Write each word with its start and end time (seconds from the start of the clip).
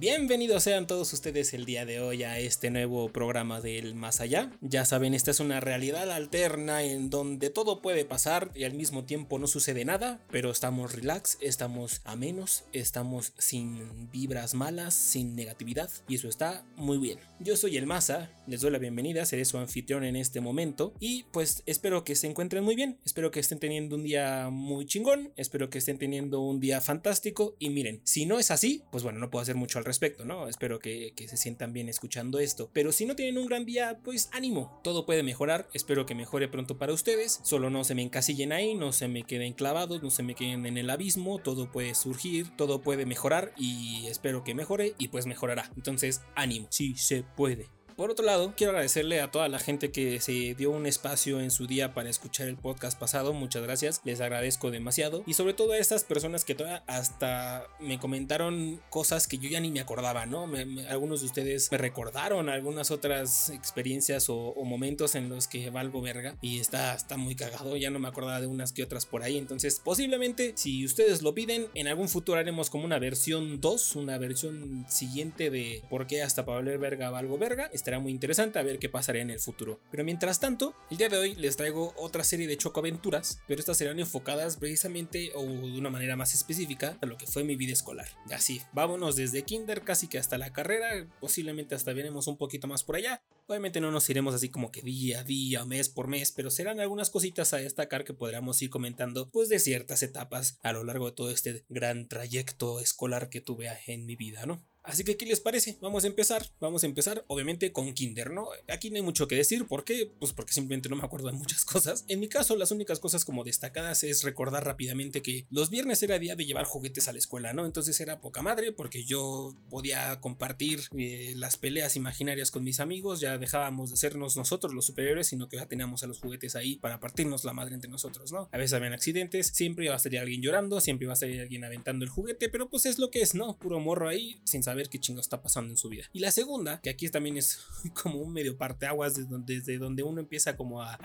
Bienvenidos 0.00 0.62
sean 0.62 0.86
todos 0.86 1.12
ustedes 1.12 1.52
el 1.52 1.66
día 1.66 1.84
de 1.84 2.00
hoy 2.00 2.22
a 2.22 2.38
este 2.38 2.70
nuevo 2.70 3.12
programa 3.12 3.60
del 3.60 3.94
Más 3.94 4.22
Allá. 4.22 4.50
Ya 4.62 4.86
saben, 4.86 5.12
esta 5.12 5.30
es 5.30 5.40
una 5.40 5.60
realidad 5.60 6.10
alterna 6.10 6.82
en 6.82 7.10
donde 7.10 7.50
todo 7.50 7.82
puede 7.82 8.06
pasar 8.06 8.50
y 8.54 8.64
al 8.64 8.72
mismo 8.72 9.04
tiempo 9.04 9.38
no 9.38 9.46
sucede 9.46 9.84
nada, 9.84 10.18
pero 10.30 10.52
estamos 10.52 10.94
relax, 10.94 11.36
estamos 11.42 12.00
a 12.04 12.16
menos, 12.16 12.64
estamos 12.72 13.34
sin 13.36 14.10
vibras 14.10 14.54
malas, 14.54 14.94
sin 14.94 15.36
negatividad 15.36 15.90
y 16.08 16.14
eso 16.14 16.28
está 16.28 16.64
muy 16.76 16.96
bien. 16.96 17.18
Yo 17.38 17.54
soy 17.54 17.76
el 17.76 17.84
Masa, 17.84 18.30
les 18.46 18.62
doy 18.62 18.70
la 18.70 18.78
bienvenida, 18.78 19.26
seré 19.26 19.44
su 19.44 19.58
anfitrión 19.58 20.04
en 20.04 20.16
este 20.16 20.40
momento 20.40 20.94
y 20.98 21.24
pues 21.24 21.62
espero 21.66 22.04
que 22.04 22.16
se 22.16 22.26
encuentren 22.26 22.64
muy 22.64 22.74
bien, 22.74 22.98
espero 23.04 23.30
que 23.30 23.40
estén 23.40 23.58
teniendo 23.58 23.96
un 23.96 24.04
día 24.04 24.48
muy 24.50 24.86
chingón, 24.86 25.34
espero 25.36 25.68
que 25.68 25.76
estén 25.76 25.98
teniendo 25.98 26.40
un 26.40 26.58
día 26.58 26.80
fantástico 26.80 27.54
y 27.58 27.68
miren, 27.68 28.00
si 28.04 28.24
no 28.24 28.38
es 28.38 28.50
así, 28.50 28.82
pues 28.90 29.04
bueno, 29.04 29.18
no 29.18 29.28
puedo 29.28 29.42
hacer 29.42 29.56
mucho 29.56 29.78
al 29.78 29.89
¿no? 30.24 30.48
Espero 30.48 30.78
que, 30.78 31.12
se 31.26 31.36
sientan 31.36 31.72
bien 31.72 31.88
escuchando 31.88 32.38
esto. 32.38 32.70
Pero 32.72 32.92
si 32.92 33.06
no 33.06 33.16
tienen 33.16 33.38
un 33.38 33.46
gran 33.46 33.64
día, 33.64 34.00
pues 34.02 34.28
ánimo, 34.32 34.80
todo 34.82 35.06
puede 35.06 35.22
mejorar, 35.22 35.68
espero 35.72 36.06
que 36.06 36.14
mejore 36.14 36.48
pronto 36.48 36.78
para 36.78 36.92
ustedes, 36.92 37.40
solo 37.42 37.70
no 37.70 37.84
se 37.84 37.94
me 37.94 38.02
encasillen 38.02 38.52
ahí, 38.52 38.74
no 38.74 38.92
se 38.92 39.08
me 39.08 39.24
queden 39.24 39.52
clavados, 39.52 40.02
no 40.02 40.10
se 40.10 40.22
me 40.22 40.34
queden 40.34 40.66
en 40.66 40.76
el 40.76 40.90
abismo, 40.90 41.38
todo 41.38 41.70
puede 41.70 41.94
surgir, 41.94 42.54
todo 42.56 42.82
puede 42.82 43.06
mejorar 43.06 43.52
y 43.56 44.06
espero 44.06 44.44
que 44.44 44.54
mejore 44.54 44.94
y 44.98 45.08
pues 45.08 45.26
mejorará. 45.26 45.70
Entonces, 45.76 46.22
ánimo, 46.34 46.66
sí 46.70 46.94
se 46.96 47.22
puede. 47.22 47.79
Por 48.00 48.10
otro 48.10 48.24
lado, 48.24 48.54
quiero 48.56 48.70
agradecerle 48.70 49.20
a 49.20 49.30
toda 49.30 49.50
la 49.50 49.58
gente 49.58 49.92
que 49.92 50.20
se 50.20 50.54
dio 50.54 50.70
un 50.70 50.86
espacio 50.86 51.38
en 51.38 51.50
su 51.50 51.66
día 51.66 51.92
para 51.92 52.08
escuchar 52.08 52.48
el 52.48 52.56
podcast 52.56 52.98
pasado. 52.98 53.34
Muchas 53.34 53.62
gracias, 53.62 54.00
les 54.04 54.22
agradezco 54.22 54.70
demasiado. 54.70 55.22
Y 55.26 55.34
sobre 55.34 55.52
todo 55.52 55.72
a 55.72 55.76
estas 55.76 56.04
personas 56.04 56.46
que 56.46 56.54
todavía 56.54 56.82
hasta 56.86 57.66
me 57.78 57.98
comentaron 57.98 58.80
cosas 58.88 59.28
que 59.28 59.36
yo 59.36 59.50
ya 59.50 59.60
ni 59.60 59.70
me 59.70 59.80
acordaba, 59.80 60.24
¿no? 60.24 60.48
algunos 60.88 61.20
de 61.20 61.26
ustedes 61.26 61.70
me 61.70 61.76
recordaron 61.76 62.48
algunas 62.48 62.90
otras 62.90 63.50
experiencias 63.50 64.30
o, 64.30 64.54
momentos 64.64 65.14
en 65.14 65.28
los 65.28 65.46
que 65.46 65.68
valgo 65.68 66.00
verga. 66.00 66.38
Y 66.40 66.58
está, 66.58 66.94
está 66.94 67.18
muy 67.18 67.34
cagado, 67.34 67.76
ya 67.76 67.90
no 67.90 67.98
me 67.98 68.08
acordaba 68.08 68.40
de 68.40 68.46
unas 68.46 68.72
que 68.72 68.82
otras 68.82 69.04
por 69.04 69.22
ahí. 69.22 69.36
Entonces, 69.36 69.78
posiblemente, 69.78 70.54
si 70.56 70.86
ustedes 70.86 71.20
lo 71.20 71.34
piden, 71.34 71.66
en 71.74 71.86
algún 71.86 72.08
futuro 72.08 72.38
haremos 72.38 72.70
como 72.70 72.86
una 72.86 72.98
versión 72.98 73.60
2, 73.60 73.96
una 73.96 74.16
versión 74.16 74.86
siguiente 74.88 75.50
de 75.50 75.82
por 75.90 76.06
qué 76.06 76.22
hasta 76.22 76.46
para 76.46 76.60
valer 76.60 76.78
verga 76.78 77.10
valgo 77.10 77.36
verga 77.36 77.68
será 77.90 77.98
muy 77.98 78.12
interesante 78.12 78.56
a 78.60 78.62
ver 78.62 78.78
qué 78.78 78.88
pasará 78.88 79.18
en 79.18 79.30
el 79.30 79.40
futuro. 79.40 79.80
Pero 79.90 80.04
mientras 80.04 80.38
tanto, 80.38 80.76
el 80.92 80.98
día 80.98 81.08
de 81.08 81.16
hoy 81.16 81.34
les 81.34 81.56
traigo 81.56 81.92
otra 81.96 82.22
serie 82.22 82.46
de 82.46 82.56
chocoaventuras, 82.56 83.40
pero 83.48 83.58
estas 83.58 83.78
serán 83.78 83.98
enfocadas 83.98 84.58
precisamente 84.58 85.32
o 85.34 85.42
de 85.42 85.76
una 85.76 85.90
manera 85.90 86.14
más 86.14 86.32
específica 86.32 86.96
a 87.00 87.06
lo 87.06 87.16
que 87.16 87.26
fue 87.26 87.42
mi 87.42 87.56
vida 87.56 87.72
escolar. 87.72 88.06
Así, 88.30 88.62
vámonos 88.72 89.16
desde 89.16 89.42
kinder 89.42 89.82
casi 89.82 90.06
que 90.06 90.18
hasta 90.18 90.38
la 90.38 90.52
carrera, 90.52 91.04
posiblemente 91.18 91.74
hasta 91.74 91.92
veremos 91.92 92.28
un 92.28 92.36
poquito 92.36 92.68
más 92.68 92.84
por 92.84 92.94
allá. 92.94 93.24
Obviamente 93.48 93.80
no 93.80 93.90
nos 93.90 94.08
iremos 94.08 94.36
así 94.36 94.50
como 94.50 94.70
que 94.70 94.82
día 94.82 95.18
a 95.18 95.24
día, 95.24 95.64
mes 95.64 95.88
por 95.88 96.06
mes, 96.06 96.30
pero 96.30 96.52
serán 96.52 96.78
algunas 96.78 97.10
cositas 97.10 97.52
a 97.54 97.56
destacar 97.56 98.04
que 98.04 98.14
podríamos 98.14 98.62
ir 98.62 98.70
comentando 98.70 99.28
pues 99.30 99.48
de 99.48 99.58
ciertas 99.58 100.04
etapas 100.04 100.60
a 100.62 100.72
lo 100.72 100.84
largo 100.84 101.06
de 101.06 101.16
todo 101.16 101.32
este 101.32 101.64
gran 101.68 102.06
trayecto 102.06 102.78
escolar 102.78 103.30
que 103.30 103.40
tuve 103.40 103.68
en 103.88 104.06
mi 104.06 104.14
vida, 104.14 104.46
¿no? 104.46 104.64
Así 104.90 105.04
que, 105.04 105.16
¿qué 105.16 105.24
les 105.24 105.38
parece? 105.38 105.78
Vamos 105.80 106.02
a 106.02 106.08
empezar. 106.08 106.44
Vamos 106.58 106.82
a 106.82 106.86
empezar, 106.86 107.24
obviamente, 107.28 107.70
con 107.70 107.92
Kinder, 107.94 108.32
¿no? 108.32 108.48
Aquí 108.68 108.90
no 108.90 108.96
hay 108.96 109.02
mucho 109.02 109.28
que 109.28 109.36
decir. 109.36 109.66
¿Por 109.68 109.84
qué? 109.84 110.10
Pues 110.18 110.32
porque 110.32 110.52
simplemente 110.52 110.88
no 110.88 110.96
me 110.96 111.04
acuerdo 111.04 111.28
de 111.28 111.34
muchas 111.34 111.64
cosas. 111.64 112.04
En 112.08 112.18
mi 112.18 112.28
caso, 112.28 112.56
las 112.56 112.72
únicas 112.72 112.98
cosas 112.98 113.24
como 113.24 113.44
destacadas 113.44 114.02
es 114.02 114.24
recordar 114.24 114.64
rápidamente 114.64 115.22
que 115.22 115.46
los 115.50 115.70
viernes 115.70 116.02
era 116.02 116.18
día 116.18 116.34
de 116.34 116.44
llevar 116.44 116.64
juguetes 116.64 117.06
a 117.06 117.12
la 117.12 117.18
escuela, 117.18 117.52
¿no? 117.52 117.66
Entonces 117.66 118.00
era 118.00 118.20
poca 118.20 118.42
madre 118.42 118.72
porque 118.72 119.04
yo 119.04 119.54
podía 119.68 120.20
compartir 120.20 120.80
eh, 120.98 121.34
las 121.36 121.56
peleas 121.56 121.94
imaginarias 121.94 122.50
con 122.50 122.64
mis 122.64 122.80
amigos. 122.80 123.20
Ya 123.20 123.38
dejábamos 123.38 123.90
de 123.92 123.96
sernos 123.96 124.36
nosotros 124.36 124.74
los 124.74 124.86
superiores, 124.86 125.28
sino 125.28 125.48
que 125.48 125.58
ya 125.58 125.66
teníamos 125.66 126.02
a 126.02 126.08
los 126.08 126.18
juguetes 126.18 126.56
ahí 126.56 126.76
para 126.76 126.98
partirnos 126.98 127.44
la 127.44 127.52
madre 127.52 127.76
entre 127.76 127.90
nosotros, 127.90 128.32
¿no? 128.32 128.48
A 128.50 128.58
veces 128.58 128.72
habían 128.72 128.92
accidentes, 128.92 129.48
siempre 129.48 129.84
iba 129.84 129.94
a 129.94 130.00
salir 130.00 130.18
alguien 130.18 130.42
llorando, 130.42 130.80
siempre 130.80 131.04
iba 131.04 131.12
a 131.12 131.16
salir 131.16 131.40
alguien 131.40 131.62
aventando 131.62 132.04
el 132.04 132.10
juguete, 132.10 132.48
pero 132.48 132.68
pues 132.68 132.86
es 132.86 132.98
lo 132.98 133.10
que 133.10 133.22
es, 133.22 133.34
¿no? 133.34 133.56
Puro 133.56 133.78
morro 133.78 134.08
ahí, 134.08 134.40
sin 134.44 134.62
saber 134.62 134.79
qué 134.88 134.98
chingo 134.98 135.20
está 135.20 135.42
pasando 135.42 135.70
en 135.70 135.76
su 135.76 135.88
vida. 135.88 136.04
Y 136.12 136.20
la 136.20 136.30
segunda, 136.30 136.80
que 136.80 136.90
aquí 136.90 137.08
también 137.08 137.36
es 137.36 137.58
como 138.02 138.18
un 138.18 138.32
medio 138.32 138.56
parteaguas 138.56 139.14
desde 139.16 139.28
donde, 139.28 139.56
desde 139.56 139.78
donde 139.78 140.02
uno 140.02 140.20
empieza 140.20 140.56
como 140.56 140.82
a, 140.82 140.98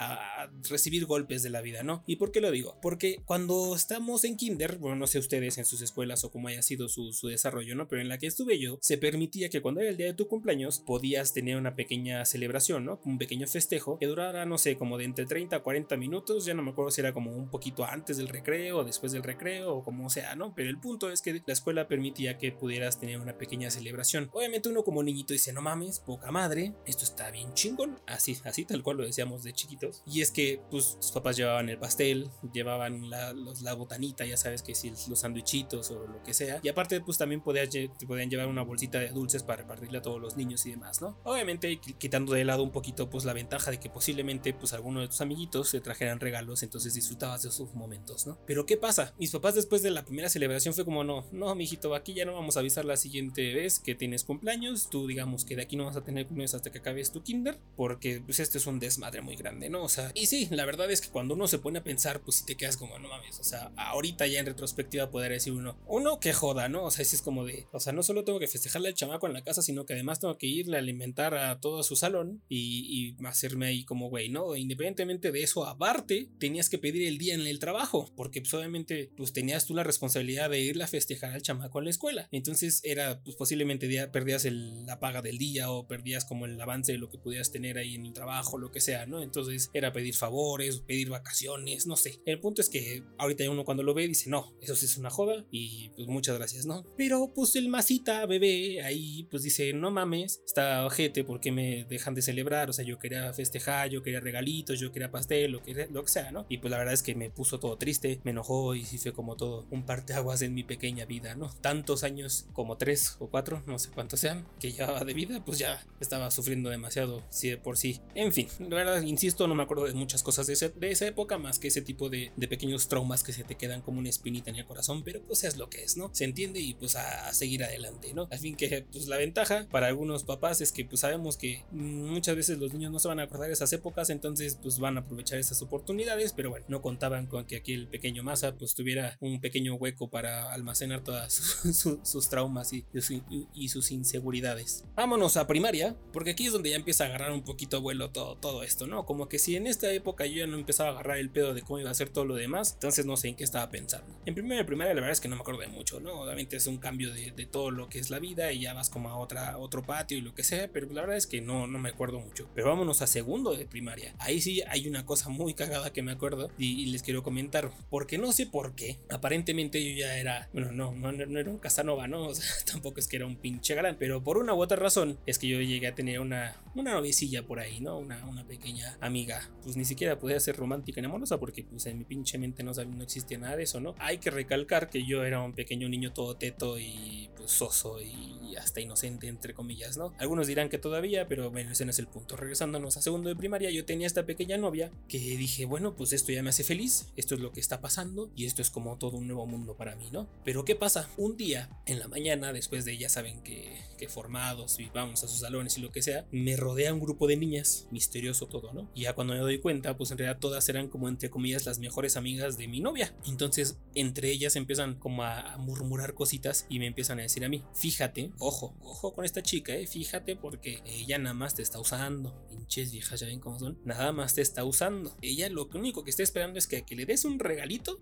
recibir 0.70 1.06
golpes 1.06 1.44
de 1.44 1.50
la 1.50 1.62
vida, 1.62 1.84
¿no? 1.84 2.04
¿Y 2.08 2.16
por 2.18 2.32
qué 2.32 2.42
lo 2.42 2.52
digo? 2.52 2.78
Porque 2.82 3.22
cuando 3.26 3.76
estamos 3.76 4.24
en 4.24 4.38
kinder, 4.38 4.78
bueno, 4.78 4.96
no 4.96 5.08
sé 5.08 5.20
ustedes 5.20 5.58
en 5.58 5.66
sus 5.66 5.82
escuelas 5.82 6.24
o 6.24 6.32
cómo 6.32 6.48
haya 6.48 6.62
sido 6.62 6.88
su, 6.90 7.14
su 7.14 7.28
desarrollo, 7.28 7.76
¿no? 7.76 7.88
Pero 7.88 8.02
en 8.02 8.10
la 8.10 8.18
que 8.18 8.28
estuve 8.28 8.60
yo, 8.60 8.78
se 8.82 8.98
permitía 8.98 9.50
que 9.50 9.62
cuando 9.62 9.82
era 9.82 9.90
el 9.90 9.98
día 9.98 10.08
de 10.08 10.14
tu 10.14 10.28
cumpleaños, 10.28 10.80
podías 10.80 11.34
tener 11.34 11.58
una 11.58 11.76
pequeña 11.76 12.26
celebración, 12.26 12.86
¿no? 12.86 13.00
Un 13.06 13.18
pequeño 13.18 13.48
festejo 13.48 13.98
que 14.00 14.08
durara, 14.08 14.46
no 14.46 14.58
sé, 14.58 14.78
como 14.78 14.98
de 14.98 15.06
entre 15.06 15.26
30 15.26 15.56
a 15.56 15.64
40 15.64 15.98
minutos, 15.98 16.46
ya 16.46 16.54
no 16.54 16.64
me 16.64 16.72
acuerdo 16.72 16.92
si 16.92 17.02
era 17.02 17.14
como 17.14 17.32
un 17.32 17.50
poquito 17.50 17.86
antes 17.86 18.18
del 18.18 18.28
recreo 18.28 18.84
después 18.84 19.12
del 19.12 19.24
recreo 19.24 19.76
o 19.76 19.84
como 19.84 20.10
sea, 20.10 20.36
¿no? 20.36 20.54
Pero 20.56 20.70
el 20.70 20.78
punto 20.78 21.12
es 21.12 21.22
que 21.22 21.42
la 21.46 21.54
escuela 21.54 21.88
permitía 21.88 22.38
que 22.38 22.52
pudieras 22.52 23.00
tener 23.00 23.20
una 23.20 23.38
pequeña 23.38 23.55
celebración 23.72 24.30
Obviamente 24.34 24.70
uno 24.70 24.84
como 24.84 25.04
niñito 25.04 25.34
dice, 25.34 25.54
no 25.54 25.62
mames, 25.62 26.00
poca 26.00 26.32
madre, 26.32 26.74
esto 26.86 27.04
está 27.04 27.32
bien 27.32 27.54
chingón. 27.54 28.00
Así, 28.06 28.38
así 28.44 28.66
tal 28.66 28.84
cual 28.84 28.98
lo 28.98 29.06
decíamos 29.06 29.44
de 29.44 29.54
chiquitos. 29.54 30.04
Y 30.06 30.22
es 30.22 30.32
que 30.32 30.62
pues 30.70 30.98
tus 31.00 31.12
papás 31.12 31.38
llevaban 31.38 31.70
el 31.70 31.78
pastel, 31.78 32.30
llevaban 32.54 33.10
la, 33.10 33.34
la 33.34 33.74
botanita, 33.74 34.26
ya 34.26 34.38
sabes 34.38 34.62
que 34.62 34.76
si 34.76 34.92
los 35.08 35.20
sandwichitos 35.20 35.92
o 35.92 36.08
lo 36.08 36.24
que 36.24 36.34
sea. 36.34 36.60
Y 36.64 36.70
aparte 36.70 37.02
pues 37.02 37.18
también 37.18 37.42
podías, 37.42 37.70
podían 38.08 38.30
llevar 38.30 38.48
una 38.48 38.62
bolsita 38.62 39.00
de 39.00 39.10
dulces 39.10 39.44
para 39.44 39.62
repartirle 39.62 39.98
a 39.98 40.02
todos 40.02 40.22
los 40.22 40.38
niños 40.38 40.66
y 40.66 40.72
demás, 40.72 41.02
¿no? 41.02 41.18
Obviamente 41.24 41.80
quitando 41.98 42.34
de 42.34 42.46
lado 42.46 42.64
un 42.64 42.72
poquito 42.72 43.10
pues 43.10 43.26
la 43.26 43.34
ventaja 43.34 43.72
de 43.72 43.80
que 43.80 43.90
posiblemente 43.90 44.54
pues 44.54 44.74
alguno 44.74 45.02
de 45.02 45.08
tus 45.08 45.22
amiguitos 45.22 45.70
se 45.70 45.82
trajeran 45.82 46.20
regalos, 46.20 46.64
entonces 46.64 46.94
disfrutabas 46.94 47.44
de 47.44 47.50
esos 47.50 47.74
momentos, 47.74 48.28
¿no? 48.28 48.38
Pero 48.46 48.66
¿qué 48.66 48.78
pasa? 48.78 49.14
Mis 49.18 49.32
papás 49.32 49.56
después 49.56 49.82
de 49.82 49.92
la 49.92 50.04
primera 50.04 50.30
celebración 50.30 50.74
fue 50.74 50.86
como, 50.86 51.04
no, 51.04 51.26
no, 51.32 51.54
mijito, 51.56 51.96
aquí 51.96 52.14
ya 52.14 52.26
no 52.26 52.34
vamos 52.34 52.58
a 52.58 52.60
avisar 52.60 52.86
la 52.86 52.98
siguiente 52.98 53.45
vez 53.54 53.80
que 53.80 53.96
tienes 53.96 54.24
cumpleaños, 54.24 54.90
tú 54.90 55.08
digamos 55.08 55.46
que 55.46 55.56
de 55.56 55.64
aquí 55.64 55.76
no 55.76 55.86
vas 55.86 55.96
a 55.96 56.04
tener 56.04 56.26
cumpleaños 56.26 56.56
hasta 56.56 56.72
que 56.72 56.80
acabes 56.80 57.12
tu 57.12 57.24
kinder, 57.24 57.58
porque 57.76 58.22
pues 58.22 58.40
este 58.40 58.58
es 58.58 58.68
un 58.68 58.80
desmadre 58.80 59.22
muy 59.22 59.36
grande, 59.36 59.70
¿no? 59.70 59.84
O 59.84 59.90
sea, 59.90 60.12
y 60.14 60.28
sí, 60.28 60.48
la 60.52 60.66
verdad 60.66 60.90
es 60.92 61.02
que 61.02 61.10
cuando 61.10 61.34
uno 61.34 61.48
se 61.48 61.60
pone 61.60 61.80
a 61.80 61.84
pensar, 61.84 62.22
pues 62.22 62.38
si 62.38 62.46
te 62.46 62.56
quedas 62.56 62.78
como, 62.78 62.98
no 63.00 63.10
mames, 63.10 63.40
o 63.40 63.44
sea, 63.44 63.72
ahorita 63.78 64.28
ya 64.28 64.40
en 64.40 64.46
retrospectiva 64.46 65.10
poder 65.10 65.32
decir 65.32 65.54
uno, 65.54 65.78
uno 65.88 66.20
que 66.20 66.34
joda, 66.34 66.70
¿no? 66.70 66.84
O 66.86 66.92
sea, 66.92 67.06
si 67.06 67.16
es 67.16 67.22
como 67.22 67.46
de, 67.46 67.68
o 67.72 67.80
sea, 67.80 67.94
no 67.94 68.04
solo 68.04 68.24
tengo 68.24 68.40
que 68.40 68.48
festejarle 68.48 68.90
al 68.90 68.96
chamaco 68.96 69.28
en 69.28 69.34
la 69.34 69.44
casa, 69.44 69.62
sino 69.62 69.86
que 69.86 69.94
además 69.94 70.20
tengo 70.20 70.38
que 70.38 70.48
irle 70.48 70.78
a 70.78 70.80
alimentar 70.80 71.36
a 71.36 71.60
todo 71.60 71.84
su 71.84 71.96
salón 71.96 72.42
y, 72.50 73.16
hacerme 73.26 73.66
ahí 73.68 73.84
como 73.84 74.10
güey, 74.10 74.30
¿no? 74.30 74.56
Independientemente 74.56 75.32
de 75.32 75.42
eso, 75.42 75.66
aparte, 75.66 76.30
tenías 76.40 76.70
que 76.70 76.78
pedir 76.78 77.08
el 77.08 77.18
día 77.18 77.34
en 77.34 77.42
el 77.42 77.60
trabajo, 77.60 78.12
porque 78.16 78.40
pues 78.42 78.54
obviamente 78.54 79.12
pues 79.18 79.34
tenías 79.34 79.66
tú 79.66 79.74
la 79.74 79.84
responsabilidad 79.84 80.50
de 80.50 80.60
irle 80.60 80.84
a 80.84 80.88
festejar 80.88 81.34
al 81.34 81.42
chamaco 81.42 81.80
en 81.80 81.86
la 81.86 81.92
escuela. 81.92 82.28
Entonces 82.32 82.82
era 82.84 83.22
pues 83.24 83.35
posiblemente 83.36 84.08
perdías 84.08 84.46
la 84.46 85.00
paga 85.00 85.22
del 85.22 85.38
día 85.38 85.72
o 85.72 85.88
perdías 85.88 86.26
como 86.26 86.46
el 86.46 86.60
avance 86.60 86.92
de 86.92 86.98
lo 86.98 87.10
que 87.10 87.18
pudieras 87.18 87.52
tener 87.52 87.78
ahí 87.78 87.96
en 87.96 88.06
el 88.06 88.14
trabajo, 88.14 88.58
lo 88.58 88.72
que 88.72 88.82
sea, 88.82 89.06
¿no? 89.06 89.22
Entonces 89.22 89.70
era 89.74 89.94
pedir 89.94 90.16
favores, 90.16 90.80
pedir 90.82 91.10
vacaciones, 91.10 91.88
no 91.88 91.96
sé. 91.96 92.20
El 92.26 92.40
punto 92.40 92.62
es 92.62 92.70
que 92.70 93.04
ahorita 93.18 93.50
uno 93.50 93.66
cuando 93.66 93.84
lo 93.84 93.94
ve 93.94 94.08
dice, 94.08 94.30
no, 94.30 94.54
eso 94.62 94.76
sí 94.76 94.86
es 94.86 94.98
una 94.98 95.10
joda 95.10 95.46
y 95.52 95.90
pues 95.96 96.08
muchas 96.08 96.38
gracias, 96.38 96.66
¿no? 96.66 96.84
Pero 96.98 97.32
pues 97.34 97.56
el 97.56 97.70
masita 97.70 98.26
bebé 98.26 98.82
ahí 98.82 99.28
pues 99.30 99.44
dice, 99.44 99.74
no 99.74 99.92
mames, 99.92 100.42
está 100.46 100.86
ojete, 100.86 101.24
¿por 101.24 101.40
qué 101.40 101.52
me 101.52 101.86
dejan 101.86 102.16
de 102.16 102.22
celebrar? 102.22 102.70
O 102.70 102.74
sea, 102.74 102.86
yo 102.86 102.98
quería 102.98 103.34
festejar, 103.34 103.90
yo 103.90 104.02
quería 104.02 104.20
regalitos, 104.20 104.80
yo 104.80 104.92
quería 104.92 105.12
pastel, 105.12 105.52
lo 105.52 105.64
que, 105.64 105.88
lo 105.92 106.04
que 106.04 106.12
sea, 106.12 106.32
¿no? 106.32 106.46
Y 106.50 106.58
pues 106.58 106.72
la 106.72 106.78
verdad 106.78 106.94
es 106.94 107.04
que 107.04 107.16
me 107.16 107.30
puso 107.30 107.60
todo 107.60 107.78
triste, 107.78 108.20
me 108.24 108.32
enojó 108.32 108.76
y 108.76 108.84
sí 108.84 108.98
fue 108.98 109.14
como 109.14 109.36
todo 109.36 109.68
un 109.72 109.86
parteaguas 109.86 110.42
en 110.42 110.54
mi 110.54 110.64
pequeña 110.64 111.06
vida, 111.06 111.36
¿no? 111.36 111.50
Tantos 111.62 112.04
años 112.04 112.48
como 112.54 112.78
tres 112.78 113.18
cuatro, 113.30 113.62
no 113.66 113.80
sé 113.80 113.90
cuántos 113.90 114.20
sean, 114.20 114.46
que 114.60 114.72
llevaba 114.72 115.04
de 115.04 115.14
vida, 115.14 115.44
pues 115.44 115.60
ya 115.60 115.86
estaba 116.00 116.32
sufriendo 116.32 116.70
demasiado, 116.70 117.24
sí 117.30 117.50
de 117.50 117.58
por 117.58 117.78
sí. 117.78 118.00
En 118.14 118.32
fin, 118.32 118.48
la 118.60 118.76
verdad, 118.76 119.02
insisto, 119.02 119.48
no 119.48 119.56
me 119.56 119.64
acuerdo 119.64 119.86
de 119.86 119.94
muchas 119.94 120.24
cosas 120.24 120.48
de, 120.48 120.56
de 120.70 120.92
esa 120.92 121.08
época, 121.08 121.38
más 121.38 121.60
que 121.60 121.68
ese 121.68 121.82
tipo 121.82 122.10
de, 122.10 122.32
de, 122.36 122.48
pequeños 122.48 122.88
traumas 122.88 123.24
que 123.24 123.34
se 123.34 123.44
te 123.44 123.56
quedan 123.56 123.82
como 123.82 124.00
una 124.00 124.10
espinita 124.10 124.50
en 124.50 124.58
el 124.58 124.66
corazón, 124.66 125.04
pero 125.04 125.22
pues 125.22 125.44
es 125.44 125.58
lo 125.58 125.70
que 125.70 125.84
es, 125.84 125.98
¿no? 125.98 126.10
Se 126.14 126.26
entiende 126.26 126.60
y 126.60 126.74
pues 126.74 126.96
a, 126.96 127.34
seguir 127.34 127.64
adelante, 127.64 128.14
¿no? 128.14 128.28
Al 128.32 128.40
fin 128.40 128.56
que, 128.56 128.86
pues 128.92 129.08
la 129.08 129.18
ventaja 129.18 129.68
para 129.72 129.88
algunos 129.88 130.24
papás 130.24 130.62
es 130.62 130.72
que 130.72 130.86
pues 130.86 131.02
sabemos 131.02 131.38
que 131.38 131.66
muchas 131.72 132.36
veces 132.36 132.58
los 132.58 132.74
niños 132.74 132.92
no 132.92 133.00
se 133.00 133.08
van 133.08 133.20
a 133.20 133.24
acordar 133.24 133.48
de 133.48 133.54
esas 133.54 133.72
épocas, 133.74 134.10
entonces 134.10 134.58
pues 134.62 134.80
van 134.80 134.98
a 134.98 135.02
aprovechar 135.02 135.40
esas 135.40 135.62
oportunidades, 135.62 136.34
pero 136.34 136.50
bueno, 136.50 136.66
no 136.70 136.82
contaban 136.82 137.28
con 137.28 137.46
que 137.46 137.58
aquí 137.58 137.74
el 137.74 137.88
pequeño 137.88 138.24
masa 138.24 138.56
pues 138.56 138.76
tuviera 138.76 139.18
un 139.20 139.42
pequeño 139.42 139.76
hueco 139.76 140.10
para 140.10 140.54
almacenar 140.54 141.04
todas 141.04 141.34
sus, 141.74 142.00
sus 142.04 142.30
traumas 142.30 142.74
y, 142.74 142.86
y 143.30 143.48
su 143.64 143.66
y 143.66 143.70
sus 143.70 143.92
inseguridades. 143.92 144.86
Vámonos 144.96 145.38
a 145.38 145.48
primaria, 145.48 145.96
porque 146.14 146.32
aquí 146.32 146.46
es 146.46 146.54
donde 146.54 146.70
ya 146.70 146.76
empieza 146.76 147.04
a 147.04 147.08
agarrar 147.08 147.32
un 147.32 147.42
poquito 147.42 147.82
vuelo 147.82 148.12
todo, 148.12 148.36
todo 148.38 148.64
esto, 148.64 148.86
¿no? 148.86 149.06
Como 149.06 149.28
que 149.28 149.40
si 149.40 149.56
en 149.56 149.68
esta 149.68 149.92
época 149.92 150.26
yo 150.26 150.38
ya 150.38 150.48
no 150.48 150.56
empezaba 150.56 150.90
a 150.90 150.94
agarrar 150.94 151.18
el 151.18 151.30
pedo 151.30 151.54
de 151.54 151.62
cómo 151.62 151.80
iba 151.80 151.90
a 151.90 151.94
ser 151.94 152.10
todo 152.10 152.26
lo 152.26 152.36
demás, 152.36 152.74
entonces 152.74 153.06
no 153.06 153.18
sé 153.18 153.30
en 153.30 153.36
qué 153.36 153.44
estaba 153.44 153.70
pensando. 153.70 154.08
En 154.26 154.36
primaria 154.36 154.62
y 154.62 154.66
primaria 154.66 154.94
la 154.94 155.02
verdad 155.02 155.14
es 155.14 155.22
que 155.22 155.28
no 155.28 155.36
me 155.36 155.42
acuerdo 155.42 155.62
de 155.62 155.68
mucho, 155.68 156.00
¿no? 156.00 156.22
Obviamente 156.22 156.58
es 156.58 156.68
un 156.68 156.78
cambio 156.78 157.14
de, 157.14 157.32
de, 157.32 157.46
todo 157.46 157.72
lo 157.72 157.90
que 157.90 158.00
es 158.00 158.10
la 158.10 158.20
vida 158.20 158.52
y 158.52 158.62
ya 158.62 158.74
vas 158.74 158.90
como 158.90 159.10
a 159.10 159.18
otra, 159.18 159.58
otro 159.58 159.82
patio 159.82 160.18
y 160.18 160.22
lo 160.22 160.34
que 160.34 160.44
sea, 160.44 160.70
pero 160.72 160.88
la 160.92 161.02
verdad 161.02 161.18
es 161.18 161.28
que 161.28 161.42
no, 161.42 161.68
no 161.68 161.80
me 161.80 161.90
acuerdo 161.90 162.20
mucho. 162.20 162.48
Pero 162.54 162.70
vámonos 162.70 163.02
a 163.02 163.08
segundo 163.08 163.56
de 163.56 163.66
primaria. 163.66 164.16
Ahí 164.20 164.42
sí 164.42 164.62
hay 164.68 164.88
una 164.88 165.06
cosa 165.06 165.30
muy 165.30 165.54
cagada 165.54 165.92
que 165.92 166.02
me 166.02 166.12
acuerdo 166.12 166.52
y, 166.58 166.82
y 166.82 166.86
les 166.88 167.02
quiero 167.04 167.24
comentar, 167.24 167.72
porque 167.90 168.18
no 168.18 168.32
sé 168.32 168.46
por 168.46 168.76
qué. 168.76 169.00
Aparentemente 169.10 169.84
yo 169.84 169.96
ya 169.98 170.18
era, 170.18 170.50
bueno, 170.54 170.72
no, 170.72 170.94
no, 170.94 171.12
no 171.12 171.40
era 171.40 171.50
un 171.50 171.58
Casanova, 171.58 172.08
¿no? 172.08 172.26
O 172.36 172.36
sea, 172.36 172.46
tampoco 172.66 173.00
es 173.00 173.05
que 173.08 173.18
era 173.18 173.26
un 173.26 173.36
pinche 173.36 173.76
galán, 173.76 173.98
pero 174.00 174.24
por 174.24 174.38
una 174.38 174.54
u 174.54 174.62
otra 174.62 174.78
razón 174.78 175.18
es 175.26 175.40
que 175.40 175.48
yo 175.48 175.62
llegué 175.62 175.88
a 175.88 175.96
tener 175.96 176.20
una, 176.20 176.56
una 176.76 176.94
novicilla 176.94 177.46
por 177.46 177.60
ahí, 177.60 177.80
¿no? 177.80 177.98
Una, 177.98 178.26
una 178.26 178.46
pequeña 178.46 178.98
amiga. 179.02 179.50
Pues 179.64 179.78
ni 179.78 179.86
siquiera 179.86 180.20
podía 180.20 180.40
ser 180.40 180.56
romántica 180.56 181.02
ni 181.02 181.08
amorosa 181.08 181.40
porque 181.40 181.64
pues 181.64 181.86
en 181.86 182.00
mi 182.00 182.04
pinche 182.06 182.38
mente 182.38 182.64
no, 182.64 182.72
no 182.74 183.04
existía 183.04 183.38
nada 183.38 183.56
de 183.56 183.64
eso, 183.64 183.80
¿no? 183.80 183.96
Hay 184.00 184.18
que 184.18 184.32
recalcar 184.32 184.90
que 184.90 185.06
yo 185.06 185.24
era 185.24 185.42
un 185.42 185.54
pequeño 185.54 185.90
niño 185.90 186.14
todo 186.14 186.36
teto 186.36 186.80
y 186.80 187.30
pues 187.36 187.52
soso 187.52 188.02
y 188.02 188.56
hasta 188.58 188.82
inocente 188.82 189.28
entre 189.28 189.54
comillas, 189.54 189.98
¿no? 189.98 190.14
Algunos 190.18 190.48
dirán 190.48 190.70
que 190.70 190.78
todavía, 190.78 191.28
pero 191.28 191.52
bueno, 191.52 191.72
ese 191.72 191.86
no 191.86 191.92
es 191.92 192.00
el 192.00 192.08
punto. 192.08 192.36
Regresándonos 192.36 192.98
a 192.98 193.02
segundo 193.02 193.30
de 193.30 193.36
primaria, 193.36 193.70
yo 193.70 193.86
tenía 193.86 194.08
esta 194.08 194.26
pequeña 194.26 194.58
novia 194.58 194.92
que 195.08 195.18
dije, 195.18 195.66
bueno, 195.66 195.96
pues 195.96 196.14
esto 196.14 196.32
ya 196.32 196.44
me 196.44 196.50
hace 196.50 196.64
feliz, 196.64 197.08
esto 197.16 197.36
es 197.36 197.42
lo 197.42 197.52
que 197.52 197.60
está 197.60 197.82
pasando 197.82 198.32
y 198.36 198.46
esto 198.46 198.62
es 198.62 198.70
como 198.70 198.98
todo 198.98 199.18
un 199.18 199.28
nuevo 199.28 199.46
mundo 199.46 199.76
para 199.76 199.96
mí, 199.96 200.10
¿no? 200.12 200.28
Pero 200.44 200.66
¿qué 200.66 200.76
pasa? 200.76 201.10
Un 201.18 201.38
día 201.38 201.70
en 201.86 202.00
la 202.00 202.08
mañana, 202.08 202.54
después 202.54 202.86
de 202.86 202.95
ya 202.98 203.10
saben 203.10 203.42
que, 203.42 203.78
que 203.98 204.08
formados 204.08 204.80
y 204.80 204.90
vamos 204.94 205.24
a 205.24 205.28
sus 205.28 205.40
salones 205.40 205.78
y 205.78 205.82
lo 205.82 205.92
que 205.92 206.02
sea, 206.02 206.26
me 206.32 206.56
rodea 206.56 206.94
un 206.94 207.00
grupo 207.00 207.28
de 207.28 207.38
niñas, 207.38 207.88
misterioso 207.92 208.48
todo, 208.48 208.74
¿no? 208.74 208.90
Y 208.94 209.04
ya 209.04 209.14
cuando 209.14 209.34
me 209.34 209.40
doy 209.40 209.60
cuenta, 209.60 209.98
pues 209.98 210.12
en 210.12 210.18
realidad 210.18 210.40
todas 210.40 210.68
eran 210.70 210.88
como 210.88 211.10
entre 211.10 211.30
comillas 211.30 211.66
las 211.66 211.80
mejores 211.80 212.18
amigas 212.18 212.58
de 212.58 212.68
mi 212.68 212.80
novia. 212.80 213.16
Entonces, 213.26 213.78
entre 213.94 214.32
ellas 214.32 214.56
empiezan 214.56 214.96
como 214.96 215.24
a 215.24 215.58
murmurar 215.58 216.14
cositas 216.14 216.66
y 216.70 216.80
me 216.80 216.88
empiezan 216.88 217.20
a 217.20 217.24
decir 217.24 217.46
a 217.46 217.50
mí, 217.50 217.64
fíjate, 217.74 218.32
ojo, 218.40 218.76
ojo 218.82 219.14
con 219.14 219.26
esta 219.26 219.42
chica, 219.42 219.74
eh, 219.76 219.88
fíjate 219.88 220.36
porque 220.36 220.82
ella 220.86 221.18
nada 221.18 221.34
más 221.34 221.56
te 221.56 221.62
está 221.62 221.80
usando. 221.80 222.46
Pinches 222.50 222.92
viejas, 222.92 223.20
ya 223.20 223.28
ven 223.28 223.40
cómo 223.40 223.60
son. 223.60 223.80
Nada 223.84 224.12
más 224.12 224.36
te 224.36 224.42
está 224.42 224.64
usando. 224.64 225.16
Ella 225.22 225.50
lo 225.50 225.68
único 225.74 226.04
que 226.04 226.10
está 226.10 226.24
esperando 226.24 226.60
es 226.60 226.68
que, 226.68 226.84
que 226.84 226.96
le 226.96 227.06
des 227.06 227.26
un 227.26 227.40
regalito 227.40 228.00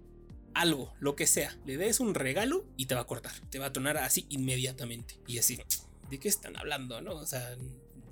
algo, 0.53 0.93
lo 0.99 1.15
que 1.15 1.27
sea, 1.27 1.57
le 1.65 1.77
des 1.77 1.99
un 1.99 2.15
regalo 2.15 2.65
y 2.77 2.85
te 2.85 2.95
va 2.95 3.01
a 3.01 3.07
cortar, 3.07 3.33
te 3.49 3.59
va 3.59 3.67
a 3.67 3.73
tronar 3.73 3.97
así 3.97 4.25
inmediatamente. 4.29 5.19
Y 5.27 5.37
así, 5.39 5.59
¿de 6.09 6.19
qué 6.19 6.27
están 6.27 6.57
hablando? 6.57 7.01
¿No? 7.01 7.15
O 7.15 7.25
sea, 7.25 7.55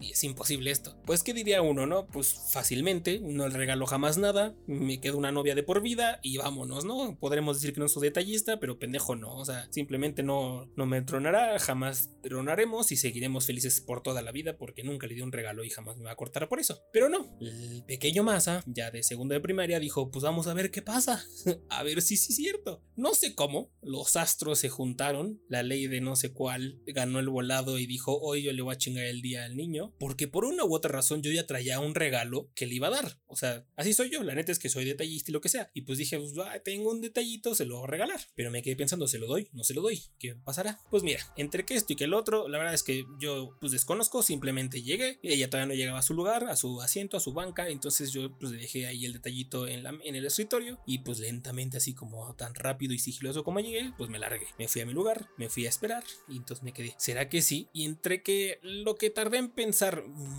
y 0.01 0.12
es 0.12 0.24
imposible 0.24 0.71
esto. 0.71 0.95
Pues, 1.06 1.24
¿qué 1.24 1.33
diría 1.33 1.62
uno, 1.62 1.86
no? 1.86 2.07
Pues 2.07 2.33
fácilmente, 2.51 3.19
no 3.19 3.48
le 3.48 3.57
regalo 3.57 3.86
jamás 3.86 4.18
nada, 4.18 4.56
me 4.68 5.00
quedo 5.00 5.18
una 5.18 5.31
novia 5.31 5.56
de 5.56 5.63
por 5.63 5.81
vida 5.81 6.19
y 6.24 6.38
vámonos, 6.38 6.86
¿no? 6.86 7.18
Podremos 7.19 7.57
decir 7.57 7.74
que 7.74 7.80
no 7.80 7.88
soy 7.88 8.03
detallista, 8.03 8.59
pero 8.59 8.80
pendejo 8.80 9.15
no, 9.15 9.36
o 9.36 9.45
sea, 9.45 9.68
simplemente 9.71 10.24
no, 10.24 10.69
no 10.75 10.86
me 10.86 11.01
tronará, 11.01 11.57
jamás 11.59 12.09
tronaremos 12.24 12.92
y 12.92 12.98
seguiremos 12.98 13.45
felices 13.45 13.81
por 13.81 14.01
toda 14.01 14.21
la 14.21 14.31
vida 14.31 14.57
porque 14.57 14.83
nunca 14.83 15.07
le 15.07 15.15
di 15.15 15.21
un 15.21 15.31
regalo 15.31 15.63
y 15.63 15.69
jamás 15.69 15.98
me 15.98 16.06
va 16.06 16.12
a 16.12 16.15
cortar 16.15 16.50
por 16.50 16.59
eso. 16.59 16.81
Pero 16.92 17.09
no, 17.09 17.38
el 17.39 17.83
pequeño 17.86 18.24
Masa, 18.24 18.63
ya 18.65 18.92
de 18.92 19.03
segundo 19.03 19.33
de 19.33 19.42
primaria, 19.42 19.80
dijo, 19.80 20.12
pues 20.12 20.24
vamos 20.24 20.48
a 20.48 20.53
ver 20.53 20.71
qué 20.71 20.81
pasa, 20.81 21.24
a 21.69 21.83
ver 21.83 22.01
si 22.01 22.18
sí 22.18 22.31
es 22.31 22.36
cierto. 22.36 22.83
No 22.95 23.13
sé 23.13 23.36
cómo, 23.36 23.71
los 23.81 24.15
astros 24.15 24.59
se 24.59 24.69
juntaron, 24.69 25.42
la 25.48 25.63
ley 25.63 25.88
de 25.88 26.01
no 26.01 26.15
sé 26.15 26.33
cuál 26.33 26.81
ganó 26.88 27.19
el 27.19 27.30
volado 27.30 27.77
y 27.77 27.86
dijo, 27.86 28.19
hoy 28.19 28.44
yo 28.44 28.53
le 28.53 28.62
voy 28.62 28.74
a 28.74 28.77
chingar 28.77 29.06
el 29.06 29.21
día 29.21 29.45
al 29.45 29.56
niño 29.56 29.90
porque 29.99 30.27
por 30.27 30.45
una 30.45 30.63
u 30.63 30.73
otra 30.73 30.91
razón 30.91 31.21
yo 31.21 31.31
ya 31.31 31.47
traía 31.47 31.79
un 31.79 31.95
regalo 31.95 32.49
que 32.55 32.65
le 32.65 32.75
iba 32.75 32.88
a 32.88 32.91
dar. 32.91 33.19
O 33.27 33.35
sea, 33.35 33.65
así 33.75 33.93
soy 33.93 34.09
yo, 34.09 34.23
la 34.23 34.35
neta 34.35 34.51
es 34.51 34.59
que 34.59 34.69
soy 34.69 34.85
detallista 34.85 35.31
y 35.31 35.33
lo 35.33 35.41
que 35.41 35.49
sea. 35.49 35.71
Y 35.73 35.81
pues 35.81 35.97
dije, 35.97 36.19
pues, 36.19 36.33
tengo 36.63 36.91
un 36.91 37.01
detallito, 37.01 37.55
se 37.55 37.65
lo 37.65 37.77
voy 37.77 37.85
a 37.85 37.91
regalar. 37.91 38.19
Pero 38.35 38.51
me 38.51 38.61
quedé 38.61 38.75
pensando, 38.75 39.07
¿se 39.07 39.19
lo 39.19 39.27
doy? 39.27 39.49
¿No 39.53 39.63
se 39.63 39.73
lo 39.73 39.81
doy? 39.81 40.01
¿Qué 40.19 40.35
pasará? 40.35 40.79
Pues 40.89 41.03
mira, 41.03 41.19
entre 41.38 41.65
que 41.65 41.75
esto 41.75 41.93
y 41.93 41.95
que 41.95 42.05
el 42.05 42.13
otro, 42.13 42.47
la 42.47 42.57
verdad 42.57 42.73
es 42.73 42.83
que 42.83 43.05
yo 43.19 43.57
pues 43.59 43.71
desconozco, 43.71 44.23
simplemente 44.23 44.81
llegué. 44.81 45.19
Ella 45.23 45.49
todavía 45.49 45.67
no 45.67 45.73
llegaba 45.73 45.99
a 45.99 46.03
su 46.03 46.13
lugar, 46.13 46.45
a 46.45 46.55
su 46.55 46.81
asiento, 46.81 47.17
a 47.17 47.19
su 47.19 47.33
banca. 47.33 47.69
Entonces 47.69 48.11
yo 48.11 48.38
pues 48.38 48.51
dejé 48.51 48.88
ahí 48.88 49.05
el 49.05 49.13
detallito 49.13 49.67
en, 49.67 49.83
la, 49.83 49.97
en 50.03 50.15
el 50.15 50.25
escritorio 50.25 50.79
y 50.85 50.99
pues 50.99 51.19
lentamente, 51.19 51.77
así 51.77 51.93
como 51.93 52.35
tan 52.35 52.55
rápido 52.55 52.93
y 52.93 52.99
sigiloso 52.99 53.43
como 53.43 53.59
llegué, 53.59 53.93
pues 53.97 54.09
me 54.09 54.19
largué. 54.19 54.47
Me 54.57 54.67
fui 54.67 54.81
a 54.81 54.85
mi 54.85 54.93
lugar, 54.93 55.29
me 55.38 55.49
fui 55.49 55.65
a 55.65 55.69
esperar 55.69 56.03
y 56.27 56.38
entonces 56.38 56.63
me 56.63 56.73
quedé. 56.73 56.95
¿Será 56.97 57.29
que 57.29 57.41
sí? 57.41 57.69
Y 57.73 57.85
entre 57.85 58.23
que 58.23 58.59
lo 58.61 58.95
que 58.95 59.09
tardé 59.09 59.38
en 59.38 59.49
pensar 59.49 59.81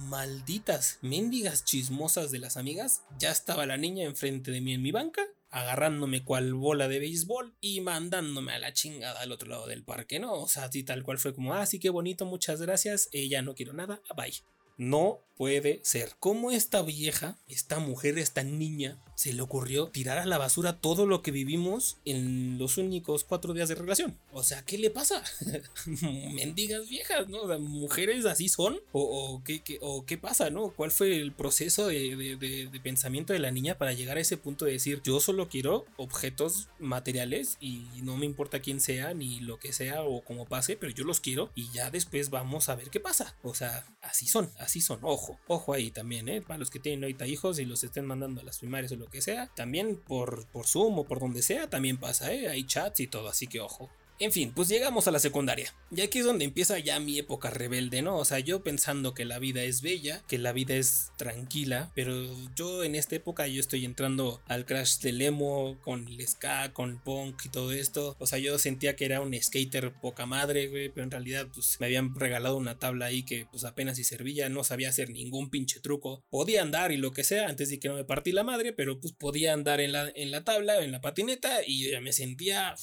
malditas, 0.09 0.99
mendigas 1.03 1.65
chismosas 1.65 2.31
de 2.31 2.39
las 2.39 2.57
amigas, 2.57 3.03
ya 3.19 3.31
estaba 3.31 3.67
la 3.67 3.77
niña 3.77 4.05
enfrente 4.05 4.51
de 4.51 4.61
mí 4.61 4.75
en 4.75 4.83
mi 4.83 4.93
banca, 4.93 5.23
agarrándome 5.51 6.25
cual 6.25 6.55
bola 6.55 6.89
de 6.89 6.99
béisbol 6.99 7.55
y 7.61 7.81
mandándome 7.81 8.53
a 8.53 8.59
la 8.59 8.73
chingada 8.73 9.21
al 9.21 9.33
otro 9.33 9.49
lado 9.51 9.67
del 9.67 9.85
parque, 9.85 10.19
¿no? 10.19 10.33
O 10.35 10.49
sea, 10.49 10.65
así 10.65 10.83
tal 10.85 11.03
cual 11.03 11.19
fue 11.19 11.35
como, 11.35 11.55
ah, 11.55 11.67
sí, 11.67 11.79
qué 11.79 11.91
bonito, 11.91 12.25
muchas 12.25 12.63
gracias, 12.63 13.09
ella 13.13 13.43
no 13.43 13.55
quiero 13.55 13.73
nada, 13.73 14.01
bye. 14.17 14.33
No 14.79 15.21
puede 15.37 15.81
ser. 15.85 16.13
¿Cómo 16.19 16.51
esta 16.51 16.83
vieja, 16.83 17.39
esta 17.47 17.79
mujer, 17.79 18.19
esta 18.19 18.43
niña, 18.43 19.03
se 19.23 19.33
le 19.33 19.41
ocurrió 19.41 19.87
tirar 19.87 20.19
a 20.19 20.27
la 20.27 20.37
basura 20.37 20.81
todo 20.81 21.07
lo 21.07 21.23
que 21.23 21.31
vivimos 21.31 21.99
en 22.05 22.59
los 22.59 22.77
únicos 22.77 23.23
cuatro 23.23 23.55
días 23.55 23.69
de 23.69 23.77
relación? 23.77 24.19
O 24.33 24.43
sea, 24.43 24.65
¿qué 24.65 24.79
le 24.79 24.91
pasa? 24.91 25.23
Mendigas 26.35 26.89
viejas, 26.89 27.29
¿no? 27.29 27.43
O 27.43 27.47
sea, 27.47 27.59
¿mujeres 27.59 28.27
así 28.27 28.49
son? 28.49 28.81
¿O, 28.91 29.41
qué, 29.45 29.63
o 29.81 30.05
qué, 30.05 30.19
pasa, 30.19 30.51
no? 30.51 30.71
¿Cuál 30.71 30.91
fue 30.91 31.21
el 31.21 31.31
proceso 31.31 31.87
de, 31.87 32.69
pensamiento 32.83 33.33
de 33.33 33.39
la 33.39 33.53
niña 33.53 33.79
para 33.79 33.93
llegar 33.93 34.17
a 34.17 34.21
ese 34.21 34.37
punto 34.37 34.65
de 34.65 34.73
decir, 34.73 35.01
yo 35.05 35.21
solo 35.21 35.49
quiero 35.49 35.85
objetos 35.99 36.69
materiales 36.81 37.59
y 37.61 37.87
no 38.03 38.17
me 38.17 38.27
importa 38.27 38.59
quién 38.59 38.81
sea, 38.81 39.15
ni 39.15 39.39
lo 39.39 39.61
que 39.61 39.73
sea 39.73 40.03
o 40.03 40.25
cómo 40.25 40.47
pase, 40.47 40.77
pero 40.77 40.93
yo 40.93 41.05
los 41.05 41.21
quiero 41.21 41.53
y 41.55 41.71
ya 41.71 41.93
después 41.93 42.31
vamos 42.31 42.69
a 42.69 42.75
ver 42.75 42.91
qué 42.91 42.99
pasa? 42.99 43.37
O 43.45 43.55
sea, 43.55 43.87
así 44.01 44.27
son, 44.27 44.51
así 44.59 44.81
son. 44.81 44.99
Ojo, 45.03 45.39
ojo 45.47 45.75
ahí 45.75 45.93
también, 45.93 46.29
¿eh? 46.29 46.43
Para 46.43 46.59
los 46.59 46.71
que 46.71 46.81
tienen 46.81 47.05
ahorita 47.05 47.29
hijos 47.29 47.61
y 47.61 47.67
los 47.67 47.85
estén 47.85 48.05
mandando 48.05 48.41
a 48.41 48.45
las 48.45 48.59
primarias 48.59 48.91
o 48.91 48.97
lo 48.97 49.12
que 49.12 49.12
sea, 49.21 49.49
también 49.55 49.97
por, 49.97 50.47
por 50.47 50.67
Zoom 50.67 51.01
o 51.01 51.05
por 51.05 51.21
donde 51.21 51.43
sea, 51.43 51.69
también 51.69 51.99
pasa, 51.99 52.33
¿eh? 52.33 52.49
Hay 52.49 52.65
chats 52.65 53.01
y 53.01 53.09
todo, 53.09 53.29
así 53.29 53.47
que 53.47 53.61
ojo. 53.61 53.91
En 54.23 54.31
fin, 54.31 54.53
pues 54.55 54.69
llegamos 54.69 55.09
a 55.09 55.11
la 55.11 55.19
secundaria. 55.19 55.75
Y 55.91 56.01
aquí 56.01 56.21
es 56.21 56.25
donde 56.25 56.45
empieza 56.45 56.79
ya 56.79 57.01
mi 57.01 57.19
época 57.19 57.51
rebelde, 57.51 58.03
¿no? 58.03 58.19
O 58.19 58.25
sea, 58.25 58.39
yo 58.39 58.63
pensando 58.63 59.15
que 59.15 59.25
la 59.25 59.41
vida 59.41 59.65
es 59.65 59.83
bella, 59.83 60.23
que 60.29 60.39
la 60.39 60.53
vida 60.53 60.77
es 60.77 61.11
tranquila, 61.17 61.91
pero 61.97 62.15
yo 62.55 62.85
en 62.85 62.95
esta 62.95 63.17
época 63.17 63.49
yo 63.49 63.59
estoy 63.59 63.85
entrando 63.85 64.41
al 64.47 64.65
crash 64.65 64.99
del 64.99 65.21
emo, 65.23 65.77
con 65.83 66.07
el 66.07 66.25
ska, 66.25 66.73
con 66.73 66.91
el 66.91 66.99
punk 66.99 67.47
y 67.47 67.49
todo 67.49 67.73
esto. 67.73 68.15
O 68.21 68.29
sea, 68.29 68.39
yo 68.39 68.61
sentía 68.61 68.95
que 68.95 69.07
era 69.07 69.21
un 69.21 69.35
skater 69.35 69.93
poca 70.01 70.25
madre, 70.25 70.69
güey, 70.69 70.89
pero 70.89 71.03
en 71.03 71.11
realidad 71.11 71.49
pues 71.53 71.79
me 71.81 71.87
habían 71.87 72.15
regalado 72.15 72.57
una 72.57 72.79
tabla 72.79 73.07
ahí 73.07 73.25
que 73.25 73.47
pues 73.51 73.65
apenas 73.65 73.97
si 73.97 74.05
servía, 74.05 74.49
no 74.49 74.63
sabía 74.63 74.91
hacer 74.91 75.11
ningún 75.11 75.51
pinche 75.51 75.81
truco. 75.81 76.23
Podía 76.31 76.63
andar 76.63 76.93
y 76.93 76.97
lo 76.97 77.11
que 77.11 77.25
sea 77.25 77.49
antes 77.49 77.71
de 77.71 77.81
que 77.81 77.89
no 77.89 77.97
me 77.97 78.05
partí 78.05 78.31
la 78.31 78.45
madre, 78.45 78.73
pero 78.73 79.01
pues 79.01 79.15
podía 79.15 79.53
andar 79.53 79.81
en 79.81 79.91
la, 79.91 80.13
en 80.15 80.31
la 80.31 80.45
tabla, 80.45 80.79
en 80.85 80.93
la 80.93 81.01
patineta 81.01 81.67
y 81.67 81.91
me 82.01 82.13
sentía 82.13 82.77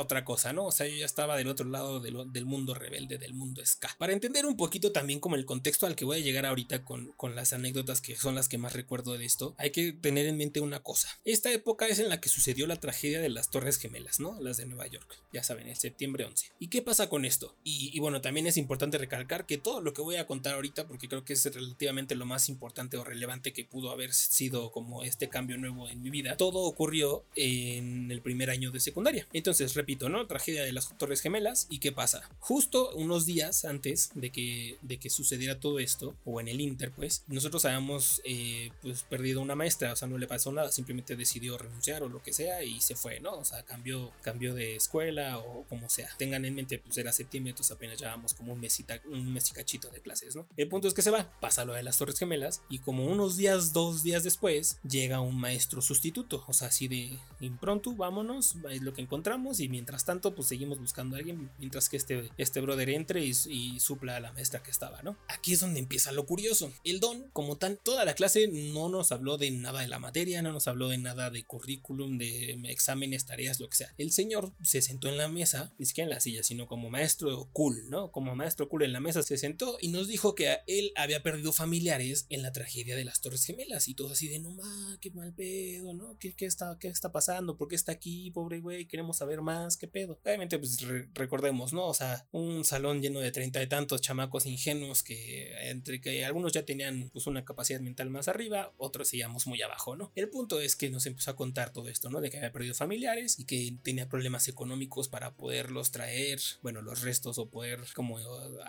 otra 0.00 0.24
cosa, 0.24 0.52
¿no? 0.52 0.66
O 0.66 0.72
sea, 0.72 0.86
yo 0.86 0.96
ya 0.96 1.06
estaba 1.06 1.36
del 1.36 1.48
otro 1.48 1.68
lado 1.68 2.00
del 2.00 2.44
mundo 2.44 2.74
rebelde, 2.74 3.18
del 3.18 3.34
mundo 3.34 3.64
ska. 3.64 3.94
Para 3.98 4.12
entender 4.12 4.46
un 4.46 4.56
poquito 4.56 4.92
también 4.92 5.20
como 5.20 5.36
el 5.36 5.44
contexto 5.46 5.86
al 5.86 5.96
que 5.96 6.04
voy 6.04 6.18
a 6.18 6.22
llegar 6.22 6.46
ahorita 6.46 6.84
con, 6.84 7.12
con 7.12 7.34
las 7.34 7.52
anécdotas 7.52 8.00
que 8.00 8.16
son 8.16 8.34
las 8.34 8.48
que 8.48 8.58
más 8.58 8.72
recuerdo 8.72 9.16
de 9.16 9.24
esto, 9.24 9.54
hay 9.58 9.70
que 9.70 9.92
tener 9.92 10.26
en 10.26 10.36
mente 10.36 10.60
una 10.60 10.80
cosa. 10.80 11.08
Esta 11.24 11.52
época 11.52 11.86
es 11.86 11.98
en 11.98 12.08
la 12.08 12.20
que 12.20 12.28
sucedió 12.28 12.66
la 12.66 12.76
tragedia 12.76 13.20
de 13.20 13.28
las 13.28 13.50
Torres 13.50 13.78
Gemelas, 13.78 14.20
¿no? 14.20 14.40
Las 14.40 14.56
de 14.56 14.66
Nueva 14.66 14.86
York, 14.86 15.18
ya 15.32 15.42
saben, 15.42 15.68
el 15.68 15.76
septiembre 15.76 16.24
11. 16.24 16.52
¿Y 16.58 16.68
qué 16.68 16.82
pasa 16.82 17.08
con 17.08 17.24
esto? 17.24 17.56
Y, 17.64 17.98
bueno, 18.00 18.20
también 18.20 18.46
es 18.46 18.56
importante 18.56 18.98
recalcar 18.98 19.46
que 19.46 19.58
todo 19.58 19.80
lo 19.80 19.92
que 19.92 20.02
voy 20.02 20.16
a 20.16 20.26
contar 20.26 20.54
ahorita, 20.54 20.86
porque 20.86 21.08
creo 21.08 21.24
que 21.24 21.32
es 21.32 21.44
relativamente 21.52 22.14
lo 22.14 22.26
más 22.26 22.48
importante 22.48 22.96
o 22.96 23.04
relevante 23.04 23.52
que 23.52 23.64
pudo 23.64 23.90
haber 23.90 24.12
sido 24.12 24.70
como 24.70 25.02
este 25.02 25.28
cambio 25.28 25.56
nuevo 25.58 25.88
en 25.88 26.02
mi 26.02 26.10
vida, 26.10 26.36
todo 26.36 26.60
ocurrió 26.60 27.24
en 27.34 28.10
el 28.10 28.22
primer 28.22 28.50
año 28.50 28.70
de 28.70 28.80
secundaria. 28.80 29.26
Entonces, 29.32 29.74
repito, 29.86 30.08
¿no? 30.08 30.26
Tragedia 30.26 30.64
de 30.64 30.72
las 30.72 30.98
Torres 30.98 31.20
Gemelas. 31.20 31.68
¿Y 31.70 31.78
qué 31.78 31.92
pasa? 31.92 32.28
Justo 32.40 32.90
unos 32.96 33.24
días 33.24 33.64
antes 33.64 34.10
de 34.16 34.32
que, 34.32 34.78
de 34.82 34.98
que 34.98 35.10
sucediera 35.10 35.60
todo 35.60 35.78
esto, 35.78 36.16
o 36.24 36.40
en 36.40 36.48
el 36.48 36.60
Inter, 36.60 36.90
pues, 36.90 37.22
nosotros 37.28 37.64
habíamos 37.66 38.20
eh, 38.24 38.72
pues, 38.82 39.04
perdido 39.04 39.40
una 39.40 39.54
maestra, 39.54 39.92
o 39.92 39.96
sea, 39.96 40.08
no 40.08 40.18
le 40.18 40.26
pasó 40.26 40.50
nada, 40.50 40.72
simplemente 40.72 41.14
decidió 41.14 41.56
renunciar 41.56 42.02
o 42.02 42.08
lo 42.08 42.20
que 42.20 42.32
sea 42.32 42.64
y 42.64 42.80
se 42.80 42.96
fue, 42.96 43.20
¿no? 43.20 43.34
O 43.34 43.44
sea, 43.44 43.62
cambió, 43.62 44.10
cambió 44.22 44.54
de 44.54 44.74
escuela 44.74 45.38
o 45.38 45.64
como 45.68 45.88
sea. 45.88 46.08
Tengan 46.18 46.44
en 46.44 46.56
mente, 46.56 46.80
pues 46.80 46.98
era 46.98 47.12
septiembre, 47.12 47.50
entonces 47.50 47.70
apenas 47.70 47.96
llevábamos 47.96 48.34
como 48.34 48.54
un 48.54 48.60
mesita, 48.60 49.00
un 49.08 49.32
mes 49.32 49.48
y 49.50 49.52
cachito 49.52 49.88
de 49.90 50.00
clases, 50.00 50.34
¿no? 50.34 50.48
El 50.56 50.66
punto 50.66 50.88
es 50.88 50.94
que 50.94 51.02
se 51.02 51.12
va, 51.12 51.30
pasa 51.38 51.64
lo 51.64 51.74
de 51.74 51.84
las 51.84 51.96
Torres 51.96 52.18
Gemelas 52.18 52.60
y 52.68 52.80
como 52.80 53.06
unos 53.06 53.36
días, 53.36 53.72
dos 53.72 54.02
días 54.02 54.24
después, 54.24 54.80
llega 54.82 55.20
un 55.20 55.38
maestro 55.38 55.80
sustituto, 55.80 56.42
o 56.48 56.52
sea, 56.52 56.68
así 56.68 56.88
de 56.88 57.16
impronto, 57.38 57.94
vámonos, 57.94 58.56
es 58.68 58.82
lo 58.82 58.92
que 58.92 59.02
encontramos 59.02 59.60
y 59.60 59.75
Mientras 59.76 60.06
tanto, 60.06 60.34
pues 60.34 60.48
seguimos 60.48 60.78
buscando 60.78 61.16
a 61.16 61.18
alguien 61.18 61.50
mientras 61.58 61.90
que 61.90 61.98
este, 61.98 62.30
este 62.38 62.62
brother 62.62 62.88
entre 62.88 63.22
y, 63.22 63.32
y 63.50 63.78
supla 63.78 64.16
a 64.16 64.20
la 64.20 64.32
maestra 64.32 64.62
que 64.62 64.70
estaba, 64.70 65.02
¿no? 65.02 65.18
Aquí 65.28 65.52
es 65.52 65.60
donde 65.60 65.80
empieza 65.80 66.12
lo 66.12 66.24
curioso. 66.24 66.72
El 66.82 66.98
don, 66.98 67.28
como 67.34 67.58
tal, 67.58 67.78
toda 67.78 68.06
la 68.06 68.14
clase 68.14 68.48
no 68.48 68.88
nos 68.88 69.12
habló 69.12 69.36
de 69.36 69.50
nada 69.50 69.82
de 69.82 69.88
la 69.88 69.98
materia, 69.98 70.40
no 70.40 70.50
nos 70.50 70.66
habló 70.66 70.88
de 70.88 70.96
nada 70.96 71.28
de 71.28 71.44
currículum, 71.44 72.16
de 72.16 72.58
exámenes, 72.70 73.26
tareas, 73.26 73.60
lo 73.60 73.68
que 73.68 73.76
sea. 73.76 73.94
El 73.98 74.12
señor 74.12 74.54
se 74.62 74.80
sentó 74.80 75.10
en 75.10 75.18
la 75.18 75.28
mesa, 75.28 75.74
ni 75.76 75.84
siquiera 75.84 76.06
en 76.06 76.14
la 76.14 76.20
silla, 76.20 76.42
sino 76.42 76.66
como 76.66 76.88
maestro 76.88 77.50
cool, 77.52 77.90
¿no? 77.90 78.10
Como 78.12 78.34
maestro 78.34 78.70
cool 78.70 78.84
en 78.84 78.94
la 78.94 79.00
mesa 79.00 79.22
se 79.22 79.36
sentó 79.36 79.76
y 79.78 79.88
nos 79.88 80.08
dijo 80.08 80.34
que 80.34 80.60
él 80.66 80.92
había 80.96 81.22
perdido 81.22 81.52
familiares 81.52 82.24
en 82.30 82.40
la 82.40 82.52
tragedia 82.52 82.96
de 82.96 83.04
las 83.04 83.20
Torres 83.20 83.44
Gemelas 83.44 83.88
y 83.88 83.94
todo 83.94 84.12
así 84.12 84.28
de 84.28 84.38
no 84.38 84.52
ma, 84.52 84.96
qué 85.02 85.10
mal 85.10 85.34
pedo, 85.34 85.92
¿no? 85.92 86.16
¿Qué, 86.18 86.34
qué, 86.34 86.46
está, 86.46 86.78
¿Qué 86.80 86.88
está 86.88 87.12
pasando? 87.12 87.58
¿Por 87.58 87.68
qué 87.68 87.74
está 87.74 87.92
aquí, 87.92 88.30
pobre 88.30 88.60
güey? 88.60 88.86
Queremos 88.86 89.18
saber 89.18 89.42
más, 89.42 89.65
qué 89.76 89.88
pedo. 89.88 90.20
Obviamente, 90.24 90.58
pues 90.58 90.78
recordemos, 91.14 91.72
¿no? 91.72 91.86
O 91.86 91.94
sea, 91.94 92.26
un 92.30 92.64
salón 92.64 93.02
lleno 93.02 93.20
de 93.20 93.32
treinta 93.32 93.62
y 93.62 93.66
tantos 93.66 94.00
chamacos 94.02 94.46
ingenuos 94.46 95.02
que 95.02 95.70
entre 95.70 96.00
que 96.00 96.24
algunos 96.24 96.52
ya 96.52 96.64
tenían 96.64 97.10
pues 97.12 97.26
una 97.26 97.44
capacidad 97.44 97.80
mental 97.80 98.10
más 98.10 98.28
arriba, 98.28 98.72
otros 98.76 99.08
seguíamos 99.08 99.46
muy 99.46 99.62
abajo, 99.62 99.96
¿no? 99.96 100.12
El 100.14 100.28
punto 100.28 100.60
es 100.60 100.76
que 100.76 100.90
nos 100.90 101.06
empezó 101.06 101.30
a 101.30 101.36
contar 101.36 101.72
todo 101.72 101.88
esto, 101.88 102.10
¿no? 102.10 102.20
De 102.20 102.30
que 102.30 102.36
había 102.36 102.52
perdido 102.52 102.74
familiares 102.74 103.38
y 103.38 103.44
que 103.44 103.76
tenía 103.82 104.08
problemas 104.08 104.48
económicos 104.48 105.08
para 105.08 105.34
poderlos 105.34 105.90
traer, 105.90 106.40
bueno, 106.62 106.82
los 106.82 107.02
restos 107.02 107.38
o 107.38 107.48
poder 107.48 107.80
como 107.94 108.18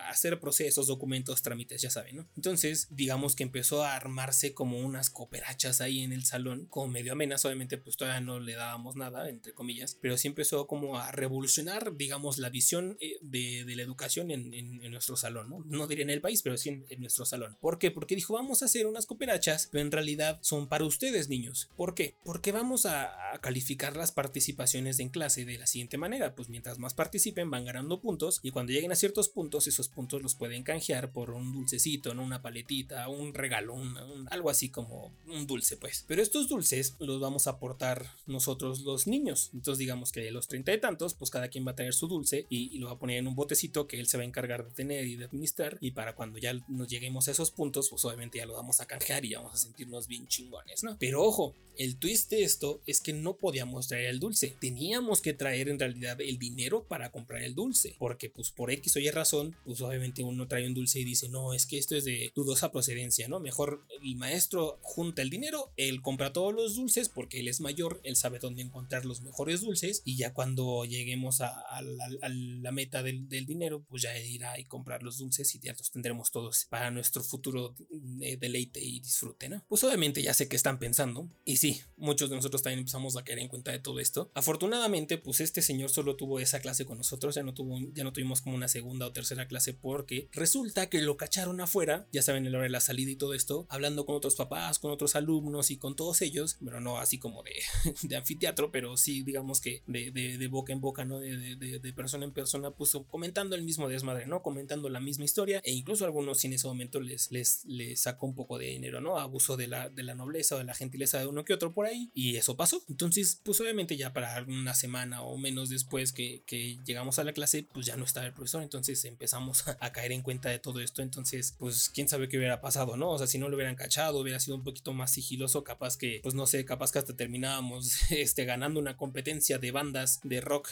hacer 0.08 0.40
procesos, 0.40 0.86
documentos, 0.86 1.42
trámites, 1.42 1.82
ya 1.82 1.90
saben, 1.90 2.16
¿no? 2.16 2.28
Entonces, 2.36 2.88
digamos 2.90 3.36
que 3.36 3.42
empezó 3.42 3.84
a 3.84 3.94
armarse 3.94 4.54
como 4.54 4.78
unas 4.78 5.10
cooperachas 5.10 5.80
ahí 5.80 6.02
en 6.02 6.12
el 6.12 6.24
salón, 6.24 6.66
como 6.66 6.88
medio 6.88 7.12
amenas, 7.12 7.44
obviamente 7.44 7.78
pues 7.78 7.96
todavía 7.96 8.20
no 8.20 8.40
le 8.40 8.54
dábamos 8.54 8.96
nada, 8.96 9.28
entre 9.28 9.52
comillas, 9.52 9.98
pero 10.00 10.16
sí 10.16 10.28
empezó 10.28 10.66
como 10.66 10.87
a 10.96 11.12
revolucionar, 11.12 11.96
digamos, 11.96 12.38
la 12.38 12.50
visión 12.50 12.96
eh, 13.00 13.18
de, 13.20 13.64
de 13.64 13.76
la 13.76 13.82
educación 13.82 14.30
en, 14.30 14.54
en, 14.54 14.90
nuestro 14.90 15.16
salón, 15.16 15.50
¿no? 15.50 15.64
No 15.66 15.86
diría 15.86 16.04
en 16.04 16.10
el 16.10 16.20
país, 16.20 16.42
pero 16.42 16.56
sí 16.56 16.70
en, 16.88 17.00
nuestro 17.00 17.24
salón. 17.24 17.56
¿Por 17.60 17.78
qué? 17.78 17.90
Porque 17.90 18.14
dijo, 18.14 18.34
vamos 18.34 18.62
a 18.62 18.66
hacer 18.66 18.86
unas 18.86 19.06
cooperachas, 19.06 19.68
pero 19.70 19.82
en 19.82 19.92
realidad 19.92 20.38
son 20.40 20.68
para 20.68 20.84
ustedes, 20.84 21.28
niños. 21.28 21.68
¿Por 21.76 21.94
qué? 21.94 22.14
Porque 22.24 22.52
vamos 22.52 22.86
a, 22.86 23.14
calificar 23.40 23.96
las 23.96 24.12
participaciones 24.12 24.98
en 25.00 25.10
clase 25.10 25.44
de 25.44 25.58
la 25.58 25.66
siguiente 25.66 25.98
manera, 25.98 26.34
pues 26.34 26.48
mientras 26.48 26.78
más 26.78 26.94
participen 26.94 27.50
van 27.50 27.64
ganando 27.64 28.00
puntos 28.00 28.40
y 28.42 28.50
cuando 28.50 28.72
lleguen 28.72 28.92
a 28.92 28.96
ciertos 28.96 29.28
puntos, 29.28 29.66
esos 29.66 29.88
puntos 29.88 30.22
los 30.22 30.34
pueden 30.34 30.62
canjear 30.62 31.12
por 31.12 31.30
un 31.30 31.52
dulcecito, 31.52 32.14
¿no? 32.14 32.22
Una 32.22 32.42
paletita, 32.42 33.08
un 33.08 33.34
regalo, 33.34 33.74
un, 33.74 33.96
algo 34.30 34.50
así 34.50 34.70
como 34.70 35.12
un 35.26 35.46
dulce, 35.46 35.76
pues. 35.76 36.04
Pero 36.06 36.22
estos 36.22 36.48
dulces 36.48 36.96
los 36.98 37.20
vamos 37.20 37.46
a 37.46 37.50
aportar 37.50 38.10
nosotros 38.26 38.80
los 38.80 39.06
niños. 39.06 39.50
Entonces 39.52 39.78
digamos 39.78 40.12
que 40.12 40.30
los 40.30 40.48
30 40.48 40.67
entre 40.68 40.86
tantos, 40.86 41.14
pues 41.14 41.30
cada 41.30 41.48
quien 41.48 41.66
va 41.66 41.70
a 41.70 41.76
traer 41.76 41.94
su 41.94 42.08
dulce 42.08 42.46
y, 42.50 42.78
lo 42.78 42.88
va 42.88 42.92
a 42.92 42.98
poner 42.98 43.16
en 43.16 43.26
un 43.26 43.34
botecito 43.34 43.88
que 43.88 43.98
él 43.98 44.06
se 44.06 44.18
va 44.18 44.22
a 44.22 44.26
encargar 44.26 44.66
de 44.66 44.70
tener 44.70 45.06
y 45.06 45.16
de 45.16 45.24
administrar. 45.24 45.78
Y 45.80 45.92
para 45.92 46.14
cuando 46.14 46.38
ya 46.38 46.52
nos 46.68 46.88
lleguemos 46.88 47.26
a 47.26 47.30
esos 47.30 47.50
puntos, 47.50 47.88
pues 47.88 48.04
obviamente 48.04 48.36
ya 48.36 48.44
lo 48.44 48.52
vamos 48.52 48.80
a 48.80 48.86
canjear 48.86 49.24
y 49.24 49.34
vamos 49.34 49.54
a 49.54 49.56
sentirnos 49.56 50.06
bien 50.08 50.26
chingones, 50.26 50.84
¿no? 50.84 50.98
Pero 50.98 51.22
ojo, 51.22 51.54
el 51.78 51.96
twist 51.96 52.30
de 52.30 52.42
esto 52.42 52.82
es 52.86 53.00
que 53.00 53.12
no 53.12 53.36
podíamos 53.36 53.88
traer 53.88 54.06
el 54.06 54.20
dulce. 54.20 54.56
Teníamos 54.60 55.22
que 55.22 55.32
traer 55.32 55.68
en 55.68 55.78
realidad 55.78 56.20
el 56.20 56.38
dinero 56.38 56.84
para 56.84 57.10
comprar 57.10 57.42
el 57.42 57.54
dulce. 57.54 57.94
Porque 57.98 58.28
pues 58.28 58.50
por 58.50 58.70
X 58.70 58.96
o 58.96 58.98
Y 58.98 59.10
razón, 59.10 59.56
pues 59.64 59.80
obviamente 59.80 60.22
uno 60.22 60.48
trae 60.48 60.66
un 60.66 60.74
dulce 60.74 61.00
y 61.00 61.04
dice, 61.04 61.28
no, 61.28 61.54
es 61.54 61.66
que 61.66 61.78
esto 61.78 61.96
es 61.96 62.04
de 62.04 62.32
dudosa 62.34 62.72
procedencia, 62.72 63.28
¿no? 63.28 63.40
Mejor 63.40 63.84
el 64.02 64.16
maestro 64.16 64.78
junta 64.82 65.22
el 65.22 65.30
dinero, 65.30 65.70
él 65.76 66.02
compra 66.02 66.32
todos 66.32 66.52
los 66.52 66.76
dulces 66.76 67.08
porque 67.08 67.40
él 67.40 67.48
es 67.48 67.60
mayor, 67.60 68.00
él 68.02 68.16
sabe 68.16 68.38
dónde 68.38 68.62
encontrar 68.62 69.04
los 69.06 69.22
mejores 69.22 69.60
dulces 69.60 70.02
y 70.04 70.16
ya 70.16 70.34
cuando 70.34 70.57
lleguemos 70.84 71.40
a, 71.40 71.48
a, 71.48 71.78
a, 71.78 71.80
a 72.22 72.28
la 72.28 72.72
meta 72.72 73.02
del, 73.02 73.28
del, 73.28 73.46
dinero, 73.46 73.84
pues 73.88 74.02
ya 74.02 74.16
irá 74.18 74.58
y 74.58 74.64
comprar 74.64 75.02
los 75.02 75.18
dulces 75.18 75.54
y 75.54 75.60
ya 75.60 75.72
los 75.72 75.90
tendremos 75.90 76.30
todos 76.30 76.66
para 76.68 76.90
nuestro 76.90 77.22
futuro 77.22 77.74
eh, 78.20 78.36
deleite 78.36 78.80
y 78.82 79.00
disfrute, 79.00 79.48
¿no? 79.48 79.64
Pues 79.68 79.84
obviamente 79.84 80.22
ya 80.22 80.34
sé 80.34 80.48
que 80.48 80.56
están 80.56 80.78
pensando 80.78 81.30
y 81.44 81.56
sí, 81.56 81.80
muchos 81.96 82.30
de 82.30 82.36
nosotros 82.36 82.62
también 82.62 82.80
empezamos 82.80 83.16
a 83.16 83.24
caer 83.24 83.38
en 83.38 83.48
cuenta 83.48 83.72
de 83.72 83.78
todo 83.78 84.00
esto. 84.00 84.30
Afortunadamente, 84.34 85.18
pues 85.18 85.40
este 85.40 85.62
señor 85.62 85.90
solo 85.90 86.16
tuvo 86.16 86.40
esa 86.40 86.60
clase 86.60 86.84
con 86.84 86.98
nosotros, 86.98 87.34
ya 87.34 87.42
no, 87.42 87.54
tuvo, 87.54 87.78
ya 87.92 88.04
no 88.04 88.12
tuvimos 88.12 88.40
como 88.40 88.56
una 88.56 88.68
segunda 88.68 89.06
o 89.06 89.12
tercera 89.12 89.48
clase 89.48 89.74
porque 89.74 90.28
resulta 90.32 90.88
que 90.88 91.02
lo 91.02 91.16
cacharon 91.16 91.60
afuera, 91.60 92.08
ya 92.12 92.22
saben 92.22 92.46
el 92.46 92.54
hora 92.54 92.64
de 92.64 92.70
la 92.70 92.80
salida 92.80 93.10
y 93.10 93.16
todo 93.16 93.34
esto, 93.34 93.66
hablando 93.68 94.06
con 94.06 94.16
otros 94.16 94.36
papás, 94.36 94.78
con 94.78 94.90
otros 94.90 95.16
alumnos 95.16 95.70
y 95.70 95.78
con 95.78 95.96
todos 95.96 96.22
ellos, 96.22 96.56
pero 96.64 96.80
no 96.80 96.98
así 96.98 97.18
como 97.18 97.42
de, 97.42 97.52
de 98.02 98.16
anfiteatro, 98.16 98.70
pero 98.70 98.96
sí 98.96 99.22
digamos 99.22 99.60
que 99.60 99.82
de, 99.86 100.10
de, 100.10 100.38
de 100.38 100.47
boca 100.48 100.72
en 100.72 100.80
boca, 100.80 101.04
¿no? 101.04 101.20
De, 101.20 101.56
de, 101.56 101.92
persona 101.92 102.24
en 102.24 102.32
persona, 102.32 102.70
pues 102.70 102.96
comentando 103.08 103.56
el 103.56 103.62
mismo 103.62 103.88
desmadre, 103.88 104.26
¿no? 104.26 104.42
Comentando 104.42 104.88
la 104.88 105.00
misma 105.00 105.24
historia 105.24 105.60
e 105.64 105.72
incluso 105.72 106.04
algunos 106.04 106.44
en 106.44 106.52
ese 106.52 106.66
momento 106.66 107.00
les, 107.00 107.30
les, 107.30 107.64
les 107.64 108.00
sacó 108.00 108.26
un 108.26 108.34
poco 108.34 108.58
de 108.58 108.66
dinero, 108.66 109.00
¿no? 109.00 109.18
Abuso 109.18 109.56
de 109.56 109.66
la, 109.66 109.88
de 109.88 110.02
la 110.02 110.14
nobleza 110.14 110.54
o 110.54 110.58
de 110.58 110.64
la 110.64 110.74
gentileza 110.74 111.18
de 111.18 111.26
uno 111.26 111.44
que 111.44 111.54
otro 111.54 111.72
por 111.72 111.86
ahí 111.86 112.10
y 112.14 112.36
eso 112.36 112.56
pasó. 112.56 112.82
Entonces, 112.88 113.40
pues 113.42 113.60
obviamente 113.60 113.96
ya 113.96 114.12
para 114.12 114.44
una 114.44 114.74
semana 114.74 115.22
o 115.22 115.36
menos 115.36 115.68
después 115.68 116.12
que, 116.12 116.42
que 116.46 116.78
llegamos 116.84 117.18
a 117.18 117.24
la 117.24 117.32
clase, 117.32 117.66
pues 117.72 117.86
ya 117.86 117.96
no 117.96 118.04
estaba 118.04 118.26
el 118.26 118.32
profesor, 118.32 118.62
entonces 118.62 119.04
empezamos 119.04 119.64
a, 119.80 119.92
caer 119.92 120.12
en 120.12 120.22
cuenta 120.22 120.48
de 120.50 120.58
todo 120.58 120.80
esto, 120.80 121.02
entonces, 121.02 121.54
pues 121.58 121.90
quién 121.90 122.08
sabe 122.08 122.28
qué 122.28 122.38
hubiera 122.38 122.60
pasado, 122.60 122.96
¿no? 122.96 123.10
O 123.10 123.18
sea, 123.18 123.26
si 123.26 123.38
no 123.38 123.48
lo 123.48 123.56
hubieran 123.56 123.76
cachado, 123.76 124.20
hubiera 124.20 124.40
sido 124.40 124.56
un 124.56 124.64
poquito 124.64 124.92
más 124.92 125.12
sigiloso, 125.12 125.64
capaz 125.64 125.96
que, 125.96 126.20
pues 126.22 126.34
no 126.34 126.46
sé, 126.46 126.64
capaz 126.64 126.92
que 126.92 126.98
hasta 126.98 127.16
terminábamos 127.16 127.98
este, 128.10 128.44
ganando 128.44 128.80
una 128.80 128.96
competencia 128.96 129.58
de 129.58 129.70
bandas 129.70 130.20
de 130.22 130.37
rock 130.40 130.70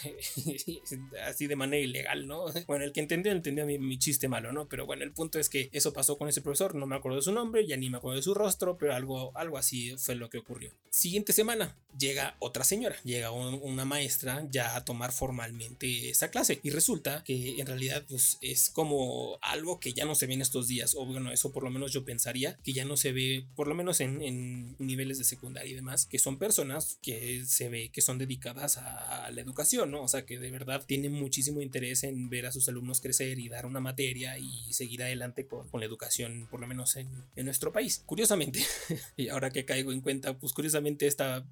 así 1.27 1.47
de 1.47 1.57
manera 1.57 1.83
ilegal, 1.83 2.27
¿no? 2.27 2.47
Bueno, 2.67 2.85
el 2.85 2.93
que 2.93 3.01
entendió, 3.01 3.33
entendió 3.33 3.67
mi, 3.67 3.79
mi 3.79 3.99
chiste 3.99 4.29
malo, 4.29 4.53
¿no? 4.53 4.69
Pero 4.69 4.87
bueno, 4.87 5.05
el 5.05 5.13
punto 5.13 5.39
es 5.39 5.49
que 5.49 5.71
eso 5.73 5.93
pasó 5.93 6.19
con 6.19 6.29
ese 6.29 6.43
profesor, 6.43 6.75
no 6.75 6.87
me 6.87 6.97
acuerdo 6.97 7.17
de 7.17 7.23
su 7.23 7.33
nombre, 7.33 7.67
ya 7.67 7.77
ni 7.77 7.91
me 7.91 7.99
acuerdo 7.99 8.17
de 8.17 8.23
su 8.23 8.35
rostro, 8.35 8.77
pero 8.79 8.95
algo, 8.95 9.37
algo 9.37 9.59
así 9.59 9.97
fue 9.99 10.15
lo 10.15 10.31
que 10.31 10.39
ocurrió. 10.39 10.71
Siguiente 10.91 11.33
semana 11.33 11.77
llega 11.99 12.37
otra 12.39 12.65
señora, 12.65 12.97
llega 13.05 13.31
un, 13.31 13.61
una 13.63 13.85
maestra 13.85 14.47
ya 14.51 14.77
a 14.77 14.85
tomar 14.85 15.13
formalmente 15.13 16.11
esa 16.11 16.31
clase 16.31 16.61
y 16.63 16.71
resulta 16.71 17.23
que 17.25 17.59
en 17.59 17.67
realidad 17.67 18.05
pues 18.09 18.39
es 18.41 18.71
como 18.71 19.39
algo 19.41 19.81
que 19.81 19.93
ya 19.93 20.05
no 20.05 20.15
se 20.15 20.27
ve 20.27 20.35
en 20.35 20.43
estos 20.43 20.69
días 20.69 20.95
o 20.95 21.07
bueno 21.07 21.33
eso 21.33 21.53
por 21.53 21.63
lo 21.63 21.71
menos 21.71 21.93
yo 21.93 22.05
pensaría 22.05 22.59
que 22.63 22.73
ya 22.73 22.85
no 22.85 22.97
se 22.97 23.13
ve 23.13 23.47
por 23.55 23.67
lo 23.67 23.75
menos 23.75 24.01
en, 24.01 24.21
en 24.23 24.77
niveles 24.79 25.19
de 25.19 25.25
secundaria 25.25 25.73
y 25.73 25.75
demás 25.75 26.05
que 26.05 26.19
son 26.19 26.39
personas 26.39 26.99
que 27.03 27.45
se 27.47 27.69
ve 27.69 27.91
que 27.91 28.01
son 28.01 28.19
dedicadas 28.19 28.77
a, 28.79 29.31
la 29.31 29.41
educación, 29.41 29.56
¿no? 29.91 30.03
O 30.03 30.09
sea 30.09 30.25
que 30.27 30.39
de 30.39 30.51
verdad 30.51 30.85
tienen 30.87 31.13
muchísimo 31.13 31.63
interés 31.63 32.03
en 32.05 32.29
ver 32.29 32.47
a 32.47 32.53
sus 32.53 32.69
alumnos 32.69 33.01
crecer 33.01 33.39
y 33.39 33.49
dar 33.49 33.67
una 33.67 33.81
materia 33.81 34.39
y 34.39 34.73
seguir 34.73 35.03
adelante 35.03 35.47
con, 35.47 35.69
con 35.69 35.81
la 35.81 35.87
educación 35.87 36.47
por 36.51 36.61
lo 36.61 36.67
menos 36.67 36.97
en, 36.97 37.09
en 37.35 37.45
nuestro 37.45 37.73
país. 37.73 38.03
Curiosamente, 38.07 38.65
y 39.17 39.29
ahora 39.29 39.51
que 39.51 39.65
caigo 39.65 39.93
en 39.93 40.01
cuenta, 40.01 40.39
pues 40.39 40.53
curiosamente 40.53 41.07
esta 41.07 41.47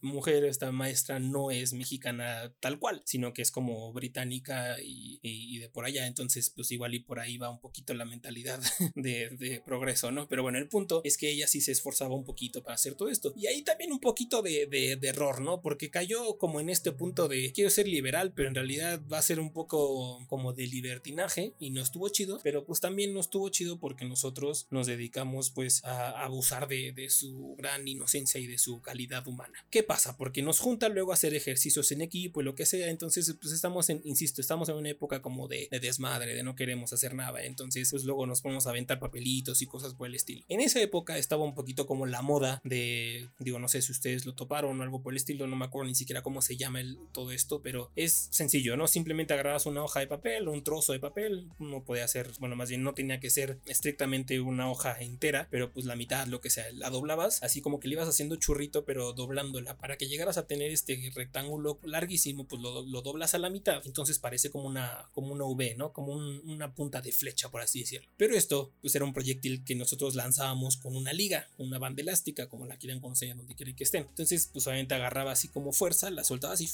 mujer, 0.00 0.44
esta 0.44 0.72
maestra 0.72 1.18
no 1.18 1.50
es 1.50 1.72
mexicana 1.72 2.52
tal 2.60 2.78
cual, 2.78 3.02
sino 3.04 3.32
que 3.32 3.42
es 3.42 3.50
como 3.50 3.92
británica 3.92 4.76
y, 4.82 5.18
y, 5.22 5.58
de 5.58 5.68
por 5.68 5.84
allá. 5.84 6.06
Entonces, 6.06 6.50
pues 6.50 6.70
igual 6.72 6.94
y 6.94 7.00
por 7.00 7.20
ahí 7.20 7.38
va 7.38 7.50
un 7.50 7.60
poquito 7.60 7.94
la 7.94 8.04
mentalidad 8.04 8.60
de, 8.94 9.62
progreso, 9.64 10.10
¿no? 10.10 10.28
Pero 10.28 10.42
bueno, 10.42 10.58
el 10.58 10.68
punto 10.68 11.02
es 11.04 11.16
que 11.16 11.30
ella 11.30 11.46
sí 11.46 11.60
se 11.60 11.72
esforzaba 11.72 12.14
un 12.14 12.24
poquito 12.24 12.62
para 12.62 12.74
hacer 12.74 12.94
todo 12.94 13.08
esto. 13.08 13.32
Y 13.36 13.46
ahí 13.46 13.62
también 13.62 13.92
un 13.92 14.00
poquito 14.00 14.42
de, 14.42 14.66
de 14.66 15.08
error, 15.08 15.40
¿no? 15.40 15.60
Porque 15.60 15.90
cayó 15.90 16.38
como 16.38 16.60
en 16.60 16.70
este 16.70 16.92
punto 16.92 17.28
de 17.28 17.49
quiero 17.52 17.70
ser 17.70 17.88
liberal, 17.88 18.32
pero 18.34 18.48
en 18.48 18.54
realidad 18.54 19.00
va 19.10 19.18
a 19.18 19.22
ser 19.22 19.40
un 19.40 19.52
poco 19.52 20.24
como 20.28 20.52
de 20.52 20.66
libertinaje 20.66 21.52
y 21.58 21.70
no 21.70 21.80
estuvo 21.80 22.08
chido, 22.08 22.40
pero 22.42 22.64
pues 22.64 22.80
también 22.80 23.14
no 23.14 23.20
estuvo 23.20 23.48
chido 23.48 23.78
porque 23.78 24.04
nosotros 24.04 24.66
nos 24.70 24.86
dedicamos 24.86 25.50
pues 25.50 25.84
a, 25.84 26.22
abusar 26.22 26.68
de, 26.68 27.08
su 27.10 27.56
gran 27.58 27.86
inocencia 27.88 28.40
y 28.40 28.46
de 28.46 28.58
su 28.58 28.80
calidad 28.80 29.26
humana. 29.26 29.64
¿Qué 29.70 29.82
pasa? 29.82 30.16
Porque 30.16 30.42
nos 30.42 30.60
junta 30.60 30.88
luego 30.88 31.10
a 31.10 31.14
hacer 31.14 31.34
ejercicios 31.34 31.90
en 31.92 32.02
equipo 32.02 32.40
y 32.40 32.44
lo 32.44 32.54
que 32.54 32.66
sea, 32.66 32.88
entonces 32.88 33.34
pues 33.40 33.52
estamos 33.52 33.88
en, 33.90 34.00
insisto, 34.04 34.40
estamos 34.40 34.68
en 34.68 34.76
una 34.76 34.90
época 34.90 35.22
como 35.22 35.48
de, 35.48 35.68
de 35.70 35.80
desmadre, 35.80 36.34
de 36.34 36.42
no 36.42 36.54
queremos 36.54 36.92
hacer 36.92 37.14
nada, 37.14 37.42
entonces 37.44 37.90
pues 37.90 38.04
luego 38.04 38.26
nos 38.26 38.42
ponemos 38.42 38.66
a 38.66 38.70
aventar 38.70 38.98
papelitos 38.98 39.62
y 39.62 39.66
cosas 39.66 39.94
por 39.94 40.08
el 40.08 40.14
estilo. 40.14 40.44
En 40.48 40.60
esa 40.60 40.80
época 40.80 41.18
estaba 41.18 41.44
un 41.44 41.54
poquito 41.54 41.86
como 41.86 42.06
la 42.06 42.22
moda 42.22 42.60
de, 42.64 43.28
digo, 43.38 43.58
no 43.58 43.68
sé 43.68 43.82
si 43.82 43.92
ustedes 43.92 44.26
lo 44.26 44.34
toparon 44.34 44.78
o 44.78 44.82
algo 44.82 45.02
por 45.02 45.12
el 45.12 45.16
estilo, 45.16 45.46
no 45.46 45.56
me 45.56 45.64
acuerdo 45.64 45.88
ni 45.88 45.94
siquiera 45.94 46.22
cómo 46.22 46.42
se 46.42 46.56
llama 46.56 46.80
el, 46.80 46.98
todo 47.12 47.32
esto, 47.32 47.39
pero 47.62 47.90
es 47.96 48.28
sencillo, 48.30 48.76
¿no? 48.76 48.86
Simplemente 48.86 49.34
agarrabas 49.34 49.66
una 49.66 49.84
hoja 49.84 50.00
de 50.00 50.06
papel, 50.06 50.48
un 50.48 50.62
trozo 50.62 50.92
de 50.92 51.00
papel, 51.00 51.48
no 51.58 51.84
podía 51.84 52.06
ser, 52.08 52.30
bueno, 52.38 52.56
más 52.56 52.68
bien 52.68 52.82
no 52.82 52.94
tenía 52.94 53.20
que 53.20 53.30
ser 53.30 53.58
estrictamente 53.66 54.40
una 54.40 54.70
hoja 54.70 54.96
entera, 55.00 55.48
pero 55.50 55.72
pues 55.72 55.86
la 55.86 55.96
mitad, 55.96 56.26
lo 56.26 56.40
que 56.40 56.50
sea, 56.50 56.64
la 56.72 56.90
doblabas, 56.90 57.42
así 57.42 57.60
como 57.60 57.80
que 57.80 57.88
le 57.88 57.94
ibas 57.94 58.08
haciendo 58.08 58.36
churrito, 58.36 58.84
pero 58.84 59.12
doblándola 59.12 59.76
para 59.78 59.96
que 59.96 60.08
llegaras 60.08 60.38
a 60.38 60.46
tener 60.46 60.70
este 60.70 61.10
rectángulo 61.14 61.78
larguísimo, 61.82 62.46
pues 62.46 62.60
lo, 62.62 62.82
lo 62.82 63.02
doblas 63.02 63.34
a 63.34 63.38
la 63.38 63.50
mitad, 63.50 63.82
entonces 63.84 64.18
parece 64.18 64.50
como 64.50 64.66
una, 64.66 65.08
como 65.12 65.32
una 65.32 65.44
V, 65.44 65.74
¿no? 65.76 65.92
Como 65.92 66.12
un, 66.12 66.40
una 66.48 66.74
punta 66.74 67.00
de 67.00 67.12
flecha, 67.12 67.50
por 67.50 67.62
así 67.62 67.80
decirlo. 67.80 68.08
Pero 68.16 68.34
esto, 68.34 68.70
pues 68.80 68.94
era 68.94 69.04
un 69.04 69.12
proyectil 69.12 69.64
que 69.64 69.74
nosotros 69.74 70.14
lanzábamos 70.14 70.76
con 70.76 70.96
una 70.96 71.12
liga, 71.12 71.48
una 71.58 71.78
banda 71.78 72.02
elástica, 72.02 72.48
como 72.48 72.66
la 72.66 72.76
quieran 72.76 73.00
conocer, 73.00 73.36
donde 73.36 73.54
quieren 73.54 73.76
que 73.76 73.84
estén. 73.84 74.06
Entonces, 74.08 74.48
pues 74.52 74.66
obviamente 74.66 74.94
agarraba 74.94 75.32
así 75.32 75.48
como 75.48 75.72
fuerza, 75.72 76.10
la 76.10 76.24
soltabas 76.24 76.60
y 76.60 76.68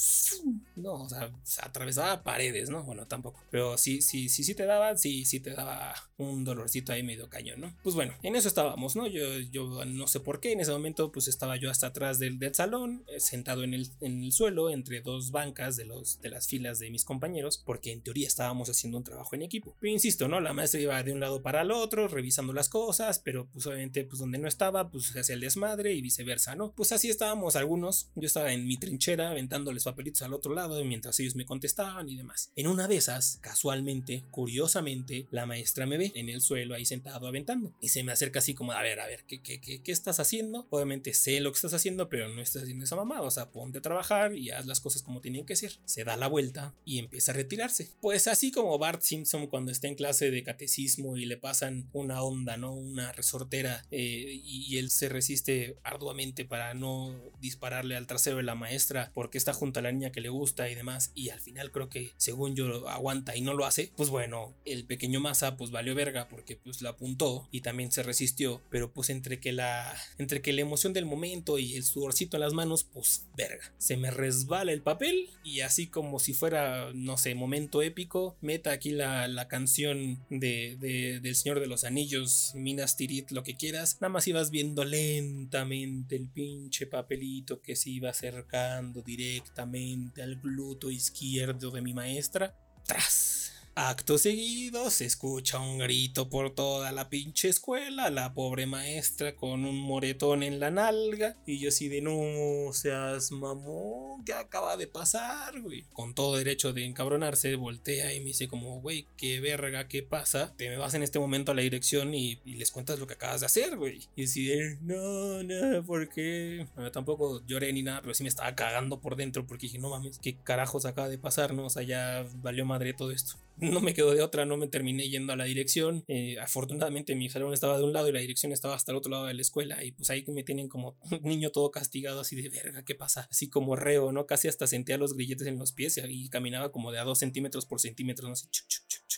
no, 0.77 0.95
o 0.95 1.09
sea, 1.09 1.31
atravesaba 1.63 2.23
paredes, 2.23 2.71
¿no? 2.71 2.83
Bueno, 2.83 3.07
tampoco. 3.07 3.43
Pero 3.51 3.79
sí, 3.79 4.03
sí, 4.03 4.29
sí, 4.29 4.45
sí 4.45 4.55
te 4.55 4.67
daba, 4.67 4.97
sí, 4.97 5.25
sí 5.25 5.41
te 5.41 5.51
daba 5.51 5.95
un 6.19 6.45
dolorcito 6.45 6.93
ahí 6.93 7.03
medio 7.03 7.29
cañón, 7.29 7.61
¿no? 7.61 7.75
Pues 7.83 7.95
bueno, 7.95 8.15
en 8.23 8.37
eso 8.37 8.49
estábamos, 8.49 8.97
¿no? 8.97 9.07
Yo, 9.07 9.39
yo 9.39 9.85
no 9.85 10.07
sé 10.07 10.21
por 10.21 10.41
qué, 10.41 10.53
en 10.53 10.61
ese 10.61 10.73
momento 10.73 11.13
pues 11.13 11.29
estaba 11.29 11.57
yo 11.57 11.71
hasta 11.71 11.89
atrás 11.89 12.19
del, 12.19 12.39
del 12.39 12.55
salón, 12.55 13.05
eh, 13.09 13.21
sentado 13.21 13.65
en 13.65 13.75
el, 13.75 13.89
en 14.01 14.23
el 14.23 14.33
suelo, 14.33 14.71
entre 14.71 15.01
dos 15.01 15.31
bancas 15.31 15.77
de, 15.77 15.85
los, 15.85 16.21
de 16.21 16.31
las 16.31 16.47
filas 16.47 16.79
de 16.79 16.91
mis 16.91 17.05
compañeros, 17.05 17.63
porque 17.65 17.93
en 17.93 18.03
teoría 18.03 18.27
estábamos 18.27 18.69
haciendo 18.69 18.99
un 18.99 19.05
trabajo 19.05 19.35
en 19.35 19.43
equipo. 19.43 19.75
Pero 19.81 19.93
insisto, 19.93 20.29
¿no? 20.29 20.41
La 20.41 20.53
maestra 20.53 20.81
iba 20.81 21.03
de 21.03 21.13
un 21.13 21.21
lado 21.21 21.43
para 21.43 21.63
el 21.63 21.71
otro, 21.71 22.09
revisando 22.09 22.53
las 22.53 22.69
cosas, 22.69 23.19
pero 23.19 23.49
pues 23.53 23.67
obviamente 23.67 24.05
pues 24.05 24.21
donde 24.21 24.39
no 24.39 24.49
estaba, 24.49 24.91
pues 24.91 25.07
se 25.07 25.21
hacía 25.21 25.35
el 25.35 25.41
desmadre 25.41 25.93
y 25.93 26.01
viceversa, 26.01 26.55
¿no? 26.55 26.73
Pues 26.73 26.93
así 26.93 27.09
estábamos 27.09 27.57
algunos, 27.57 28.09
yo 28.15 28.27
estaba 28.27 28.53
en 28.53 28.67
mi 28.67 28.77
trinchera 28.77 29.31
aventándoles 29.31 29.85
papelitos 29.85 30.23
al 30.23 30.35
otro 30.37 30.55
lado 30.55 30.83
mientras 30.85 31.19
ellos 31.21 31.37
me 31.37 31.47
contestaban 31.47 32.09
y 32.09 32.17
demás. 32.17 32.51
En 32.57 32.67
una 32.67 32.89
de 32.89 32.97
esas, 32.97 33.39
casualmente, 33.41 34.25
curiosamente, 34.31 35.27
la 35.31 35.47
maestra 35.47 35.87
me 35.87 35.99
ve 35.99 36.13
en 36.15 36.29
el 36.29 36.41
suelo 36.41 36.75
ahí 36.75 36.85
sentado 36.85 37.27
aventando 37.27 37.75
y 37.81 37.89
se 37.89 38.03
me 38.03 38.13
acerca 38.13 38.39
así 38.39 38.55
como, 38.55 38.73
a 38.73 38.83
ver, 38.83 39.01
a 39.01 39.07
ver, 39.07 39.25
¿qué, 39.27 39.41
qué, 39.43 39.61
qué, 39.61 39.83
qué 39.83 39.93
estás 39.93 40.21
haciendo? 40.21 40.67
Obviamente 40.71 41.15
sé 41.15 41.41
lo 41.41 41.51
que 41.51 41.57
estás 41.57 41.75
haciendo, 41.75 42.09
pero 42.09 42.29
no 42.29 42.41
estás 42.41 42.63
haciendo 42.63 42.85
esa 42.85 42.97
mamada, 42.97 43.23
o 43.23 43.31
sea, 43.31 43.51
ponte 43.51 43.79
a 43.79 43.83
trabajar 43.83 44.37
y 44.37 44.51
haz 44.51 44.67
las 44.67 44.81
cosas 44.81 45.03
como 45.03 45.21
tienen 45.21 45.47
que 45.47 45.57
ser. 45.57 45.79
Se 45.85 46.05
da 46.05 46.17
la 46.17 46.29
vuelta 46.29 46.75
y 46.85 46.99
empieza 46.99 47.33
a 47.33 47.35
retirarse. 47.35 47.91
Pues 48.01 48.29
así 48.29 48.51
como 48.51 48.79
Bart 48.79 49.03
Simpson 49.03 49.47
cuando 49.47 49.73
está 49.73 49.89
en 49.89 49.95
clase 49.95 50.31
de 50.31 50.43
catecismo 50.43 51.17
y 51.17 51.25
le 51.27 51.37
pasan 51.37 51.89
una 51.93 52.23
onda, 52.23 52.57
¿no? 52.57 52.73
Una 52.73 53.13
resortera 53.13 53.85
eh, 53.91 54.41
y 54.45 54.79
él 54.79 54.91
se 54.91 55.09
resiste 55.09 55.77
arduamente 55.83 56.45
para 56.45 56.75
no 56.75 57.15
dispararle 57.41 57.97
al 57.97 58.07
trasero 58.07 58.37
de 58.39 58.43
la 58.43 58.55
maestra 58.55 59.11
porque 59.15 59.39
está 59.39 59.53
junto 59.53 59.81
a 59.81 59.83
la 59.83 59.93
niña 59.93 60.13
que 60.13 60.21
le 60.21 60.26
gusta 60.29 60.69
y 60.71 60.75
demás 60.75 61.13
y 61.15 61.31
al 61.31 61.41
final 61.41 61.71
creo 61.71 61.89
que 61.89 62.13
según 62.17 62.55
yo 62.55 62.89
aguanta 62.89 63.37
y 63.37 63.41
no 63.41 63.55
lo 63.55 63.65
hace, 63.65 63.93
pues 63.97 64.11
bueno, 64.11 64.55
el 64.65 64.85
pequeño 64.85 65.21
masa 65.21 65.57
pues 65.57 65.71
valió 65.71 65.95
verga 65.95 66.29
porque 66.29 66.57
pues 66.57 66.83
la 66.83 66.91
apuntó 66.91 67.49
y 67.51 67.61
también 67.61 67.93
se 67.93 68.03
resistió, 68.03 68.63
pero 68.71 68.93
pues 68.93 69.11
entre 69.11 69.41
que 69.41 69.53
la 69.53 69.95
entre 70.19 70.43
que 70.43 70.53
la 70.53 70.63
emoción 70.63 70.93
del 70.93 71.07
momento 71.07 71.59
y 71.59 71.77
el 71.77 71.85
sudorcito 71.85 72.37
en 72.37 72.43
las 72.43 72.53
manos, 72.53 72.85
pues 72.85 73.27
verga, 73.37 73.73
se 73.79 73.97
me 73.97 74.11
resbala 74.11 74.73
el 74.73 74.83
papel 74.83 75.31
y 75.45 75.61
así 75.61 75.87
como 75.87 76.19
si 76.19 76.35
fuera, 76.35 76.91
no 76.95 77.17
sé, 77.17 77.35
momento 77.35 77.83
épico, 77.83 78.37
meta 78.41 78.73
aquí 78.73 78.91
la, 78.91 79.29
la 79.29 79.49
canción 79.49 80.25
de, 80.31 80.77
de, 80.81 81.21
del 81.21 81.37
Señor 81.37 81.61
de 81.61 81.67
los 81.67 81.85
Anillos, 81.85 82.53
Minas 82.55 82.97
Tirith, 82.97 83.31
lo 83.31 83.43
que 83.43 83.57
quieras, 83.57 83.99
nada 84.01 84.13
más 84.13 84.27
ibas 84.27 84.51
viendo 84.51 84.85
lentamente 84.85 86.17
el 86.17 86.29
pinche 86.29 86.87
papelito 86.87 87.61
que 87.61 87.77
se 87.77 87.91
iba 87.91 88.11
acercando 88.11 89.03
directamente 89.03 90.16
al 90.23 90.37
gluto 90.37 90.91
izquierdo 90.91 91.71
de 91.71 91.83
mi 91.83 91.95
maestra. 91.95 92.55
¡Tras! 92.85 93.46
Acto 93.79 94.17
seguido 94.17 94.89
se 94.89 95.05
escucha 95.05 95.61
un 95.61 95.77
grito 95.77 96.31
por 96.31 96.55
toda 96.55 96.93
la 96.93 97.11
pinche 97.11 97.51
escuela, 97.51 98.09
la 98.09 98.33
pobre 98.33 98.65
maestra 98.65 99.37
con 99.37 99.67
un 99.67 99.79
moretón 99.79 100.43
en 100.43 100.61
la 100.61 100.71
nalga 100.71 101.37
y 101.45 101.59
yo 101.59 101.69
así 101.69 101.89
de 101.89 102.01
no 102.01 102.73
seas 102.73 103.33
mamón, 103.33 104.25
¿qué 104.25 104.33
acaba 104.33 104.79
de 104.79 104.87
pasar, 104.87 105.61
güey? 105.61 105.85
Con 105.93 106.15
todo 106.15 106.39
derecho 106.39 106.73
de 106.73 106.87
encabronarse, 106.87 107.55
voltea 107.57 108.15
y 108.15 108.21
me 108.21 108.29
dice 108.29 108.49
como, 108.49 108.81
güey, 108.81 109.07
qué 109.19 109.41
verga, 109.41 109.89
¿qué 109.89 110.03
pasa? 110.03 110.55
Te 110.57 110.71
me 110.71 110.79
vas 110.79 110.95
en 110.95 111.03
este 111.03 111.19
momento 111.19 111.53
a 111.53 111.55
la 111.55 111.61
dirección 111.61 112.15
y, 112.15 112.41
les 112.47 112.71
cuentas 112.71 112.99
lo 112.99 113.07
que 113.07 113.13
acabas 113.13 113.41
de 113.41 113.47
hacer, 113.47 113.77
güey. 113.77 114.09
Y 114.17 114.25
así 114.25 114.47
de, 114.47 114.79
no, 114.81 115.43
no, 115.43 115.85
¿por 115.85 116.09
qué? 116.09 116.67
Bueno, 116.77 116.91
tampoco 116.93 117.45
lloré 117.47 117.75
ni 117.75 117.83
nada, 117.83 118.01
pero 118.01 118.15
sí 118.15 118.23
me 118.23 118.31
estaba 118.31 118.55
cagando 118.55 119.03
por 119.03 119.17
dentro 119.17 119.47
porque 119.47 119.67
dije, 119.67 119.79
no 119.79 119.91
mames, 119.91 120.19
¿qué 120.19 120.35
carajos 120.35 120.87
acaba 120.87 121.11
de 121.11 121.19
pasar, 121.19 121.53
no? 121.53 121.67
O 121.67 121.71
sea, 121.71 121.83
ya 121.83 122.27
valió 122.37 122.65
madre 122.65 122.95
todo 122.95 123.11
esto 123.11 123.37
no 123.59 123.81
me 123.81 123.95
quedó 123.95 124.13
de 124.15 124.23
otra, 124.23 124.45
no 124.45 124.57
me 124.57 124.69
terminé 124.69 125.09
yendo 125.09 125.33
a 125.33 125.37
la 125.37 125.45
dirección. 125.45 126.05
Eh, 126.09 126.39
afortunadamente 126.39 127.15
mi 127.15 127.29
salón 127.29 127.53
estaba 127.53 127.79
de 127.79 127.85
un 127.85 127.93
lado 127.93 128.09
y 128.09 128.13
la 128.13 128.21
dirección 128.21 128.53
estaba 128.53 128.75
hasta 128.75 128.93
el 128.93 128.99
otro 128.99 129.11
lado 129.11 129.27
de 129.27 129.35
la 129.35 129.41
escuela 129.41 129.83
y 129.85 129.93
pues 129.93 130.11
ahí 130.11 130.25
me 130.29 130.43
tienen 130.43 130.69
como 130.69 130.97
niño 131.23 131.51
todo 131.51 131.71
castigado 131.71 132.21
así 132.21 132.37
de 132.37 132.49
verga, 132.49 132.85
¿qué 132.85 132.95
pasa? 132.95 133.29
Así 133.31 133.49
como 133.49 133.77
reo, 133.77 134.13
¿no? 134.13 134.27
Casi 134.27 134.49
hasta 134.49 134.67
sentía 134.67 134.99
los 134.99 135.15
grilletes 135.15 135.47
en 135.47 135.59
los 135.59 135.73
pies 135.73 136.01
y 136.09 136.29
caminaba 136.29 136.73
como 136.73 136.93
de 136.93 136.99
a 136.99 137.05
dos 137.05 137.19
centímetros 137.19 137.67
por 137.67 137.81
centímetro, 137.81 138.29
no 138.29 138.37
sé, 138.37 138.49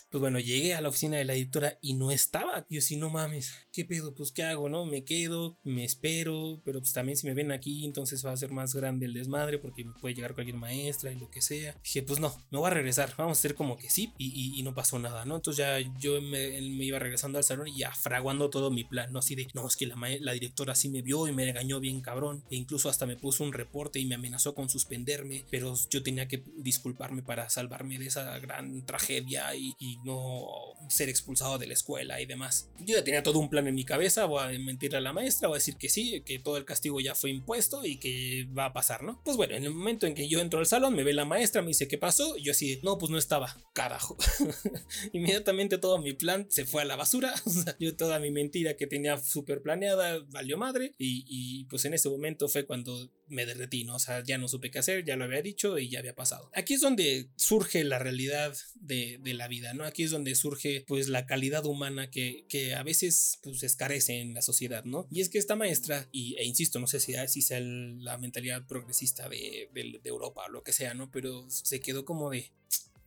Pues 0.09 0.19
bueno, 0.21 0.39
llegué 0.39 0.73
a 0.73 0.81
la 0.81 0.89
oficina 0.89 1.17
de 1.17 1.25
la 1.25 1.33
editora 1.33 1.77
y 1.81 1.93
no 1.93 2.11
estaba. 2.11 2.65
Yo 2.69 2.81
sí, 2.81 2.97
no 2.97 3.09
mames, 3.09 3.53
¿qué 3.71 3.85
pedo? 3.85 4.15
Pues 4.15 4.31
¿qué 4.31 4.43
hago, 4.43 4.69
no? 4.69 4.85
Me 4.85 5.03
quedo, 5.03 5.57
me 5.63 5.83
espero, 5.83 6.61
pero 6.65 6.79
pues 6.79 6.93
también 6.93 7.17
si 7.17 7.27
me 7.27 7.33
ven 7.33 7.51
aquí, 7.51 7.85
entonces 7.85 8.25
va 8.25 8.31
a 8.31 8.37
ser 8.37 8.51
más 8.51 8.73
grande 8.73 9.05
el 9.05 9.13
desmadre 9.13 9.59
porque 9.59 9.85
me 9.85 9.93
puede 9.93 10.15
llegar 10.15 10.33
cualquier 10.33 10.57
maestra 10.57 11.11
y 11.11 11.19
lo 11.19 11.29
que 11.29 11.41
sea. 11.41 11.75
Dije, 11.83 12.03
pues 12.03 12.19
no, 12.19 12.35
me 12.49 12.57
voy 12.57 12.67
a 12.67 12.73
regresar, 12.73 13.13
vamos 13.17 13.37
a 13.37 13.39
hacer 13.39 13.55
como 13.55 13.77
que 13.77 13.89
sí 13.89 14.13
y, 14.17 14.61
no 14.63 14.73
pasó 14.73 14.99
nada, 14.99 15.23
¿no? 15.25 15.37
Entonces 15.37 15.65
ya 15.65 15.79
yo 15.99 16.21
me, 16.21 16.59
iba 16.59 16.99
regresando 16.99 17.37
al 17.37 17.43
salón 17.43 17.67
y 17.69 17.77
ya 17.77 17.91
fraguando 17.93 18.49
todo 18.49 18.71
mi 18.71 18.83
plan, 18.83 19.11
¿no? 19.13 19.19
Así 19.19 19.35
de, 19.35 19.47
no, 19.53 19.67
es 19.67 19.77
que 19.77 19.87
la, 19.87 19.95
la 20.19 20.33
directora 20.33 20.75
sí 20.75 20.89
me 20.89 21.01
vio 21.01 21.27
y 21.27 21.31
me 21.31 21.45
regañó 21.45 21.79
bien 21.79 22.01
cabrón, 22.01 22.43
e 22.49 22.55
incluso 22.55 22.89
hasta 22.89 23.05
me 23.05 23.15
puso 23.15 23.43
un 23.43 23.53
reporte 23.53 23.99
y 23.99 24.05
me 24.05 24.15
amenazó 24.15 24.53
con 24.53 24.69
suspenderme, 24.69 25.45
pero 25.49 25.75
yo 25.89 26.03
tenía 26.03 26.27
que 26.27 26.43
disculparme 26.57 27.21
para 27.21 27.49
salvarme 27.49 27.99
de 27.99 28.07
esa 28.07 28.37
gran 28.39 28.85
tragedia 28.85 29.55
y, 29.55 29.75
no 30.03 30.47
ser 30.89 31.09
expulsado 31.09 31.57
de 31.57 31.67
la 31.67 31.73
escuela 31.73 32.19
y 32.21 32.25
demás. 32.25 32.69
Yo 32.79 32.95
ya 32.95 33.03
tenía 33.03 33.23
todo 33.23 33.39
un 33.39 33.49
plan 33.49 33.67
en 33.67 33.75
mi 33.75 33.85
cabeza, 33.85 34.25
voy 34.25 34.43
a 34.43 34.59
mentir 34.59 34.95
a 34.95 35.01
la 35.01 35.13
maestra, 35.13 35.47
voy 35.47 35.55
a 35.55 35.59
decir 35.59 35.77
que 35.77 35.89
sí, 35.89 36.21
que 36.25 36.39
todo 36.39 36.57
el 36.57 36.65
castigo 36.65 36.99
ya 36.99 37.15
fue 37.15 37.29
impuesto 37.29 37.85
y 37.85 37.97
que 37.97 38.47
va 38.57 38.65
a 38.65 38.73
pasar, 38.73 39.03
¿no? 39.03 39.21
Pues 39.23 39.37
bueno, 39.37 39.55
en 39.55 39.63
el 39.63 39.71
momento 39.71 40.07
en 40.07 40.15
que 40.15 40.27
yo 40.27 40.39
entro 40.39 40.59
al 40.59 40.65
salón, 40.65 40.95
me 40.95 41.03
ve 41.03 41.13
la 41.13 41.25
maestra, 41.25 41.61
me 41.61 41.69
dice, 41.69 41.87
¿qué 41.87 41.97
pasó? 41.97 42.37
Y 42.37 42.43
yo 42.43 42.51
así, 42.51 42.79
no, 42.83 42.97
pues 42.97 43.11
no 43.11 43.17
estaba, 43.17 43.55
carajo. 43.73 44.17
Inmediatamente 45.13 45.77
todo 45.77 45.99
mi 45.99 46.13
plan 46.13 46.47
se 46.49 46.65
fue 46.65 46.81
a 46.81 46.85
la 46.85 46.95
basura. 46.95 47.33
yo 47.79 47.95
toda 47.95 48.19
mi 48.19 48.31
mentira 48.31 48.75
que 48.75 48.87
tenía 48.87 49.17
súper 49.17 49.61
planeada 49.61 50.19
valió 50.29 50.57
madre. 50.57 50.95
Y, 50.97 51.65
pues 51.65 51.85
en 51.85 51.93
ese 51.93 52.09
momento 52.09 52.47
fue 52.47 52.65
cuando 52.65 53.09
me 53.29 53.45
derretí, 53.45 53.83
¿no? 53.83 53.95
O 53.95 53.99
sea, 53.99 54.23
ya 54.23 54.37
no 54.37 54.47
supe 54.47 54.71
qué 54.71 54.79
hacer, 54.79 55.05
ya 55.05 55.15
lo 55.15 55.25
había 55.25 55.41
dicho 55.41 55.77
y 55.77 55.89
ya 55.89 55.99
había 55.99 56.15
pasado. 56.15 56.49
Aquí 56.53 56.73
es 56.73 56.81
donde 56.81 57.29
surge 57.35 57.83
la 57.83 57.99
realidad 57.99 58.55
de, 58.75 59.19
la 59.29 59.47
vida, 59.47 59.73
¿no? 59.73 59.85
Aquí 59.85 60.03
es 60.03 60.11
donde 60.11 60.33
surge 60.35 60.83
pues 60.87 61.07
la 61.07 61.25
calidad 61.25 61.65
humana 61.65 62.09
que, 62.09 62.45
que 62.49 62.73
a 62.73 62.83
veces 62.83 63.39
pues 63.43 63.63
escarece 63.63 64.19
en 64.19 64.33
la 64.33 64.41
sociedad, 64.41 64.83
¿no? 64.85 65.07
Y 65.11 65.21
es 65.21 65.29
que 65.29 65.37
esta 65.37 65.55
maestra, 65.55 66.09
y, 66.11 66.35
e 66.37 66.45
insisto, 66.45 66.79
no 66.79 66.87
sé 66.87 66.99
si, 66.99 67.13
si 67.27 67.41
sea 67.41 67.59
la 67.59 68.17
mentalidad 68.17 68.65
progresista 68.65 69.29
de, 69.29 69.69
de 69.73 70.09
Europa 70.09 70.45
o 70.47 70.49
lo 70.49 70.63
que 70.63 70.73
sea, 70.73 70.93
¿no? 70.93 71.11
Pero 71.11 71.45
se 71.49 71.79
quedó 71.79 72.05
como 72.05 72.31
de, 72.31 72.51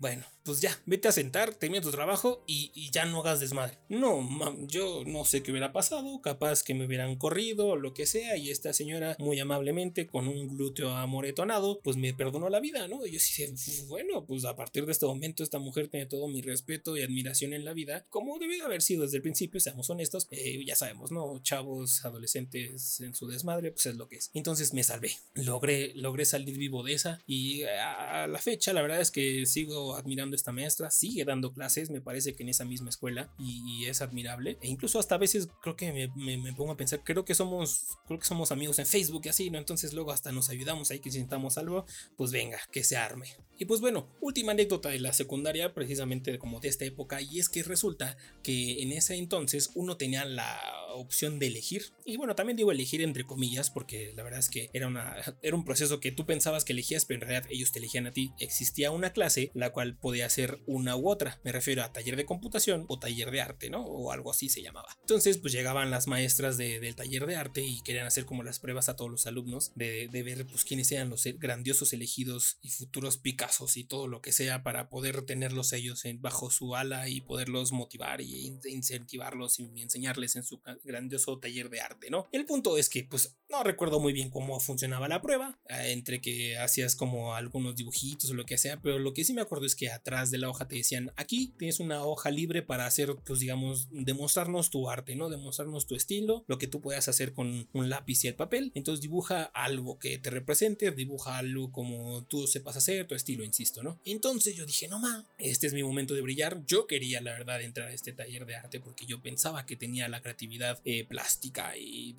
bueno, 0.02 0.24
pues 0.44 0.60
ya, 0.60 0.76
vete 0.86 1.06
a 1.06 1.12
sentar, 1.12 1.54
termina 1.54 1.80
tu 1.80 1.92
trabajo 1.92 2.42
y, 2.48 2.90
ya 2.90 3.04
no 3.04 3.20
hagas 3.20 3.38
desmadre. 3.38 3.78
No, 3.88 4.20
mam, 4.20 4.66
yo 4.66 5.04
no 5.06 5.24
sé 5.24 5.44
qué 5.44 5.52
hubiera 5.52 5.72
pasado, 5.72 6.20
capaz 6.20 6.64
que 6.64 6.74
me 6.74 6.86
hubieran 6.86 7.14
corrido 7.14 7.68
o 7.68 7.76
lo 7.76 7.94
que 7.94 8.06
sea, 8.06 8.36
y 8.36 8.50
esta 8.50 8.72
señora, 8.72 9.14
muy 9.20 9.38
amablemente, 9.38 10.08
con 10.08 10.26
un 10.26 10.48
glúteo 10.48 10.90
amoretonado, 10.90 11.80
pues 11.84 11.96
me 11.96 12.12
perdonó 12.12 12.48
la 12.48 12.58
vida, 12.58 12.88
¿no? 12.88 13.06
Y 13.06 13.12
yo 13.12 13.20
sí, 13.20 13.46
bueno, 13.86 14.26
pues 14.26 14.44
a 14.44 14.56
partir 14.56 14.86
de 14.86 14.90
este 14.92 15.06
momento, 15.06 15.44
esta 15.44 15.60
mujer 15.60 15.86
tiene 15.86 16.06
todo 16.06 16.26
mi 16.26 16.42
respeto 16.42 16.96
y 16.96 17.02
admiración 17.02 17.52
en 17.52 17.64
la 17.64 17.72
vida, 17.72 18.04
como 18.08 18.40
debió 18.40 18.64
haber 18.64 18.82
sido 18.82 19.04
desde 19.04 19.18
el 19.18 19.22
principio, 19.22 19.60
seamos 19.60 19.88
honestos, 19.88 20.26
eh, 20.32 20.64
ya 20.66 20.74
sabemos, 20.74 21.12
¿no? 21.12 21.40
Chavos, 21.44 22.04
adolescentes 22.04 23.00
en 23.00 23.14
su 23.14 23.28
desmadre, 23.28 23.70
pues 23.70 23.86
es 23.86 23.94
lo 23.94 24.08
que 24.08 24.16
es. 24.16 24.30
Entonces 24.34 24.74
me 24.74 24.82
salvé, 24.82 25.12
logré, 25.34 25.92
logré 25.94 26.24
salir 26.24 26.58
vivo 26.58 26.82
de 26.82 26.94
esa, 26.94 27.20
y 27.24 27.62
a 27.62 28.26
la 28.26 28.38
fecha, 28.40 28.72
la 28.72 28.82
verdad 28.82 29.00
es 29.00 29.12
que 29.12 29.46
sigo 29.46 29.91
admirando 29.96 30.36
esta 30.36 30.52
maestra, 30.52 30.90
sigue 30.90 31.24
dando 31.24 31.52
clases, 31.52 31.90
me 31.90 32.00
parece 32.00 32.34
que 32.34 32.42
en 32.42 32.48
esa 32.48 32.64
misma 32.64 32.90
escuela 32.90 33.32
y, 33.38 33.86
es 33.86 34.00
admirable. 34.00 34.58
E 34.60 34.68
incluso 34.68 34.98
hasta 34.98 35.16
a 35.16 35.18
veces 35.18 35.48
creo 35.60 35.76
que 35.76 36.10
me, 36.14 36.52
pongo 36.54 36.72
a 36.72 36.76
pensar, 36.76 37.02
creo 37.04 37.24
que 37.24 37.34
somos, 37.34 37.98
creo 38.06 38.18
que 38.18 38.26
somos 38.26 38.52
amigos 38.52 38.78
en 38.78 38.86
Facebook 38.86 39.22
y 39.24 39.28
así, 39.28 39.50
¿no? 39.50 39.58
Entonces 39.58 39.92
luego 39.92 40.12
hasta 40.12 40.30
nos 40.30 40.50
ayudamos 40.50 40.90
ahí 40.90 41.00
que 41.00 41.10
sintamos 41.10 41.58
algo, 41.58 41.84
pues 42.16 42.30
venga, 42.30 42.60
que 42.70 42.84
se 42.84 42.96
arme. 42.96 43.26
Y 43.58 43.64
pues 43.64 43.80
bueno, 43.80 44.08
última 44.20 44.52
anécdota 44.52 44.88
de 44.88 44.98
la 44.98 45.12
secundaria, 45.12 45.74
precisamente 45.74 46.38
como 46.38 46.60
de 46.60 46.68
esta 46.68 46.84
época, 46.84 47.20
y 47.20 47.38
es 47.38 47.48
que 47.48 47.62
resulta 47.62 48.16
que 48.42 48.82
en 48.82 48.92
ese 48.92 49.14
entonces 49.16 49.70
uno 49.74 49.96
tenía 49.96 50.24
la 50.24 50.60
opción 50.94 51.38
de 51.38 51.46
elegir, 51.46 51.92
y 52.04 52.16
bueno, 52.16 52.34
también 52.34 52.56
digo 52.56 52.72
elegir 52.72 53.02
entre 53.02 53.24
comillas, 53.24 53.70
porque 53.70 54.12
la 54.16 54.22
verdad 54.22 54.40
es 54.40 54.48
que 54.48 54.70
era, 54.72 54.88
una, 54.88 55.16
era 55.42 55.56
un 55.56 55.64
proceso 55.64 56.00
que 56.00 56.12
tú 56.12 56.26
pensabas 56.26 56.64
que 56.64 56.72
elegías, 56.72 57.04
pero 57.04 57.22
en 57.22 57.28
realidad 57.28 57.50
ellos 57.50 57.72
te 57.72 57.78
elegían 57.78 58.06
a 58.06 58.12
ti. 58.12 58.32
Existía 58.38 58.90
una 58.90 59.12
clase 59.12 59.50
la 59.54 59.71
cual 59.72 59.96
podía 59.96 60.28
ser 60.30 60.60
una 60.66 60.96
u 60.96 61.08
otra. 61.08 61.40
Me 61.44 61.52
refiero 61.52 61.82
a 61.82 61.92
taller 61.92 62.16
de 62.16 62.24
computación 62.24 62.84
o 62.88 62.98
taller 62.98 63.30
de 63.30 63.40
arte, 63.40 63.70
¿no? 63.70 63.84
O 63.84 64.12
algo 64.12 64.30
así 64.30 64.48
se 64.48 64.62
llamaba. 64.62 64.96
Entonces, 65.00 65.38
pues 65.38 65.52
llegaban 65.52 65.90
las 65.90 66.06
maestras 66.06 66.56
del 66.56 66.94
taller 66.94 67.26
de 67.26 67.36
arte 67.36 67.62
y 67.62 67.82
querían 67.82 68.06
hacer 68.06 68.24
como 68.24 68.42
las 68.42 68.58
pruebas 68.58 68.88
a 68.88 68.96
todos 68.96 69.10
los 69.10 69.26
alumnos 69.26 69.72
de, 69.74 70.08
ver, 70.12 70.46
pues, 70.46 70.64
quiénes 70.64 70.90
eran 70.92 71.10
los 71.10 71.24
grandiosos 71.38 71.92
elegidos 71.92 72.58
y 72.62 72.70
futuros 72.70 73.18
Picassos 73.18 73.76
y 73.76 73.84
todo 73.84 74.08
lo 74.08 74.20
que 74.20 74.32
sea 74.32 74.62
para 74.62 74.88
poder 74.88 75.22
tenerlos 75.22 75.72
ellos 75.72 76.04
en, 76.04 76.20
bajo 76.20 76.50
su 76.50 76.76
ala 76.76 77.08
y 77.08 77.20
poderlos 77.20 77.72
motivar 77.72 78.20
y 78.20 78.58
incentivarlos 78.64 79.58
y 79.58 79.82
enseñarles 79.82 80.36
en 80.36 80.42
su, 80.42 80.60
grandioso 80.84 81.38
taller 81.38 81.70
de 81.70 81.80
arte, 81.80 82.10
¿no? 82.10 82.28
El 82.32 82.46
punto 82.46 82.78
es 82.78 82.88
que, 82.88 83.04
pues, 83.04 83.36
no 83.48 83.62
recuerdo 83.62 84.00
muy 84.00 84.12
bien 84.12 84.30
cómo 84.30 84.58
funcionaba 84.60 85.08
la 85.08 85.20
prueba, 85.20 85.58
eh, 85.68 85.92
entre 85.92 86.20
que 86.20 86.58
hacías 86.58 86.96
como 86.96 87.34
algunos 87.34 87.76
dibujitos 87.76 88.30
o 88.30 88.34
lo 88.34 88.44
que 88.44 88.58
sea, 88.58 88.80
pero 88.80 88.98
lo 88.98 89.14
que 89.14 89.24
sí 89.24 89.34
me 89.34 89.42
acuerdo 89.42 89.61
es 89.64 89.74
que 89.74 89.90
atrás 89.90 90.30
de 90.30 90.38
la 90.38 90.48
hoja 90.48 90.68
te 90.68 90.76
decían, 90.76 91.12
aquí 91.16 91.52
tienes 91.58 91.80
una 91.80 92.04
hoja 92.04 92.30
libre 92.30 92.62
para 92.62 92.86
hacer, 92.86 93.16
pues, 93.24 93.40
digamos, 93.40 93.88
demostrarnos 93.90 94.70
tu 94.70 94.88
arte, 94.88 95.16
¿no? 95.16 95.28
Demostrarnos 95.28 95.86
tu 95.86 95.94
estilo, 95.94 96.44
lo 96.46 96.58
que 96.58 96.66
tú 96.66 96.80
puedas 96.80 97.08
hacer 97.08 97.32
con 97.32 97.68
un 97.72 97.88
lápiz 97.88 98.24
y 98.24 98.28
el 98.28 98.34
papel. 98.34 98.72
Entonces 98.74 99.00
dibuja 99.00 99.44
algo 99.54 99.98
que 99.98 100.18
te 100.18 100.30
represente, 100.30 100.90
dibuja 100.90 101.38
algo 101.38 101.72
como 101.72 102.24
tú 102.24 102.46
sepas 102.46 102.76
hacer, 102.76 103.06
tu 103.06 103.14
estilo, 103.14 103.44
insisto, 103.44 103.82
¿no? 103.82 104.00
Entonces 104.04 104.54
yo 104.54 104.66
dije, 104.66 104.88
no 104.88 104.98
ma, 104.98 105.26
este 105.38 105.66
es 105.66 105.74
mi 105.74 105.82
momento 105.82 106.14
de 106.14 106.20
brillar. 106.20 106.64
Yo 106.66 106.86
quería, 106.86 107.20
la 107.20 107.32
verdad, 107.32 107.60
entrar 107.62 107.88
a 107.88 107.92
este 107.92 108.12
taller 108.12 108.46
de 108.46 108.56
arte 108.56 108.80
porque 108.80 109.06
yo 109.06 109.22
pensaba 109.22 109.66
que 109.66 109.76
tenía 109.76 110.08
la 110.08 110.20
creatividad 110.20 110.80
eh, 110.84 111.04
plástica 111.04 111.76
y, 111.76 112.12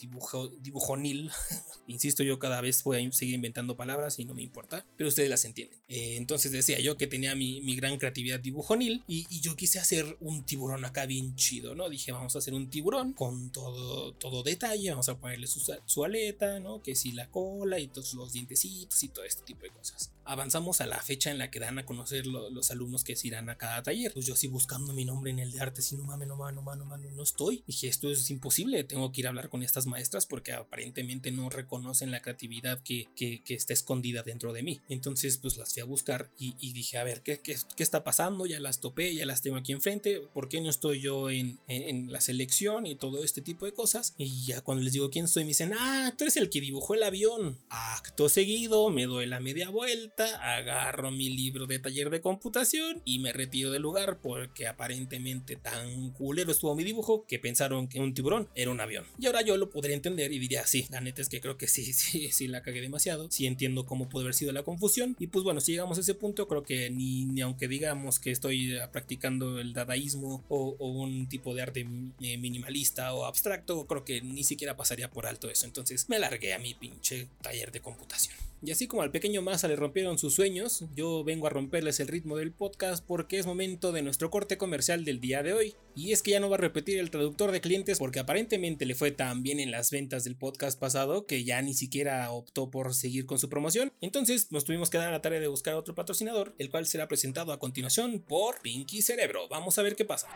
dibujo, 0.00 0.48
dibujonil. 0.48 1.30
Insisto, 1.86 2.22
yo 2.22 2.38
cada 2.38 2.60
vez 2.60 2.82
voy 2.84 3.04
a 3.04 3.12
seguir 3.12 3.34
inventando 3.34 3.76
palabras 3.76 4.18
y 4.18 4.24
no 4.24 4.34
me 4.34 4.42
importa, 4.42 4.86
pero 4.96 5.08
ustedes 5.08 5.28
las 5.28 5.44
entienden. 5.44 5.78
Eh, 5.88 6.16
entonces 6.16 6.52
decía 6.52 6.73
yo 6.80 6.96
que 6.96 7.06
tenía 7.06 7.34
mi, 7.34 7.74
gran 7.76 7.98
creatividad 7.98 8.40
dibujonil 8.40 9.02
y, 9.08 9.26
yo 9.40 9.56
quise 9.56 9.78
hacer 9.78 10.16
un 10.20 10.44
tiburón 10.44 10.84
acá 10.84 11.06
bien 11.06 11.34
chido, 11.36 11.74
¿no? 11.74 11.88
Dije, 11.88 12.12
vamos 12.12 12.34
a 12.34 12.38
hacer 12.38 12.54
un 12.54 12.70
tiburón 12.70 13.12
con 13.12 13.50
todo, 13.50 14.12
todo 14.14 14.42
detalle, 14.42 14.90
vamos 14.90 15.08
a 15.08 15.18
ponerle 15.18 15.46
su, 15.46 15.60
su 15.84 16.04
aleta, 16.04 16.60
¿no? 16.60 16.82
Que 16.82 16.94
si 16.94 17.12
la 17.12 17.30
cola 17.30 17.78
y 17.78 17.88
todos 17.88 18.14
los 18.14 18.32
dientecitos 18.32 19.02
y 19.02 19.08
todo 19.08 19.24
este 19.24 19.42
tipo 19.42 19.62
de 19.62 19.70
cosas 19.70 20.13
avanzamos 20.24 20.80
a 20.80 20.86
la 20.86 21.00
fecha 21.00 21.30
en 21.30 21.38
la 21.38 21.50
que 21.50 21.60
dan 21.60 21.78
a 21.78 21.86
conocer 21.86 22.26
los 22.26 22.70
alumnos 22.70 23.04
que 23.04 23.16
se 23.16 23.28
irán 23.28 23.48
a 23.48 23.56
cada 23.56 23.82
taller. 23.82 24.12
Pues 24.12 24.26
yo 24.26 24.34
así 24.34 24.48
buscando 24.48 24.92
mi 24.92 25.04
nombre 25.04 25.30
en 25.30 25.38
el 25.38 25.52
de 25.52 25.60
arte, 25.60 25.82
si 25.82 25.96
no 25.96 26.04
mames, 26.04 26.28
no 26.28 26.36
mames, 26.36 26.54
no 26.56 26.62
mames, 26.62 26.78
no 26.78 26.84
mames, 26.86 27.12
no 27.12 27.22
estoy. 27.22 27.62
Dije, 27.66 27.88
esto 27.88 28.10
es 28.10 28.30
imposible, 28.30 28.84
tengo 28.84 29.10
que 29.12 29.20
ir 29.20 29.26
a 29.26 29.30
hablar 29.30 29.48
con 29.48 29.62
estas 29.62 29.86
maestras 29.86 30.26
porque 30.26 30.52
aparentemente 30.52 31.30
no 31.30 31.50
reconocen 31.50 32.10
la 32.10 32.22
creatividad 32.22 32.82
que, 32.82 33.08
que, 33.14 33.42
está 33.54 33.72
escondida 33.72 34.22
dentro 34.22 34.52
de 34.52 34.62
mí. 34.62 34.80
Entonces, 34.88 35.38
pues 35.38 35.56
las 35.56 35.72
fui 35.72 35.82
a 35.82 35.84
buscar 35.84 36.30
y, 36.38 36.72
dije, 36.72 36.98
a 36.98 37.04
ver, 37.04 37.22
¿qué, 37.22 37.40
¿qué, 37.40 37.56
qué, 37.76 37.82
está 37.82 38.02
pasando? 38.02 38.46
Ya 38.46 38.58
las 38.60 38.80
topé, 38.80 39.14
ya 39.14 39.26
las 39.26 39.42
tengo 39.42 39.56
aquí 39.56 39.72
enfrente, 39.72 40.20
¿por 40.32 40.48
qué 40.48 40.60
no 40.60 40.70
estoy 40.70 41.00
yo 41.00 41.30
en, 41.30 41.60
en, 41.68 42.10
la 42.10 42.20
selección 42.20 42.86
y 42.86 42.96
todo 42.96 43.22
este 43.22 43.42
tipo 43.42 43.66
de 43.66 43.72
cosas? 43.72 44.14
Y 44.18 44.46
ya 44.46 44.60
cuando 44.60 44.82
les 44.82 44.92
digo 44.92 45.10
quién 45.10 45.28
soy, 45.28 45.44
me 45.44 45.48
dicen, 45.48 45.72
ah, 45.78 46.12
tú 46.16 46.24
eres 46.24 46.36
el 46.36 46.50
que 46.50 46.60
dibujó 46.60 46.94
el 46.94 47.02
avión. 47.02 47.58
Acto 47.68 48.28
seguido, 48.28 48.90
me 48.90 49.06
doy 49.06 49.26
la 49.26 49.40
media 49.40 49.70
vuelta 49.70 50.13
agarro 50.20 51.10
mi 51.10 51.28
libro 51.28 51.66
de 51.66 51.78
taller 51.78 52.10
de 52.10 52.20
computación 52.20 53.02
y 53.04 53.18
me 53.18 53.32
retiro 53.32 53.70
del 53.70 53.82
lugar 53.82 54.18
porque 54.20 54.66
aparentemente 54.66 55.56
tan 55.56 56.10
culero 56.10 56.52
estuvo 56.52 56.74
mi 56.74 56.84
dibujo 56.84 57.24
que 57.26 57.38
pensaron 57.38 57.88
que 57.88 58.00
un 58.00 58.14
tiburón 58.14 58.48
era 58.54 58.70
un 58.70 58.80
avión. 58.80 59.04
Y 59.18 59.26
ahora 59.26 59.42
yo 59.42 59.56
lo 59.56 59.70
podría 59.70 59.96
entender 59.96 60.32
y 60.32 60.38
diría, 60.38 60.66
sí, 60.66 60.86
la 60.90 61.00
neta 61.00 61.22
es 61.22 61.28
que 61.28 61.40
creo 61.40 61.56
que 61.56 61.68
sí, 61.68 61.92
sí, 61.92 62.30
sí 62.30 62.48
la 62.48 62.62
cagué 62.62 62.80
demasiado, 62.80 63.30
sí 63.30 63.46
entiendo 63.46 63.86
cómo 63.86 64.08
puede 64.08 64.24
haber 64.24 64.34
sido 64.34 64.52
la 64.52 64.62
confusión 64.62 65.16
y 65.18 65.26
pues 65.28 65.44
bueno, 65.44 65.60
si 65.60 65.72
llegamos 65.72 65.98
a 65.98 66.00
ese 66.00 66.14
punto 66.14 66.48
creo 66.48 66.62
que 66.62 66.90
ni, 66.90 67.24
ni 67.24 67.40
aunque 67.40 67.68
digamos 67.68 68.18
que 68.18 68.30
estoy 68.30 68.78
practicando 68.92 69.58
el 69.58 69.72
dadaísmo 69.72 70.44
o, 70.48 70.76
o 70.78 70.88
un 70.88 71.28
tipo 71.28 71.54
de 71.54 71.62
arte 71.62 71.86
eh, 72.20 72.38
minimalista 72.38 73.12
o 73.14 73.24
abstracto, 73.24 73.86
creo 73.86 74.04
que 74.04 74.20
ni 74.22 74.44
siquiera 74.44 74.76
pasaría 74.76 75.10
por 75.10 75.26
alto 75.26 75.50
eso, 75.50 75.66
entonces 75.66 76.08
me 76.08 76.18
largué 76.18 76.54
a 76.54 76.58
mi 76.58 76.74
pinche 76.74 77.28
taller 77.42 77.72
de 77.72 77.80
computación. 77.80 78.36
Y 78.64 78.70
así 78.70 78.86
como 78.86 79.02
al 79.02 79.10
pequeño 79.10 79.42
Masa 79.42 79.68
le 79.68 79.76
rompieron 79.76 80.18
sus 80.18 80.34
sueños, 80.34 80.86
yo 80.96 81.22
vengo 81.22 81.46
a 81.46 81.50
romperles 81.50 82.00
el 82.00 82.08
ritmo 82.08 82.38
del 82.38 82.50
podcast 82.50 83.04
porque 83.06 83.38
es 83.38 83.44
momento 83.44 83.92
de 83.92 84.00
nuestro 84.00 84.30
corte 84.30 84.56
comercial 84.56 85.04
del 85.04 85.20
día 85.20 85.42
de 85.42 85.52
hoy. 85.52 85.74
Y 85.94 86.12
es 86.12 86.22
que 86.22 86.30
ya 86.30 86.40
no 86.40 86.48
va 86.48 86.56
a 86.56 86.60
repetir 86.60 86.98
el 86.98 87.10
traductor 87.10 87.52
de 87.52 87.60
clientes 87.60 87.98
porque 87.98 88.20
aparentemente 88.20 88.86
le 88.86 88.94
fue 88.94 89.10
tan 89.10 89.42
bien 89.42 89.60
en 89.60 89.70
las 89.70 89.90
ventas 89.90 90.24
del 90.24 90.36
podcast 90.36 90.80
pasado 90.80 91.26
que 91.26 91.44
ya 91.44 91.60
ni 91.60 91.74
siquiera 91.74 92.30
optó 92.30 92.70
por 92.70 92.94
seguir 92.94 93.26
con 93.26 93.38
su 93.38 93.50
promoción. 93.50 93.92
Entonces 94.00 94.50
nos 94.50 94.64
tuvimos 94.64 94.88
que 94.88 94.96
dar 94.96 95.12
la 95.12 95.20
tarea 95.20 95.40
de 95.40 95.48
buscar 95.48 95.74
otro 95.74 95.94
patrocinador, 95.94 96.54
el 96.58 96.70
cual 96.70 96.86
será 96.86 97.06
presentado 97.06 97.52
a 97.52 97.58
continuación 97.58 98.24
por 98.26 98.62
Pinky 98.62 99.02
Cerebro. 99.02 99.46
Vamos 99.50 99.78
a 99.78 99.82
ver 99.82 99.94
qué 99.94 100.06
pasa. 100.06 100.26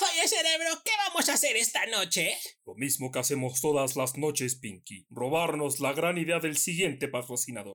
Oye, 0.00 0.28
cerebro, 0.28 0.70
¿qué 0.84 0.92
vamos 1.06 1.28
a 1.28 1.34
hacer 1.34 1.56
esta 1.56 1.84
noche? 1.86 2.36
Lo 2.66 2.74
mismo 2.74 3.10
que 3.10 3.18
hacemos 3.18 3.60
todas 3.60 3.96
las 3.96 4.16
noches, 4.16 4.56
Pinky. 4.56 5.06
Robarnos 5.10 5.80
la 5.80 5.92
gran 5.92 6.18
idea 6.18 6.40
del 6.40 6.56
siguiente 6.56 7.08
patrocinador 7.08 7.74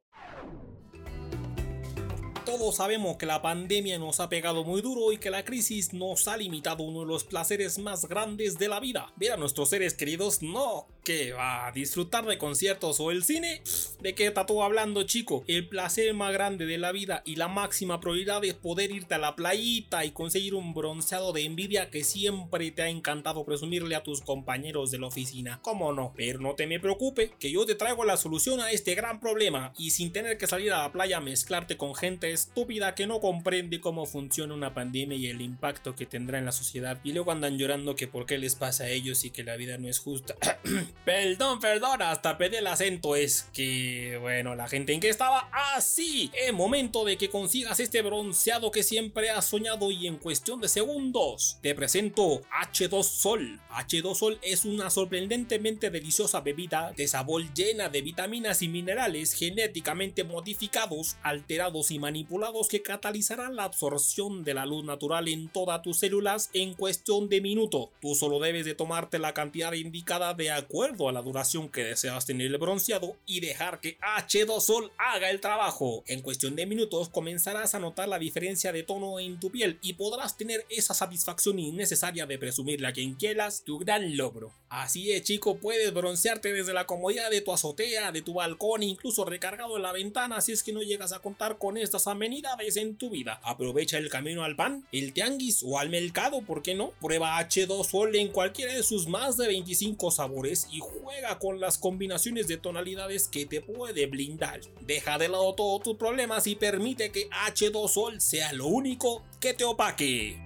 todos 2.47 2.77
sabemos 2.77 3.17
que 3.17 3.25
la 3.25 3.41
pandemia 3.41 3.99
nos 3.99 4.21
ha 4.21 4.29
pegado 4.29 4.63
muy 4.63 4.81
duro 4.81 5.11
y 5.11 5.17
que 5.17 5.29
la 5.29 5.43
crisis 5.43 5.91
nos 5.91 6.29
ha 6.29 6.37
limitado 6.37 6.81
uno 6.83 7.01
de 7.01 7.07
los 7.07 7.25
placeres 7.25 7.77
más 7.77 8.07
grandes 8.07 8.57
de 8.57 8.69
la 8.69 8.79
vida. 8.79 9.11
Ver 9.17 9.33
a 9.33 9.37
nuestros 9.37 9.67
seres 9.67 9.95
queridos, 9.95 10.41
no. 10.41 10.87
¿Qué 11.03 11.33
va? 11.33 11.67
¿A 11.67 11.71
disfrutar 11.71 12.25
de 12.25 12.37
conciertos 12.37 12.99
o 12.99 13.11
el 13.11 13.23
cine? 13.23 13.61
¿De 14.01 14.13
qué 14.15 14.27
está 14.27 14.45
todo 14.45 14.63
hablando, 14.63 15.03
chico? 15.03 15.43
El 15.47 15.67
placer 15.67 16.13
más 16.13 16.33
grande 16.33 16.65
de 16.65 16.77
la 16.77 16.91
vida 16.93 17.21
y 17.25 17.35
la 17.35 17.47
máxima 17.47 17.99
prioridad 17.99 18.43
es 18.43 18.53
poder 18.53 18.91
irte 18.91 19.15
a 19.15 19.17
la 19.17 19.35
playita 19.35 20.05
y 20.05 20.11
conseguir 20.11 20.55
un 20.55 20.73
bronceado 20.73 21.33
de 21.33 21.43
envidia 21.43 21.89
que 21.89 22.03
siempre 22.03 22.71
te 22.71 22.81
ha 22.81 22.89
encantado 22.89 23.45
presumirle 23.45 23.95
a 23.95 24.03
tus 24.03 24.21
compañeros 24.21 24.91
de 24.91 24.99
la 24.99 25.07
oficina. 25.07 25.59
¿Cómo 25.61 25.93
no? 25.93 26.13
Pero 26.15 26.39
no 26.39 26.55
te 26.55 26.67
me 26.67 26.79
preocupe, 26.79 27.31
que 27.39 27.51
yo 27.51 27.65
te 27.65 27.75
traigo 27.75 28.03
la 28.03 28.17
solución 28.17 28.59
a 28.59 28.71
este 28.71 28.95
gran 28.95 29.19
problema 29.19 29.73
y 29.77 29.91
sin 29.91 30.11
tener 30.11 30.37
que 30.37 30.47
salir 30.47 30.73
a 30.73 30.83
la 30.83 30.91
playa 30.91 31.17
a 31.17 31.21
mezclarte 31.21 31.77
con 31.77 31.95
gente 31.95 32.36
estúpida 32.37 32.93
que 32.93 33.07
no 33.07 33.19
comprende 33.19 33.81
cómo 33.81 34.05
funciona 34.05 34.53
una 34.53 34.75
pandemia 34.75 35.17
y 35.17 35.27
el 35.27 35.41
impacto 35.41 35.95
que 35.95 36.05
tendrá 36.05 36.37
en 36.37 36.45
la 36.45 36.51
sociedad 36.51 36.99
y 37.03 37.11
luego 37.11 37.31
andan 37.31 37.57
llorando 37.57 37.95
que 37.95 38.07
por 38.07 38.27
qué 38.27 38.37
les 38.37 38.55
pasa 38.55 38.83
a 38.83 38.89
ellos 38.89 39.25
y 39.25 39.31
que 39.31 39.43
la 39.43 39.55
vida 39.55 39.79
no 39.79 39.87
es 39.87 39.97
justa. 39.97 40.35
perdón, 41.05 41.59
perdón, 41.59 42.03
hasta 42.03 42.37
pedí 42.37 42.57
el 42.57 42.67
acento. 42.67 43.15
Es 43.15 43.47
que, 43.53 44.19
bueno, 44.21 44.53
la 44.53 44.67
gente 44.67 44.93
en 44.93 44.99
que 44.99 45.09
estaba 45.09 45.49
así. 45.75 46.29
es 46.33 46.53
momento 46.53 47.05
de 47.05 47.17
que 47.17 47.29
consigas 47.29 47.79
este 47.79 48.03
bronceado 48.03 48.69
que 48.69 48.83
siempre 48.83 49.31
has 49.31 49.45
soñado 49.45 49.89
y 49.89 50.05
en 50.05 50.17
cuestión 50.17 50.61
de 50.61 50.67
segundos 50.67 51.57
te 51.61 51.73
presento 51.73 52.41
H2 52.63 53.03
Sol. 53.03 53.59
H2 53.71 54.15
Sol 54.15 54.39
es 54.43 54.65
una 54.65 54.91
sorprendentemente 54.91 55.89
deliciosa 55.89 56.41
bebida 56.41 56.93
de 56.95 57.07
sabor 57.07 57.41
llena 57.53 57.89
de 57.89 58.01
vitaminas 58.01 58.61
y 58.61 58.67
minerales 58.67 59.33
genéticamente 59.33 60.23
modificados, 60.23 61.17
alterados 61.23 61.91
y 61.91 61.99
manipulados 61.99 62.26
que 62.69 62.81
catalizarán 62.81 63.55
la 63.55 63.63
absorción 63.63 64.43
de 64.43 64.53
la 64.53 64.65
luz 64.65 64.83
natural 64.83 65.27
en 65.27 65.47
todas 65.47 65.81
tus 65.81 65.99
células 65.99 66.49
en 66.53 66.73
cuestión 66.73 67.29
de 67.29 67.41
minuto. 67.41 67.91
Tú 68.01 68.15
solo 68.15 68.39
debes 68.39 68.65
de 68.65 68.73
tomarte 68.73 69.19
la 69.19 69.33
cantidad 69.33 69.71
indicada 69.73 70.33
de 70.33 70.51
acuerdo 70.51 71.07
a 71.07 71.11
la 71.11 71.21
duración 71.21 71.69
que 71.69 71.83
deseas 71.83 72.25
tener 72.25 72.47
el 72.47 72.57
bronceado 72.57 73.15
y 73.25 73.39
dejar 73.39 73.79
que 73.79 73.97
H2 73.99 74.61
Sol 74.61 74.91
haga 74.97 75.29
el 75.29 75.39
trabajo. 75.39 76.03
En 76.07 76.21
cuestión 76.21 76.55
de 76.55 76.65
minutos 76.65 77.09
comenzarás 77.09 77.75
a 77.75 77.79
notar 77.79 78.07
la 78.07 78.19
diferencia 78.19 78.71
de 78.71 78.83
tono 78.83 79.19
en 79.19 79.39
tu 79.39 79.49
piel 79.49 79.79
y 79.81 79.93
podrás 79.93 80.35
tener 80.35 80.65
esa 80.69 80.93
satisfacción 80.93 81.59
innecesaria 81.59 82.25
de 82.25 82.37
presumirle 82.37 82.87
a 82.87 82.93
quien 82.93 83.15
quieras 83.15 83.63
tu 83.63 83.79
gran 83.79 84.17
logro. 84.17 84.51
Así 84.69 85.11
es 85.11 85.23
chico, 85.23 85.57
puedes 85.57 85.93
broncearte 85.93 86.51
desde 86.51 86.73
la 86.73 86.85
comodidad 86.85 87.29
de 87.29 87.41
tu 87.41 87.53
azotea, 87.53 88.11
de 88.11 88.21
tu 88.21 88.33
balcón, 88.33 88.83
incluso 88.83 89.23
recargado 89.23 89.77
en 89.77 89.83
la 89.83 89.93
ventana 89.93 90.41
si 90.41 90.51
es 90.51 90.63
que 90.63 90.73
no 90.73 90.81
llegas 90.81 91.13
a 91.13 91.19
contar 91.19 91.57
con 91.57 91.77
estas 91.77 92.07
amenidades 92.17 92.77
en 92.77 92.97
tu 92.97 93.11
vida. 93.11 93.39
Aprovecha 93.43 93.99
el 93.99 94.09
camino 94.09 94.43
al 94.43 94.55
pan, 94.55 94.85
el 94.91 95.13
tianguis 95.13 95.63
o 95.63 95.77
al 95.77 95.89
mercado, 95.89 96.41
¿por 96.41 96.63
qué 96.63 96.73
no? 96.73 96.91
Prueba 96.99 97.39
H2 97.39 97.85
Sol 97.85 98.15
en 98.15 98.29
cualquiera 98.29 98.73
de 98.73 98.83
sus 98.83 99.07
más 99.07 99.37
de 99.37 99.47
25 99.47 100.09
sabores 100.09 100.67
y 100.71 100.79
juega 100.79 101.37
con 101.37 101.59
las 101.59 101.77
combinaciones 101.77 102.47
de 102.47 102.57
tonalidades 102.57 103.27
que 103.27 103.45
te 103.45 103.61
puede 103.61 104.07
blindar. 104.07 104.61
Deja 104.81 105.17
de 105.17 105.29
lado 105.29 105.53
todos 105.53 105.83
tus 105.83 105.95
problemas 105.95 106.47
y 106.47 106.55
permite 106.55 107.11
que 107.11 107.29
H2 107.29 107.87
Sol 107.87 108.19
sea 108.19 108.51
lo 108.53 108.65
único 108.65 109.23
que 109.39 109.53
te 109.53 109.63
opaque. 109.63 110.39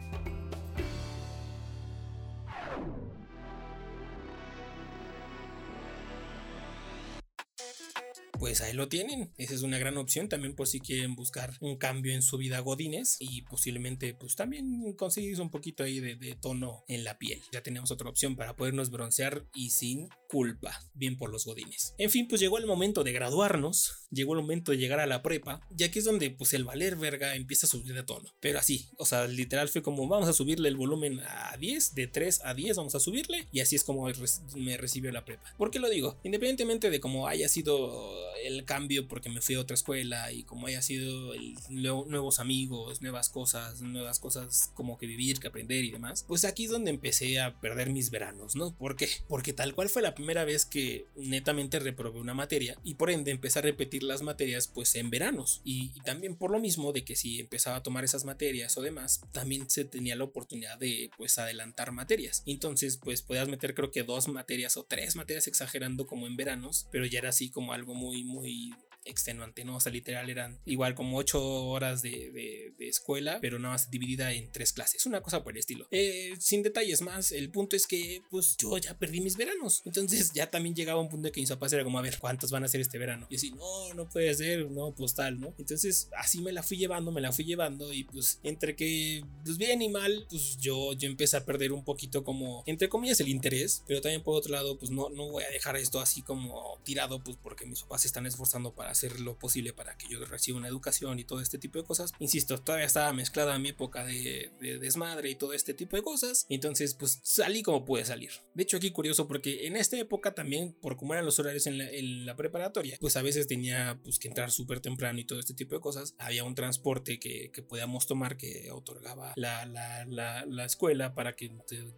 Pues 8.41 8.60
ahí 8.62 8.73
lo 8.73 8.88
tienen. 8.88 9.32
Esa 9.38 9.54
es 9.54 9.62
una 9.62 9.77
gran 9.77 9.97
opción 9.97 10.27
también 10.27 10.56
por 10.56 10.67
si 10.67 10.80
quieren 10.80 11.13
buscar 11.13 11.54
un 11.60 11.77
cambio 11.77 12.12
en 12.12 12.23
su 12.23 12.39
vida 12.39 12.60
godines 12.60 13.17
y 13.19 13.43
posiblemente 13.43 14.15
pues 14.15 14.36
también 14.36 14.93
conseguís 14.93 15.38
un 15.38 15.51
poquito 15.51 15.84
ahí 15.84 15.99
de, 15.99 16.15
de, 16.15 16.34
tono 16.34 16.84
en 16.88 17.04
la 17.04 17.19
piel. 17.19 17.39
Ya 17.51 17.62
tenemos 17.62 17.91
otra 17.91 18.10
opción 18.10 18.36
para 18.36 18.56
podernos 18.56 18.89
broncear 18.89 19.45
y 19.54 19.69
sin 19.69 20.10
culpa. 20.27 20.82
Bien 20.95 21.17
por 21.17 21.30
los 21.30 21.45
godines. 21.45 21.93
En 21.99 22.10
fin, 22.10 22.27
pues 22.27 22.41
llegó 22.41 22.58
el 22.58 22.65
momento 22.65 23.04
de 23.04 23.12
graduarnos, 23.12 24.08
llegó 24.10 24.34
el 24.34 24.41
momento 24.41 24.71
de 24.71 24.80
llegar 24.80 24.99
a 24.99 25.06
la 25.06 25.21
prepa, 25.21 25.62
ya 25.69 25.91
que 25.91 25.99
es 25.99 26.06
donde 26.06 26.32
pues 26.32 26.56
el 26.56 26.63
valer 26.63 26.95
verga 26.95 27.36
empieza 27.36 27.67
a 27.67 27.69
subir 27.69 27.93
de 27.93 28.01
tono. 28.01 28.34
Pero 28.39 28.58
así, 28.58 28.89
o 28.97 29.06
sea, 29.06 29.27
literal 29.27 29.69
fue 29.69 29.84
como 29.84 30.08
vamos 30.08 30.27
a 30.27 30.34
subirle 30.34 30.67
el 30.67 30.77
volumen 30.77 31.19
a 31.19 31.56
10, 31.58 31.93
de 31.93 32.08
3 32.08 32.41
a 32.43 32.56
10 32.56 32.75
vamos 32.75 32.95
a 32.95 32.99
subirle 32.99 33.47
y 33.51 33.60
así 33.60 33.75
es 33.75 33.84
como 33.84 34.10
me 34.56 34.77
recibió 34.77 35.12
la 35.12 35.25
prepa. 35.25 35.54
¿Por 35.60 35.69
qué 35.69 35.77
lo 35.77 35.91
digo? 35.91 36.17
Independientemente 36.23 36.89
de 36.89 36.99
cómo 36.99 37.27
haya 37.27 37.47
sido 37.47 38.31
el 38.44 38.65
cambio 38.65 39.08
porque 39.08 39.30
me 39.30 39.41
fui 39.41 39.56
a 39.56 39.60
otra 39.60 39.76
escuela 39.76 40.32
y 40.32 40.44
como 40.44 40.67
haya 40.67 40.82
sido 40.82 41.34
el, 41.34 41.56
nuevos 41.70 42.39
amigos, 42.39 43.02
nuevas 43.02 43.30
cosas, 43.30 43.82
nuevas 43.82 44.20
cosas 44.20 44.72
como 44.74 44.98
que 44.98 45.08
vivir, 45.08 45.39
que 45.39 45.48
aprender 45.48 45.84
y 45.84 45.91
demás, 45.91 46.26
pues 46.28 46.46
aquí 46.46 46.65
es 46.65 46.72
donde 46.72 46.91
empecé 46.91 47.39
a 47.39 47.60
perder 47.60 47.89
mis 47.89 48.10
veranos, 48.10 48.56
¿no? 48.56 48.76
¿Por 48.76 48.96
qué? 48.96 49.10
Porque 49.28 49.54
tal 49.54 49.74
cual 49.76 49.89
fue 49.89 50.02
la 50.02 50.15
primera 50.15 50.46
vez 50.46 50.65
que 50.65 51.06
netamente 51.15 51.80
reprobé 51.80 52.20
una 52.20 52.34
materia 52.34 52.78
y 52.84 52.96
por 52.96 53.10
ende 53.10 53.32
empecé 53.32 53.60
a 53.60 53.63
repetir 53.63 54.04
las 54.04 54.22
materias 54.22 54.67
pues 54.67 54.96
en 54.96 55.10
veranos 55.10 55.62
y, 55.63 55.91
y 55.96 56.00
también 56.02 56.36
por 56.36 56.52
lo 56.52 56.60
mismo 56.60 56.91
de 56.94 57.04
que 57.04 57.15
si 57.15 57.39
empezaba 57.39 57.78
a 57.78 57.84
tomar 57.84 58.04
esas 58.04 58.26
materias 58.26 58.78
o 58.78 58.82
demás, 58.82 59.22
también 59.32 59.70
se 59.70 59.86
tenía 59.86 60.15
la 60.15 60.24
oportunidad 60.24 60.78
de 60.78 61.10
pues 61.17 61.38
adelantar 61.38 61.91
materias. 61.91 62.44
Entonces 62.46 62.98
pues 62.98 63.22
podías 63.22 63.48
meter 63.48 63.76
creo 63.76 63.91
que 63.91 64.04
dos 64.04 64.28
materias 64.28 64.78
o 64.78 64.84
tres 64.84 65.15
materias 65.15 65.48
exagerando 65.48 66.08
como 66.08 66.28
en 66.28 66.36
veranos, 66.38 66.88
pero 66.91 67.06
ya 67.06 67.20
era 67.20 67.30
así 67.30 67.50
como 67.50 67.74
algo 67.74 67.94
muy 67.94 68.21
muy 68.24 68.74
extenuante, 69.06 69.64
¿no? 69.64 69.78
O 69.78 69.80
sea, 69.80 69.92
literal 69.92 70.30
eran 70.30 70.60
igual 70.66 70.96
como 70.96 71.18
8 71.18 71.42
horas 71.66 72.02
de, 72.02 72.32
de, 72.78 72.88
escuela, 72.88 73.40
pero 73.42 73.58
nada 73.58 73.76
más 73.76 73.90
dividida 73.90 74.34
en 74.34 74.52
tres 74.52 74.74
clases, 74.74 75.06
una 75.06 75.22
cosa 75.22 75.44
por 75.44 75.54
el 75.54 75.60
estilo. 75.60 75.88
Eh, 75.92 76.34
sin 76.40 76.62
detalles 76.62 77.02
más, 77.02 77.32
el 77.32 77.50
punto 77.50 77.76
es 77.76 77.88
que 77.88 78.22
pues 78.30 78.58
yo 78.58 78.78
ya 78.78 78.98
perdí 78.98 79.22
mis 79.22 79.38
veranos, 79.38 79.82
entonces 79.86 80.34
ya 80.34 80.50
también 80.50 80.76
llegaba 80.76 81.00
un 81.00 81.08
punto 81.08 81.28
de 81.28 81.32
que 81.32 81.40
mis 81.40 81.50
papás 81.50 81.72
era 81.72 81.84
como, 81.84 82.00
a 82.00 82.02
ver, 82.02 82.18
¿cuántos 82.20 82.52
van 82.52 82.64
a 82.64 82.68
ser 82.68 82.82
este 82.82 82.98
verano? 82.98 83.28
Y 83.30 83.36
así, 83.38 83.52
no, 83.52 83.94
no 83.94 84.10
puede 84.10 84.34
ser, 84.34 84.70
no, 84.70 84.94
pues 84.94 85.14
tal, 85.14 85.40
¿no? 85.40 85.54
Entonces 85.58 86.10
así 86.18 86.42
me 86.42 86.52
la 86.52 86.64
fui 86.64 86.78
llevando, 86.78 87.12
me 87.12 87.22
la 87.22 87.32
fui 87.32 87.46
llevando 87.46 87.94
y 87.94 88.04
pues 88.04 88.40
entre 88.44 88.76
que, 88.76 89.24
pues 89.46 89.58
bien 89.58 89.82
y 89.82 89.90
mal, 89.90 90.26
pues 90.30 90.58
yo, 90.58 90.94
yo 90.94 91.08
empecé 91.08 91.38
a 91.38 91.46
perder 91.46 91.72
un 91.72 91.84
poquito 91.84 92.24
como, 92.24 92.64
entre 92.66 92.90
comillas, 92.90 93.20
el 93.22 93.30
interés, 93.30 93.84
pero 93.88 94.02
también 94.02 94.24
por 94.24 94.36
otro 94.36 94.52
lado, 94.52 94.78
pues 94.78 94.92
no, 94.92 95.10
no 95.10 95.30
voy 95.30 95.44
a 95.44 95.50
dejar 95.50 95.78
esto 95.78 96.00
así 96.00 96.22
como 96.22 96.80
tirado, 96.84 97.24
pues 97.24 97.38
porque 97.42 97.66
mis 97.66 97.84
papás 97.84 98.02
se 98.02 98.08
están 98.08 98.26
esforzando 98.26 98.74
para 98.74 98.90
hacer 98.91 99.19
lo 99.19 99.38
posible 99.38 99.73
para 99.73 99.97
que 99.97 100.08
yo 100.10 100.23
reciba 100.25 100.58
una 100.58 100.67
educación 100.67 101.19
y 101.19 101.23
todo 101.23 101.41
este 101.41 101.58
tipo 101.58 101.80
de 101.80 101.86
cosas. 101.86 102.13
Insisto, 102.19 102.62
todavía 102.62 102.86
estaba 102.86 103.12
mezclada 103.13 103.58
mi 103.60 103.69
época 103.69 104.06
de, 104.06 104.51
desmadre 104.80 105.30
y 105.30 105.36
todo 105.36 105.54
este 105.54 105.73
tipo 105.73 105.95
de 105.95 106.04
cosas. 106.04 106.45
Entonces, 106.49 106.93
pues 106.93 107.19
salí 107.23 107.63
como 107.63 107.86
pude 107.86 108.06
salir. 108.06 108.32
De 108.54 108.63
hecho, 108.63 108.77
aquí 108.77 108.91
curioso 108.91 109.27
porque 109.27 109.67
en 109.67 109.75
esta 109.77 109.97
época 109.97 110.34
también, 110.34 110.73
por 110.73 110.97
cómo 110.97 111.13
eran 111.13 111.25
los 111.25 111.39
horarios 111.39 111.67
en 111.67 112.25
la, 112.25 112.36
preparatoria, 112.36 112.97
pues 112.99 113.17
a 113.17 113.21
veces 113.21 113.47
tenía 113.47 113.99
pues, 114.04 114.17
que 114.17 114.27
entrar 114.27 114.51
súper 114.51 114.80
temprano 114.80 115.19
y 115.19 115.25
todo 115.25 115.39
este 115.39 115.54
tipo 115.54 115.75
de 115.75 115.82
cosas. 115.82 116.15
Había 116.17 116.43
un 116.43 116.56
transporte 116.56 117.19
que, 117.19 117.51
podíamos 117.67 118.08
tomar 118.08 118.38
que 118.38 118.71
otorgaba 118.71 119.34
la, 119.36 119.65
la, 119.65 120.65
escuela 120.65 121.13
para 121.13 121.34
que 121.34 121.51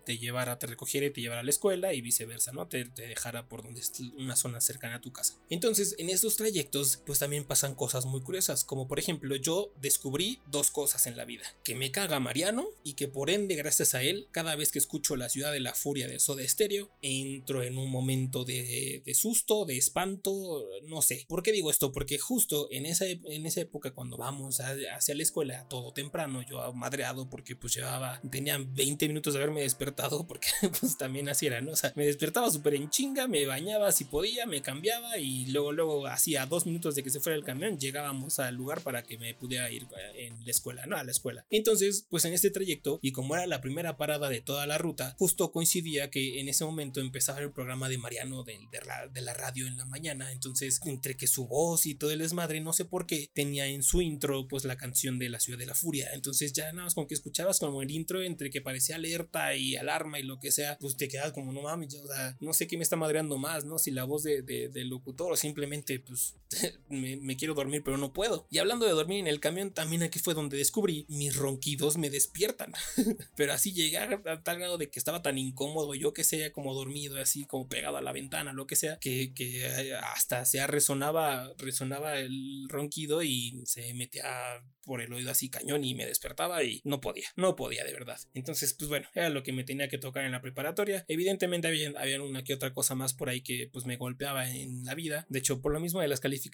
te, 0.06 0.18
llevara, 0.18 0.60
te 0.60 0.68
recogiera 0.68 1.06
y 1.08 1.12
te 1.12 1.22
llevara 1.22 1.42
a 1.42 1.44
la 1.44 1.50
escuela 1.50 1.94
y 1.94 2.02
viceversa, 2.02 2.52
¿no? 2.52 2.68
Te, 2.68 2.86
dejara 2.86 3.48
por 3.48 3.64
donde 3.64 3.82
esté 3.82 4.04
una 4.18 4.36
zona 4.36 4.62
cercana 4.62 4.96
a 4.96 5.02
tu 5.02 5.12
casa. 5.12 5.36
Entonces, 5.50 5.96
en 5.98 6.10
estos 6.10 6.36
trayectos, 6.36 6.83
pues 7.06 7.20
también 7.20 7.46
pasan 7.46 7.76
cosas 7.76 8.06
muy 8.06 8.22
curiosas, 8.22 8.64
como 8.64 8.88
por 8.88 9.00
ejemplo 9.00 9.36
yo 9.36 9.72
descubrí 9.82 10.40
dos 10.48 10.72
cosas 10.72 11.08
en 11.08 11.18
la 11.18 11.26
vida, 11.26 11.44
que 11.64 11.76
me 11.76 11.92
caga 11.92 12.20
Mariano 12.20 12.68
y 12.84 12.94
que 12.94 13.08
por 13.08 13.30
ende 13.30 13.56
gracias 13.56 13.96
a 13.96 14.04
él, 14.04 14.28
cada 14.32 14.56
vez 14.56 14.72
que 14.72 14.80
escucho 14.80 15.16
la 15.16 15.30
ciudad 15.30 15.52
de 15.52 15.60
la 15.60 15.74
furia 15.74 16.08
de 16.08 16.20
Soda 16.20 16.48
Stereo, 16.48 16.90
entro 17.02 17.64
en 17.64 17.78
un 17.78 17.90
momento 17.90 18.46
de, 18.46 19.04
susto, 19.14 19.66
de 19.66 19.78
espanto, 19.78 20.66
no 20.84 21.02
sé. 21.02 21.26
¿Por 21.28 21.44
qué 21.44 21.52
digo 21.52 21.70
esto? 21.70 21.92
Porque 21.92 22.18
justo 22.18 22.68
en 22.72 22.86
esa, 22.86 23.06
en 23.06 23.46
esa 23.46 23.62
época 23.62 23.92
cuando 23.92 24.18
vamos 24.18 24.60
hacia 24.60 25.16
la 25.16 25.24
escuela 25.24 25.68
todo 25.70 25.94
temprano, 25.94 26.42
yo 26.42 26.74
madreado 26.74 27.30
porque 27.30 27.56
pues 27.56 27.76
llevaba, 27.76 28.22
tenía 28.32 28.58
20 28.58 29.08
minutos 29.08 29.34
de 29.34 29.42
haberme 29.42 29.62
despertado 29.62 30.26
porque 30.28 30.50
pues 30.80 30.98
también 30.98 31.30
así 31.30 31.48
era, 31.48 31.62
¿no? 31.62 31.72
O 31.72 31.76
sea, 31.76 31.94
me 31.96 32.06
despertaba 32.06 32.50
súper 32.50 32.76
en 32.76 32.90
chinga, 32.90 33.28
me 33.28 33.46
bañaba 33.46 33.92
si 33.92 34.06
podía, 34.06 34.46
me 34.46 34.62
cambiaba 34.62 35.18
y 35.18 35.46
luego 35.48 35.72
luego 35.72 36.08
hacía 36.08 36.46
dos 36.46 36.66
minutos 36.66 36.73
de 36.74 37.04
que 37.04 37.10
se 37.10 37.20
fuera 37.20 37.38
el 37.38 37.44
camión, 37.44 37.80
llegábamos 37.80 38.40
al 38.40 38.56
lugar 38.56 38.82
para 38.82 39.04
que 39.04 39.18
me 39.18 39.34
pudiera 39.36 39.70
ir 39.72 39.84
eh, 39.84 40.26
en 40.28 40.44
la 40.44 40.52
escuela, 40.52 40.86
no 40.86 40.98
a 40.98 41.04
la 41.04 41.12
escuela. 41.12 41.46
Entonces, 41.50 42.06
pues 42.10 42.26
en 42.26 42.34
este 42.34 42.50
trayecto, 42.50 43.00
y 43.02 43.12
como 43.12 43.36
era 43.36 43.46
la 43.48 43.62
primera 43.62 43.96
parada 43.96 44.30
de 44.30 44.42
toda 44.42 44.66
la 44.68 44.78
ruta, 44.78 45.16
justo 45.18 45.52
coincidía 45.52 46.10
que 46.10 46.40
en 46.40 46.50
ese 46.50 46.66
momento 46.66 47.00
empezaba 47.00 47.40
el 47.40 47.52
programa 47.52 47.90
de 47.90 47.98
Mariano 47.98 48.44
de, 48.44 48.60
de, 48.72 49.22
la 49.22 49.34
radio 49.34 49.68
en 49.68 49.78
la 49.78 49.86
mañana. 49.86 50.32
Entonces, 50.32 50.82
entre 50.86 51.16
que 51.16 51.28
su 51.28 51.48
voz 51.48 51.86
y 51.86 51.96
todo 51.96 52.12
el 52.12 52.20
desmadre, 52.20 52.60
no 52.60 52.74
sé 52.74 52.86
por 52.86 53.06
qué, 53.06 53.30
tenía 53.34 53.68
en 53.68 53.84
su 53.84 54.02
intro, 54.02 54.48
pues 54.48 54.66
la 54.66 54.76
canción 54.76 55.20
de 55.20 55.30
la 55.30 55.40
ciudad 55.40 55.60
de 55.60 55.66
la 55.66 55.76
furia. 55.76 56.10
Entonces, 56.14 56.54
ya 56.54 56.72
nada 56.72 56.86
más 56.86 56.96
con 56.96 57.08
que 57.08 57.14
escuchabas 57.14 57.60
como 57.60 57.82
el 57.82 57.92
intro, 57.92 58.22
entre 58.22 58.50
que 58.50 58.62
parecía 58.62 58.96
alerta 58.96 59.56
y 59.56 59.76
alarma 59.76 60.20
y 60.20 60.24
lo 60.24 60.40
que 60.40 60.52
sea, 60.52 60.78
pues 60.80 60.98
te 60.98 61.08
quedas 61.08 61.32
como, 61.32 61.54
no 61.54 61.62
mames, 61.62 61.96
o 61.96 62.08
sea, 62.08 62.36
no 62.40 62.54
sé 62.54 62.68
qué 62.68 62.78
me 62.78 62.84
está 62.84 62.96
madreando 62.96 63.38
más, 63.38 63.66
¿no? 63.66 63.78
Si 63.78 63.92
la 63.92 64.04
voz 64.04 64.24
de, 64.24 64.42
del 64.42 64.90
locutor 64.90 65.34
o 65.34 65.36
simplemente, 65.36 66.00
pues, 66.00 66.36
me, 66.90 67.36
quiero 67.38 67.54
dormir, 67.54 67.82
pero 67.84 67.98
no 67.98 68.14
puedo. 68.14 68.48
Y 68.50 68.60
hablando 68.60 68.86
de 68.86 68.92
dormir 68.92 69.20
en 69.20 69.28
el 69.28 69.40
camión, 69.40 69.72
también 69.72 70.04
aquí 70.04 70.20
fue 70.20 70.34
donde 70.34 70.58
descubrí 70.58 71.06
mis 71.10 71.36
ronquidos 71.36 71.98
me 71.98 72.10
despiertan. 72.10 72.74
pero 73.36 73.54
así 73.54 73.74
llegar 73.74 74.22
a 74.28 74.44
tal 74.44 74.60
grado 74.60 74.78
de 74.78 74.90
que 74.90 75.00
estaba 75.00 75.22
tan 75.22 75.38
incómodo, 75.38 75.96
yo 75.96 76.14
que 76.14 76.24
sea 76.24 76.52
como 76.52 76.74
dormido, 76.74 77.20
así 77.20 77.46
como 77.46 77.68
pegado 77.68 77.98
a 77.98 78.02
la 78.02 78.12
ventana, 78.12 78.54
lo 78.54 78.68
que 78.68 78.76
sea, 78.76 78.98
que, 79.00 79.34
que 79.34 79.94
hasta 79.96 80.46
se 80.46 80.66
resonaba, 80.68 81.54
resonaba 81.58 82.18
el 82.20 82.68
ronquido 82.70 83.24
y 83.24 83.62
se 83.66 83.94
metía 83.94 84.64
por 84.86 85.02
el 85.02 85.14
oído 85.14 85.32
así 85.32 85.50
cañón 85.50 85.84
y 85.84 85.96
me 85.96 86.06
despertaba 86.06 86.64
y 86.64 86.82
no 86.84 87.02
podía, 87.02 87.28
no 87.36 87.56
podía 87.56 87.84
de 87.84 87.94
verdad. 87.94 88.20
Entonces, 88.34 88.74
pues 88.74 88.90
bueno, 88.90 89.08
era 89.14 89.30
lo 89.30 89.44
que 89.44 89.54
me 89.54 89.64
tenía 89.64 89.88
que 89.88 89.98
tocar 89.98 90.26
en 90.26 90.32
la 90.32 90.42
preparatoria. 90.42 91.06
Evidentemente 91.08 91.68
había, 91.68 91.92
había 91.98 92.22
una 92.22 92.44
que 92.44 92.54
otra 92.54 92.74
cosa 92.74 92.96
más 92.96 93.14
por 93.14 93.30
ahí 93.30 93.42
que 93.42 93.70
pues 93.72 93.86
me 93.86 93.98
golpeaba 93.98 94.50
en 94.50 94.84
la 94.86 94.96
vida. 94.96 95.26
De 95.30 95.40
hecho, 95.40 95.62
por 95.62 95.72
lo 95.72 95.80
mismo 95.80 96.02
de 96.02 96.08
las 96.08 96.20
calificaciones, 96.20 96.53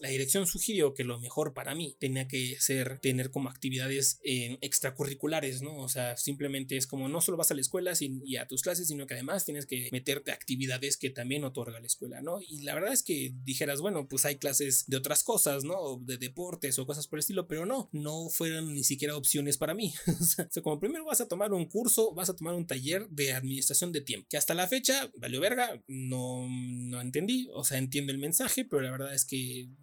la 0.00 0.08
dirección 0.08 0.46
sugirió 0.46 0.94
que 0.94 1.04
lo 1.04 1.20
mejor 1.20 1.54
para 1.54 1.74
mí 1.74 1.96
tenía 1.98 2.28
que 2.28 2.56
ser 2.60 2.98
tener 3.00 3.30
como 3.30 3.48
actividades 3.48 4.20
eh, 4.24 4.58
extracurriculares, 4.60 5.62
¿no? 5.62 5.76
O 5.76 5.88
sea, 5.88 6.16
simplemente 6.16 6.76
es 6.76 6.86
como 6.86 7.08
no 7.08 7.20
solo 7.20 7.36
vas 7.36 7.50
a 7.50 7.54
la 7.54 7.60
escuela 7.60 7.92
y 8.00 8.36
a 8.36 8.46
tus 8.46 8.62
clases, 8.62 8.88
sino 8.88 9.06
que 9.06 9.14
además 9.14 9.44
tienes 9.44 9.66
que 9.66 9.88
meterte 9.92 10.32
actividades 10.32 10.96
que 10.96 11.10
también 11.10 11.44
otorga 11.44 11.80
la 11.80 11.86
escuela, 11.86 12.20
¿no? 12.20 12.40
Y 12.40 12.62
la 12.62 12.74
verdad 12.74 12.92
es 12.92 13.02
que 13.02 13.32
dijeras, 13.44 13.80
bueno, 13.80 14.08
pues 14.08 14.24
hay 14.24 14.36
clases 14.36 14.84
de 14.86 14.96
otras 14.96 15.22
cosas, 15.22 15.64
¿no? 15.64 15.98
De 15.98 16.16
deportes 16.16 16.78
o 16.78 16.86
cosas 16.86 17.06
por 17.06 17.18
el 17.18 17.20
estilo, 17.20 17.46
pero 17.46 17.66
no, 17.66 17.88
no 17.92 18.28
fueron 18.30 18.74
ni 18.74 18.84
siquiera 18.84 19.16
opciones 19.16 19.56
para 19.58 19.74
mí. 19.74 19.92
o 20.20 20.24
sea, 20.24 20.48
como 20.62 20.80
primero 20.80 21.04
vas 21.04 21.20
a 21.20 21.28
tomar 21.28 21.52
un 21.52 21.66
curso, 21.66 22.14
vas 22.14 22.30
a 22.30 22.36
tomar 22.36 22.54
un 22.54 22.66
taller 22.66 23.08
de 23.10 23.32
administración 23.32 23.92
de 23.92 24.00
tiempo, 24.00 24.26
que 24.30 24.36
hasta 24.36 24.54
la 24.54 24.68
fecha, 24.68 25.10
valió 25.16 25.40
verga, 25.40 25.82
no, 25.88 26.46
no 26.48 27.00
entendí, 27.00 27.48
o 27.52 27.64
sea, 27.64 27.78
entiendo 27.78 28.12
el 28.12 28.18
mensaje, 28.18 28.64
pero 28.64 28.82
la 28.82 28.90
verdad 28.90 29.14
es 29.14 29.24
que 29.24 29.33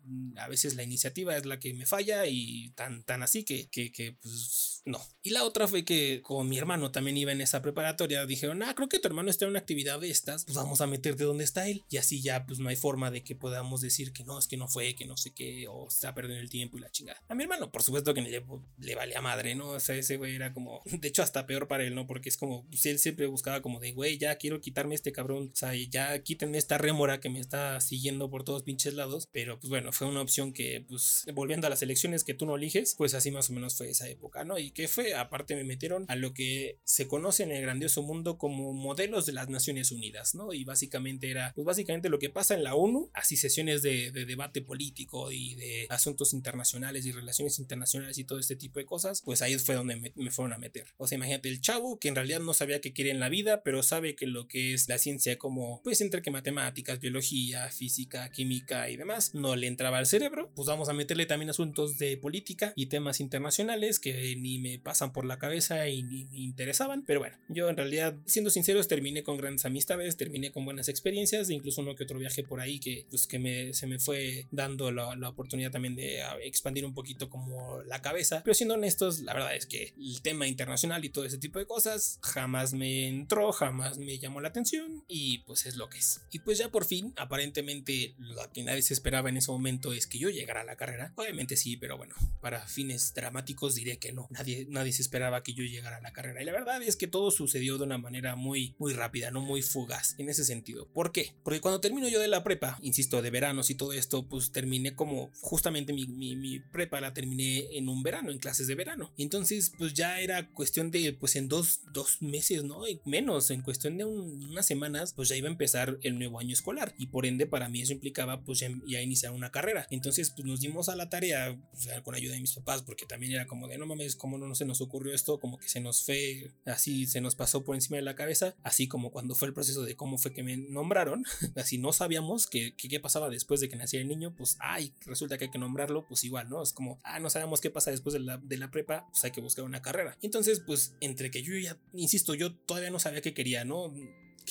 mm, 0.04 0.38
a 0.38 0.48
veces 0.48 0.76
la 0.76 0.84
iniciativa 0.84 1.36
es 1.36 1.46
la 1.46 1.60
que 1.60 1.74
me 1.74 1.86
falla 1.86 2.26
y 2.28 2.72
tan, 2.76 3.04
tan 3.04 3.24
así 3.24 3.44
que, 3.44 3.70
que, 3.70 3.92
que 3.92 4.14
pues 4.14 4.71
no. 4.86 5.00
Y 5.22 5.30
la 5.30 5.44
otra 5.44 5.68
fue 5.68 5.86
que 5.86 6.22
como 6.24 6.44
mi 6.44 6.58
hermano 6.58 6.92
también 6.92 7.18
iba 7.18 7.32
en 7.32 7.42
esa 7.42 7.62
preparatoria, 7.62 8.26
dijeron, 8.26 8.64
ah, 8.64 8.74
creo 8.76 8.90
que 8.90 9.00
tu 9.00 9.08
hermano 9.08 9.30
está 9.30 9.46
en 9.46 9.52
una 9.52 9.60
actividad 9.60 10.00
de 10.00 10.10
estas, 10.10 10.46
pues 10.46 10.56
vamos 10.56 10.82
a 10.82 10.88
meterte 10.88 11.24
donde 11.24 11.44
está 11.44 11.68
él. 11.68 11.84
Y 11.90 11.98
así 11.98 12.22
ya 12.22 12.46
pues 12.46 12.60
no 12.60 12.70
hay 12.70 12.76
forma 12.76 13.12
de 13.12 13.24
que 13.24 13.36
podamos 13.36 13.82
decir 13.82 14.12
que 14.14 14.24
no, 14.24 14.40
es 14.40 14.48
que 14.48 14.58
no 14.58 14.68
fue, 14.68 14.96
que 14.96 15.06
no 15.06 15.18
sé 15.18 15.34
qué, 15.34 15.68
o 15.68 15.88
está 15.88 16.14
perdiendo 16.16 16.42
el 16.42 16.50
tiempo 16.50 16.78
y 16.78 16.82
la 16.82 16.92
chingada. 16.92 17.22
A 17.28 17.36
mi 17.36 17.44
hermano, 17.44 17.72
por 17.72 17.84
supuesto 17.84 18.14
que 18.14 18.22
le, 18.22 18.44
le 18.80 18.96
valía 18.96 19.22
madre, 19.22 19.54
¿no? 19.56 19.70
O 19.70 19.80
sea, 19.80 19.96
ese 19.96 20.18
güey 20.18 20.36
era 20.36 20.54
como, 20.54 20.82
de 20.86 21.08
hecho 21.08 21.22
hasta 21.22 21.46
peor 21.46 21.68
para 21.68 21.84
él, 21.84 21.94
¿no? 21.94 22.08
Porque 22.08 22.30
es 22.30 22.38
como, 22.38 22.68
si 22.72 22.90
él 22.90 23.00
siempre 23.00 23.28
buscaba 23.28 23.62
como 23.62 23.80
de, 23.80 23.94
güey, 23.94 24.18
ya 24.18 24.36
quiero 24.38 24.62
quitarme 24.62 24.96
este 24.96 25.12
cabrón, 25.12 25.52
o 25.54 25.56
sea, 25.56 25.74
ya 25.76 26.18
quítenme 26.24 26.58
esta 26.58 26.78
rémora 26.78 27.20
que 27.20 27.30
me 27.30 27.40
está 27.40 27.80
siguiendo 27.82 28.30
por 28.30 28.44
todos 28.44 28.64
pinches 28.64 28.96
lados, 28.96 29.28
pero 29.32 29.60
pues 29.60 29.70
bueno, 29.70 29.92
fue 29.92 30.08
una 30.08 30.22
opción 30.22 30.54
que 30.54 30.86
pues 30.88 31.26
volviendo 31.34 31.68
a 31.68 31.70
las 31.70 31.82
elecciones 31.82 32.24
que 32.24 32.34
tú 32.34 32.46
no 32.46 32.56
eliges, 32.56 32.96
pues 32.96 33.14
así 33.14 33.32
más 33.32 33.50
o 33.50 33.54
menos 33.54 33.78
fue 33.78 33.90
esa 33.90 34.10
época, 34.10 34.44
¿no? 34.44 34.58
Y 34.58 34.71
que 34.74 34.88
fue, 34.88 35.14
aparte 35.14 35.56
me 35.56 35.64
metieron 35.64 36.06
a 36.08 36.16
lo 36.16 36.34
que 36.34 36.80
se 36.84 37.08
conoce 37.08 37.44
en 37.44 37.52
el 37.52 37.62
grandioso 37.62 38.02
mundo 38.02 38.38
como 38.38 38.74
modelos 38.74 39.26
de 39.26 39.34
las 39.34 39.50
Naciones 39.50 39.92
Unidas, 39.92 40.36
¿no? 40.36 40.54
Y 40.54 40.64
básicamente 40.64 41.30
era, 41.30 41.54
pues 41.56 41.66
básicamente 41.66 42.10
lo 42.10 42.20
que 42.20 42.30
pasa 42.30 42.56
en 42.56 42.64
la 42.64 42.76
ONU, 42.76 43.10
así 43.14 43.38
sesiones 43.38 43.82
de, 43.82 44.12
de 44.12 44.26
debate 44.26 44.62
político 44.62 45.32
y 45.32 45.56
de 45.56 45.88
asuntos 45.90 46.34
internacionales 46.34 47.06
y 47.06 47.12
relaciones 47.12 47.60
internacionales 47.60 48.18
y 48.18 48.24
todo 48.24 48.40
este 48.40 48.56
tipo 48.56 48.80
de 48.80 48.86
cosas, 48.86 49.22
pues 49.24 49.42
ahí 49.42 49.58
fue 49.58 49.76
donde 49.76 49.96
me, 50.16 50.32
fueron 50.32 50.54
a 50.54 50.58
meter. 50.58 50.88
O 50.98 51.08
sea, 51.08 51.18
imagínate 51.18 51.50
el 51.50 51.62
chavo 51.62 52.00
que 52.00 52.08
en 52.08 52.16
realidad 52.16 52.40
no 52.40 52.54
sabía 52.54 52.82
qué 52.82 52.94
quería 52.94 53.12
en 53.12 53.20
la 53.20 53.30
vida, 53.30 53.64
pero 53.64 53.84
sabe 53.84 54.16
que 54.16 54.28
lo 54.28 54.48
que 54.48 54.74
es 54.74 54.88
la 54.88 54.98
ciencia 54.98 55.38
como, 55.38 55.82
pues 55.84 56.02
entre 56.02 56.22
que 56.22 56.32
matemáticas, 56.32 57.00
biología, 57.00 57.70
física, 57.70 58.30
química 58.30 58.90
y 58.90 58.98
demás, 58.98 59.34
no 59.34 59.56
le 59.56 59.68
entraba 59.68 59.98
al 59.98 60.06
cerebro, 60.06 60.52
pues 60.56 60.68
vamos 60.68 60.90
a 60.90 60.94
meterle 60.94 61.26
también 61.26 61.50
asuntos 61.50 61.98
de 61.98 62.18
política 62.18 62.74
y 62.76 62.88
temas 62.88 63.20
internacionales 63.20 64.00
que 64.00 64.36
ni 64.38 64.60
me 64.62 64.80
pasan 64.80 65.12
por 65.12 65.26
la 65.26 65.40
cabeza 65.40 65.88
y 65.90 66.04
me 66.04 66.28
interesaban, 66.34 67.04
pero 67.06 67.20
bueno, 67.20 67.38
yo 67.50 67.70
en 67.70 67.78
realidad, 67.78 68.16
siendo 68.26 68.50
sinceros, 68.50 68.88
terminé 68.88 69.24
con 69.24 69.38
grandes 69.38 69.66
amistades, 69.66 70.18
terminé 70.18 70.52
con 70.52 70.66
buenas 70.66 70.88
experiencias, 70.88 71.50
incluso 71.50 71.82
uno 71.82 71.96
que 71.96 72.04
otro 72.04 72.20
viaje 72.20 72.44
por 72.44 72.62
ahí 72.62 72.80
que, 72.80 73.06
pues, 73.10 73.28
que 73.28 73.40
me, 73.40 73.74
se 73.74 73.88
me 73.88 74.00
fue 74.00 74.48
dando 74.52 74.92
la, 74.92 75.16
la 75.16 75.30
oportunidad 75.30 75.72
también 75.72 75.96
de 75.96 76.22
ah, 76.22 76.38
expandir 76.42 76.86
un 76.86 76.94
poquito 76.94 77.30
como 77.30 77.82
la 77.84 78.02
cabeza, 78.02 78.42
pero 78.44 78.54
siendo 78.54 78.76
honestos, 78.76 79.20
la 79.20 79.34
verdad 79.34 79.56
es 79.56 79.66
que 79.66 79.94
el 79.98 80.22
tema 80.22 80.48
internacional 80.48 81.04
y 81.04 81.10
todo 81.10 81.26
ese 81.26 81.38
tipo 81.38 81.60
de 81.60 81.66
cosas 81.66 82.20
jamás 82.22 82.74
me 82.74 83.08
entró, 83.08 83.52
jamás 83.52 83.98
me 83.98 84.20
llamó 84.20 84.42
la 84.42 84.50
atención 84.50 85.04
y 85.08 85.40
pues 85.40 85.66
es 85.66 85.76
lo 85.76 85.90
que 85.90 85.98
es. 85.98 86.22
Y 86.32 86.40
pues 86.40 86.58
ya 86.58 86.70
por 86.70 86.86
fin, 86.86 87.14
aparentemente 87.18 88.16
lo 88.18 88.52
que 88.52 88.64
nadie 88.64 88.82
se 88.82 88.94
esperaba 88.94 89.30
en 89.30 89.38
ese 89.38 89.52
momento 89.52 89.94
es 89.94 90.08
que 90.08 90.20
yo 90.20 90.30
llegara 90.30 90.62
a 90.62 90.66
la 90.66 90.76
carrera. 90.76 91.14
Obviamente 91.16 91.58
sí, 91.58 91.78
pero 91.78 91.98
bueno, 91.98 92.16
para 92.42 92.68
fines 92.68 93.14
dramáticos 93.14 93.76
diré 93.76 93.98
que 93.98 94.12
no. 94.14 94.28
Nadie, 94.30 94.51
nadie 94.70 94.94
se 94.94 95.02
esperaba 95.02 95.44
que 95.44 95.54
yo 95.54 95.64
llegara 95.64 95.98
a 95.98 96.02
la 96.02 96.14
carrera. 96.14 96.42
Y 96.42 96.46
la 96.46 96.52
verdad 96.52 96.82
es 96.82 96.96
que 96.96 97.08
todo 97.08 97.32
sucedió 97.32 97.78
de 97.78 97.84
una 97.84 97.98
manera 97.98 98.36
muy, 98.36 98.76
muy 98.78 98.94
rápida, 98.94 99.32
no 99.32 99.42
muy 99.42 99.62
fugaz 99.62 100.16
en 100.18 100.30
ese 100.30 100.44
sentido. 100.44 100.88
¿Por 100.94 101.12
qué? 101.12 101.34
Porque 101.44 101.62
cuando 101.62 101.82
termino 101.82 102.08
yo 102.08 102.20
de 102.20 102.28
la 102.28 102.44
prepa, 102.44 102.78
insisto, 102.82 103.22
de 103.22 103.30
veranos 103.30 103.70
y 103.70 103.76
todo 103.76 103.94
esto, 103.94 104.28
pues 104.28 104.52
terminé 104.52 104.96
como 104.96 105.30
justamente 105.42 105.94
mi, 105.94 106.06
mi, 106.08 106.60
prepa 106.60 107.02
la 107.02 107.14
terminé 107.14 107.66
en 107.78 107.90
un 107.90 108.04
verano, 108.04 108.32
en 108.32 108.40
clases 108.40 108.68
de 108.68 108.76
verano. 108.76 109.12
Entonces, 109.18 109.72
pues 109.78 109.94
ya 109.94 110.20
era 110.20 110.50
cuestión 110.52 110.92
de, 110.92 111.14
pues 111.14 111.36
en 111.36 111.48
dos, 111.48 111.82
dos 111.94 112.22
meses, 112.22 112.64
¿no? 112.64 112.88
Y 112.88 113.02
menos, 113.06 113.52
en 113.52 113.62
cuestión 113.62 113.98
de 113.98 114.06
unas 114.06 114.66
semanas, 114.66 115.14
pues 115.14 115.30
ya 115.30 115.36
iba 115.36 115.48
a 115.48 115.52
empezar 115.52 115.98
el 116.02 116.18
nuevo 116.18 116.40
año 116.40 116.54
escolar. 116.54 116.94
Y 116.98 117.08
por 117.08 117.26
ende, 117.26 117.46
para 117.46 117.70
mí 117.70 117.82
eso 117.82 117.94
implicaba, 117.94 118.44
pues 118.44 118.60
ya, 118.60 119.02
iniciar 119.02 119.34
una 119.34 119.52
carrera. 119.52 119.88
Entonces, 119.90 120.32
pues 120.32 120.46
nos 120.46 120.62
dimos 120.62 120.90
a 120.90 120.96
la 120.96 121.10
tarea, 121.10 121.58
con 122.04 122.16
ayuda 122.16 122.34
de 122.34 122.42
mis 122.42 122.54
papás, 122.54 122.82
porque 122.84 123.06
también 123.06 123.34
era 123.34 123.48
como 123.48 123.68
de, 123.68 123.78
no 123.78 123.86
mames, 123.86 124.16
¿cómo 124.16 124.38
no, 124.48 124.56
se 124.56 124.66
nos 124.66 124.82
ocurrió 124.82 125.14
esto? 125.14 125.40
Como 125.40 125.58
que 125.58 125.68
se 125.68 125.80
nos 125.80 126.04
fue, 126.04 126.52
así 126.66 127.06
se 127.08 127.22
nos 127.22 127.36
pasó 127.36 127.64
por 127.64 127.76
encima 127.76 127.98
de 127.98 128.04
la 128.04 128.16
cabeza, 128.16 128.56
así 128.64 128.88
como 128.88 129.12
cuando 129.12 129.36
fue 129.36 129.48
el 129.48 129.54
proceso 129.54 129.84
de 129.84 129.96
cómo 129.96 130.18
fue 130.18 130.34
que 130.34 130.44
me 130.44 130.58
nombraron, 130.58 131.24
así 131.56 131.78
no 131.78 131.94
sabíamos 131.94 132.48
qué 132.48 133.00
pasaba 133.02 133.30
después 133.30 133.60
de 133.62 133.70
que 133.70 133.76
naciera 133.76 134.02
el 134.02 134.10
niño, 134.10 134.36
pues, 134.36 134.58
ay, 134.60 134.94
resulta 135.06 135.38
que 135.38 135.46
hay 135.46 135.52
que 135.52 135.60
nombrarlo, 135.60 136.06
pues 136.08 136.24
igual, 136.24 136.50
¿no? 136.50 136.62
Es 136.62 136.74
como, 136.74 137.00
ah, 137.04 137.20
no 137.20 137.30
sabemos 137.30 137.62
qué 137.62 137.70
pasa 137.70 137.92
después 137.92 138.14
de 138.14 138.20
la, 138.20 138.38
de 138.38 138.58
la 138.58 138.72
prepa, 138.72 139.08
pues 139.12 139.24
hay 139.24 139.32
que 139.32 139.42
buscar 139.42 139.66
una 139.66 139.82
carrera. 139.82 140.18
Entonces, 140.22 140.60
pues, 140.60 140.96
entre 141.00 141.32
que 141.32 141.42
yo 141.42 141.58
ya, 141.58 141.78
insisto, 141.94 142.36
yo 142.36 142.54
todavía 142.54 142.92
no 142.92 143.00
sabía 143.00 143.22
qué 143.22 143.34
quería, 143.34 143.66
¿no? 143.66 143.94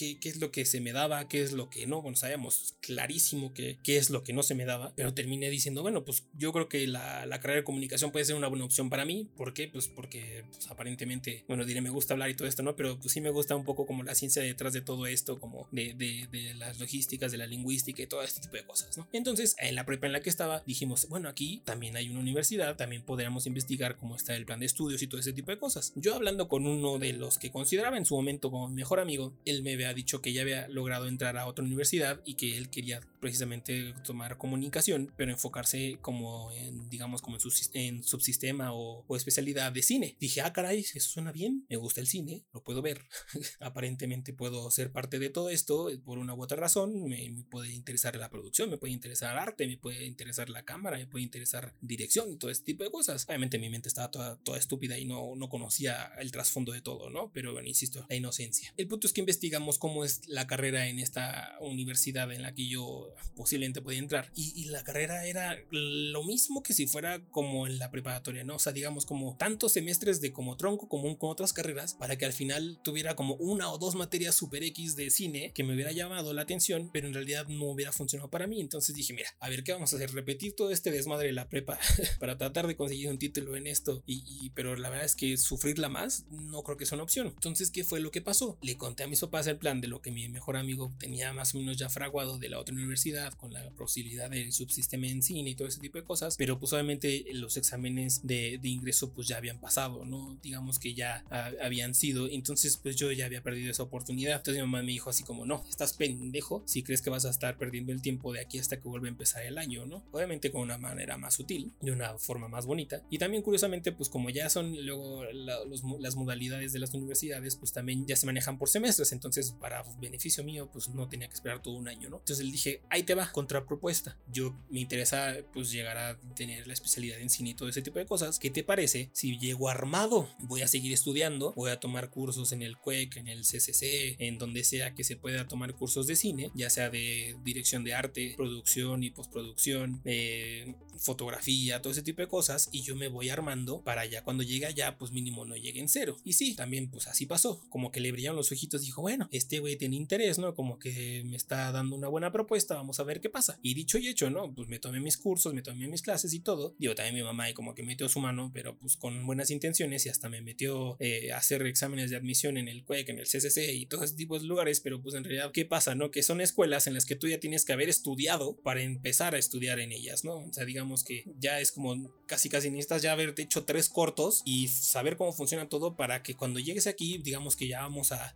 Qué, 0.00 0.28
es 0.28 0.40
lo 0.40 0.50
que 0.50 0.64
se 0.64 0.80
me 0.80 0.92
daba, 0.92 1.28
qué 1.28 1.42
es 1.42 1.52
lo 1.52 1.68
que 1.68 1.86
no. 1.86 2.02
Bueno, 2.02 2.16
sabíamos 2.16 2.74
clarísimo 2.80 3.52
qué, 3.52 3.78
qué 3.82 3.96
es 3.96 4.10
lo 4.10 4.22
que 4.22 4.32
no 4.32 4.42
se 4.42 4.54
me 4.54 4.64
daba, 4.64 4.92
pero 4.96 5.14
terminé 5.14 5.50
diciendo, 5.50 5.82
bueno, 5.82 6.04
pues 6.04 6.24
yo 6.34 6.52
creo 6.52 6.68
que 6.68 6.86
la, 6.86 7.26
la 7.26 7.40
carrera 7.40 7.60
de 7.60 7.64
comunicación 7.64 8.12
puede 8.12 8.24
ser 8.24 8.36
una 8.36 8.48
buena 8.48 8.64
opción 8.64 8.90
para 8.90 9.04
mí. 9.04 9.28
¿Por 9.36 9.52
qué? 9.54 9.68
Pues 9.68 9.88
porque 9.88 10.44
pues, 10.50 10.68
aparentemente, 10.68 11.44
bueno, 11.48 11.64
diré, 11.64 11.80
me 11.80 11.90
gusta 11.90 12.14
hablar 12.14 12.30
y 12.30 12.34
todo 12.34 12.48
esto, 12.48 12.62
¿no? 12.62 12.76
Pero 12.76 12.98
pues 12.98 13.12
sí 13.12 13.20
me 13.20 13.30
gusta 13.30 13.56
un 13.56 13.64
poco 13.64 13.86
como 13.86 14.02
la 14.02 14.14
ciencia 14.14 14.42
detrás 14.42 14.72
de 14.72 14.80
todo 14.80 15.06
esto, 15.06 15.40
como 15.40 15.68
de, 15.70 15.94
de, 15.94 16.54
las 16.54 16.78
logísticas, 16.78 17.32
de 17.32 17.38
la 17.38 17.46
lingüística 17.46 18.02
y 18.02 18.06
todo 18.06 18.22
este 18.22 18.40
tipo 18.40 18.56
de 18.56 18.64
cosas, 18.64 18.96
¿no? 18.96 19.08
Entonces, 19.12 19.56
en 19.58 19.74
la 19.74 19.86
prepa 19.86 20.06
en 20.06 20.12
la 20.12 20.20
que 20.20 20.30
estaba, 20.30 20.62
dijimos, 20.66 21.08
bueno, 21.08 21.28
aquí 21.28 21.62
también 21.64 21.96
hay 21.96 22.08
una 22.08 22.20
universidad, 22.20 22.76
también 22.76 23.02
podríamos 23.02 23.46
investigar 23.46 23.96
cómo 23.96 24.16
está 24.16 24.36
el 24.36 24.46
plan 24.46 24.60
de 24.60 24.66
estudios 24.66 25.02
y 25.02 25.06
todo 25.06 25.20
ese 25.20 25.32
tipo 25.32 25.50
de 25.50 25.58
cosas. 25.58 25.92
Yo 25.96 26.14
hablando 26.14 26.48
con 26.48 26.66
uno 26.66 26.98
de 26.98 27.12
los 27.12 27.38
que 27.38 27.50
consideraba 27.50 27.96
en 27.96 28.04
su 28.04 28.14
momento 28.14 28.50
como 28.50 28.68
mi 28.68 28.76
mejor 28.76 29.00
amigo, 29.00 29.32
él 29.44 29.62
me 29.62 29.74
había 29.74 29.89
dicho 29.94 30.20
que 30.22 30.32
ya 30.32 30.42
había 30.42 30.68
logrado 30.68 31.06
entrar 31.06 31.36
a 31.36 31.46
otra 31.46 31.64
universidad 31.64 32.20
y 32.24 32.34
que 32.34 32.56
él 32.56 32.70
quería 32.70 33.00
precisamente 33.20 33.94
tomar 34.04 34.38
comunicación, 34.38 35.12
pero 35.16 35.30
enfocarse 35.30 35.98
como 36.00 36.50
en, 36.52 36.88
digamos, 36.88 37.22
como 37.22 37.36
en, 37.74 38.02
subsistema 38.02 38.72
o, 38.72 39.04
especialidad 39.16 39.72
de 39.72 39.82
cine. 39.82 40.16
Dije, 40.18 40.40
ah, 40.40 40.52
caray, 40.52 40.80
eso 40.80 41.00
suena 41.00 41.32
bien, 41.32 41.66
me 41.68 41.76
gusta 41.76 42.00
el 42.00 42.06
cine, 42.06 42.44
lo 42.52 42.62
puedo 42.62 42.82
ver. 42.82 43.04
Aparentemente 43.60 44.32
puedo 44.32 44.70
ser 44.70 44.90
parte 44.90 45.18
de 45.18 45.30
todo 45.30 45.50
esto 45.50 45.90
por 46.04 46.18
una 46.18 46.34
u 46.34 46.42
otra 46.42 46.56
razón. 46.56 47.04
Me, 47.08 47.44
puede 47.50 47.72
interesar 47.72 48.16
la 48.16 48.30
producción, 48.30 48.70
me 48.70 48.78
puede 48.78 48.92
interesar 48.92 49.36
arte, 49.36 49.66
me 49.66 49.76
puede 49.76 50.06
interesar 50.06 50.48
la 50.48 50.64
cámara, 50.64 50.96
me 50.96 51.06
puede 51.06 51.24
interesar 51.24 51.74
dirección, 51.80 52.38
todo 52.38 52.50
este 52.50 52.64
tipo 52.64 52.84
de 52.84 52.90
cosas. 52.90 53.26
Obviamente 53.28 53.58
mi 53.58 53.68
mente 53.68 53.88
estaba 53.88 54.10
toda, 54.10 54.36
toda 54.38 54.58
estúpida 54.58 54.98
y 54.98 55.04
no, 55.04 55.34
no 55.36 55.48
conocía 55.48 56.12
el 56.18 56.30
trasfondo 56.30 56.72
de 56.72 56.80
todo, 56.80 57.10
¿no? 57.10 57.30
Pero 57.32 57.52
bueno, 57.52 57.68
insisto, 57.68 58.06
la 58.08 58.16
inocencia. 58.16 58.72
El 58.76 58.88
punto 58.88 59.06
es 59.06 59.12
que 59.12 59.20
investigamos 59.20 59.69
cómo 59.78 60.04
es 60.04 60.28
la 60.28 60.46
carrera 60.46 60.88
en 60.88 60.98
esta 60.98 61.56
universidad 61.60 62.32
en 62.32 62.42
la 62.42 62.54
que 62.54 62.68
yo 62.68 63.14
posiblemente 63.36 63.82
podía 63.82 63.98
entrar. 63.98 64.30
Y, 64.34 64.60
la 64.70 64.84
carrera 64.84 65.26
era 65.26 65.58
lo 65.70 66.22
mismo 66.22 66.62
que 66.62 66.74
si 66.74 66.86
fuera 66.86 67.20
como 67.30 67.66
en 67.66 67.78
la 67.78 67.90
preparatoria, 67.90 68.44
¿no? 68.44 68.56
O 68.56 68.58
sea, 68.58 68.72
digamos 68.72 69.04
como 69.04 69.36
tantos 69.36 69.72
semestres 69.72 70.20
de 70.20 70.32
como 70.32 70.56
tronco 70.56 70.88
común 70.88 71.16
con 71.16 71.30
otras 71.30 71.52
carreras 71.52 71.94
para 71.94 72.16
que 72.16 72.24
al 72.24 72.32
final 72.32 72.78
tuviera 72.84 73.16
como 73.16 73.34
una 73.34 73.72
o 73.72 73.78
dos 73.78 73.96
materias 73.96 74.34
super 74.34 74.62
X 74.62 74.94
de 74.94 75.10
cine 75.10 75.52
que 75.54 75.64
me 75.64 75.74
hubiera 75.74 75.92
llamado 75.92 76.32
la 76.32 76.42
atención, 76.42 76.90
pero 76.92 77.08
en 77.08 77.14
realidad 77.14 77.48
no 77.48 77.66
hubiera 77.66 77.90
funcionado 77.90 78.30
para 78.30 78.46
mí. 78.46 78.60
Entonces 78.60 78.94
dije, 78.94 79.12
mira, 79.12 79.30
a 79.40 79.48
ver 79.48 79.64
qué 79.64 79.72
vamos 79.72 79.92
a 79.92 79.96
hacer, 79.96 80.12
repetir 80.12 80.54
todo 80.54 80.70
este 80.70 80.92
desmadre 80.92 81.28
de 81.28 81.32
la 81.32 81.48
prepa 81.48 81.78
para 82.20 82.38
tratar 82.38 82.66
de 82.66 82.76
conseguir 82.76 83.08
un 83.08 83.18
título 83.18 83.56
en 83.56 83.66
esto. 83.66 84.02
Y, 84.06 84.50
pero 84.50 84.76
la 84.76 84.90
verdad 84.90 85.06
es 85.06 85.16
que 85.16 85.36
sufrirla 85.36 85.88
más 85.88 86.26
no 86.30 86.62
creo 86.62 86.76
que 86.76 86.86
sea 86.86 86.96
una 86.96 87.04
opción. 87.04 87.28
Entonces, 87.28 87.70
¿qué 87.70 87.84
fue 87.84 88.00
lo 88.00 88.10
que 88.10 88.20
pasó? 88.20 88.58
Le 88.62 88.76
conté 88.76 89.04
a 89.04 89.08
mis 89.08 89.20
papás 89.20 89.46
el 89.46 89.58
plan 89.60 89.80
de 89.80 89.86
lo 89.86 90.02
que 90.02 90.10
mi 90.10 90.28
mejor 90.28 90.56
amigo 90.56 90.92
tenía 90.98 91.32
más 91.32 91.54
o 91.54 91.58
menos 91.58 91.76
ya 91.76 91.88
fraguado 91.88 92.38
de 92.38 92.48
la 92.48 92.58
otra 92.58 92.74
universidad 92.74 93.32
con 93.34 93.52
la 93.52 93.70
posibilidad 93.70 94.28
del 94.28 94.52
subsistema 94.52 95.06
en 95.06 95.22
cine 95.22 95.50
y 95.50 95.54
todo 95.54 95.68
ese 95.68 95.80
tipo 95.80 95.98
de 95.98 96.04
cosas, 96.04 96.34
pero 96.36 96.58
pues 96.58 96.72
obviamente 96.72 97.24
los 97.32 97.56
exámenes 97.56 98.26
de, 98.26 98.58
ingreso 98.62 99.12
pues 99.12 99.28
ya 99.28 99.36
habían 99.36 99.60
pasado, 99.60 100.04
¿no? 100.04 100.38
Digamos 100.42 100.78
que 100.78 100.94
ya 100.94 101.24
habían 101.62 101.94
sido, 101.94 102.28
entonces 102.28 102.76
pues 102.76 102.96
yo 102.96 103.12
ya 103.12 103.26
había 103.26 103.42
perdido 103.42 103.70
esa 103.70 103.82
oportunidad. 103.82 104.36
Entonces 104.36 104.62
mi 104.62 104.68
mamá 104.68 104.82
me 104.82 104.92
dijo 104.92 105.10
así 105.10 105.24
como, 105.24 105.44
no, 105.44 105.64
estás 105.68 105.92
pendejo 105.92 106.62
si 106.66 106.82
crees 106.82 107.02
que 107.02 107.10
vas 107.10 107.24
a 107.24 107.30
estar 107.30 107.58
perdiendo 107.58 107.92
el 107.92 108.00
tiempo 108.00 108.32
de 108.32 108.40
aquí 108.40 108.58
hasta 108.58 108.80
que 108.80 108.88
vuelva 108.88 109.06
a 109.06 109.10
empezar 109.10 109.44
el 109.44 109.58
año, 109.58 109.86
¿no? 109.86 110.04
Obviamente 110.12 110.50
con 110.50 110.62
una 110.62 110.78
manera 110.78 111.18
más 111.18 111.34
sutil, 111.34 111.72
de 111.80 111.92
una 111.92 112.18
forma 112.18 112.48
más 112.48 112.66
bonita. 112.66 113.02
Y 113.10 113.18
también 113.18 113.42
curiosamente 113.42 113.92
pues 113.92 114.08
como 114.08 114.30
ya 114.30 114.48
son 114.48 114.74
luego 114.84 115.24
las 115.24 116.16
modalidades 116.16 116.72
de 116.72 116.78
las 116.78 116.94
universidades 116.94 117.56
pues 117.56 117.72
también 117.72 118.06
ya 118.06 118.16
se 118.16 118.26
manejan 118.26 118.58
por 118.58 118.68
semestres, 118.68 119.12
entonces 119.12 119.49
para 119.52 119.82
beneficio 120.00 120.44
mío, 120.44 120.68
pues 120.72 120.88
no 120.88 121.08
tenía 121.08 121.28
que 121.28 121.34
esperar 121.34 121.62
todo 121.62 121.74
un 121.74 121.88
año, 121.88 122.08
¿no? 122.08 122.18
Entonces 122.18 122.44
le 122.44 122.52
dije, 122.52 122.82
ahí 122.90 123.02
te 123.02 123.14
va, 123.14 123.30
contrapropuesta. 123.32 124.16
Yo 124.32 124.56
me 124.70 124.80
interesa, 124.80 125.36
pues, 125.52 125.70
llegar 125.70 125.96
a 125.96 126.18
tener 126.34 126.66
la 126.66 126.72
especialidad 126.72 127.20
en 127.20 127.30
cine 127.30 127.50
y 127.50 127.54
todo 127.54 127.68
ese 127.68 127.82
tipo 127.82 127.98
de 127.98 128.06
cosas. 128.06 128.38
¿Qué 128.38 128.50
te 128.50 128.64
parece 128.64 129.10
si 129.12 129.38
llego 129.38 129.68
armado? 129.68 130.28
Voy 130.40 130.62
a 130.62 130.68
seguir 130.68 130.92
estudiando, 130.92 131.52
voy 131.54 131.70
a 131.70 131.80
tomar 131.80 132.10
cursos 132.10 132.52
en 132.52 132.62
el 132.62 132.76
CUEC, 132.76 133.16
en 133.16 133.28
el 133.28 133.42
CCC, 133.42 134.16
en 134.18 134.38
donde 134.38 134.64
sea 134.64 134.94
que 134.94 135.04
se 135.04 135.16
pueda 135.16 135.46
tomar 135.48 135.74
cursos 135.74 136.06
de 136.06 136.16
cine, 136.16 136.50
ya 136.54 136.70
sea 136.70 136.90
de 136.90 137.36
dirección 137.44 137.84
de 137.84 137.94
arte, 137.94 138.34
producción 138.36 139.02
y 139.02 139.10
postproducción, 139.10 140.00
eh, 140.04 140.74
fotografía, 140.98 141.80
todo 141.80 141.92
ese 141.92 142.02
tipo 142.02 142.22
de 142.22 142.28
cosas, 142.28 142.68
y 142.72 142.82
yo 142.82 142.94
me 142.94 143.08
voy 143.08 143.30
armando 143.30 143.82
para 143.82 144.04
ya 144.06 144.22
cuando 144.22 144.42
llegue 144.42 144.66
allá, 144.66 144.98
pues 144.98 145.12
mínimo 145.12 145.44
no 145.44 145.56
llegue 145.56 145.80
en 145.80 145.88
cero. 145.88 146.16
Y 146.24 146.34
sí, 146.34 146.54
también 146.54 146.90
pues 146.90 147.06
así 147.06 147.26
pasó, 147.26 147.60
como 147.70 147.90
que 147.90 148.00
le 148.00 148.12
brillaron 148.12 148.36
los 148.36 148.52
ojitos, 148.52 148.82
dijo, 148.82 149.02
bueno, 149.02 149.28
este 149.40 149.58
güey 149.58 149.76
tiene 149.76 149.96
interés, 149.96 150.38
¿no? 150.38 150.54
Como 150.54 150.78
que 150.78 151.22
me 151.24 151.36
está 151.36 151.72
dando 151.72 151.96
una 151.96 152.08
buena 152.08 152.30
propuesta, 152.30 152.74
vamos 152.74 153.00
a 153.00 153.04
ver 153.04 153.20
qué 153.20 153.30
pasa. 153.30 153.58
Y 153.62 153.74
dicho 153.74 153.98
y 153.98 154.08
hecho, 154.08 154.30
¿no? 154.30 154.54
Pues 154.54 154.68
me 154.68 154.78
tomé 154.78 155.00
mis 155.00 155.16
cursos, 155.16 155.54
me 155.54 155.62
tomé 155.62 155.88
mis 155.88 156.02
clases 156.02 156.34
y 156.34 156.40
todo. 156.40 156.74
Digo, 156.78 156.94
también 156.94 157.14
mi 157.14 157.22
mamá 157.22 157.48
y 157.48 157.54
como 157.54 157.74
que 157.74 157.82
metió 157.82 158.08
su 158.08 158.20
mano, 158.20 158.50
pero 158.52 158.76
pues 158.78 158.96
con 158.96 159.26
buenas 159.26 159.50
intenciones 159.50 160.04
y 160.06 160.10
hasta 160.10 160.28
me 160.28 160.42
metió 160.42 160.96
eh, 161.00 161.32
a 161.32 161.38
hacer 161.38 161.62
exámenes 161.62 162.10
de 162.10 162.16
admisión 162.16 162.58
en 162.58 162.68
el 162.68 162.84
CUEC, 162.84 163.08
en 163.08 163.18
el 163.18 163.26
CCC 163.26 163.72
y 163.72 163.86
todos 163.86 164.04
ese 164.04 164.16
tipo 164.16 164.38
de 164.38 164.46
lugares, 164.46 164.80
pero 164.80 165.00
pues 165.02 165.14
en 165.14 165.24
realidad, 165.24 165.52
¿qué 165.52 165.64
pasa, 165.64 165.94
no? 165.94 166.10
Que 166.10 166.22
son 166.22 166.40
escuelas 166.40 166.86
en 166.86 166.94
las 166.94 167.06
que 167.06 167.16
tú 167.16 167.26
ya 167.26 167.40
tienes 167.40 167.64
que 167.64 167.72
haber 167.72 167.88
estudiado 167.88 168.56
para 168.62 168.82
empezar 168.82 169.34
a 169.34 169.38
estudiar 169.38 169.80
en 169.80 169.92
ellas, 169.92 170.24
¿no? 170.24 170.36
O 170.36 170.52
sea, 170.52 170.64
digamos 170.64 171.02
que 171.02 171.24
ya 171.38 171.60
es 171.60 171.72
como 171.72 172.12
casi 172.26 172.48
casi 172.48 172.70
necesitas 172.70 173.02
ya 173.02 173.12
haberte 173.12 173.42
hecho 173.42 173.64
tres 173.64 173.88
cortos 173.88 174.42
y 174.44 174.68
saber 174.68 175.16
cómo 175.16 175.32
funciona 175.32 175.68
todo 175.68 175.96
para 175.96 176.22
que 176.22 176.34
cuando 176.34 176.60
llegues 176.60 176.86
aquí, 176.86 177.18
digamos 177.18 177.56
que 177.56 177.68
ya 177.68 177.80
vamos 177.80 178.12
a 178.12 178.34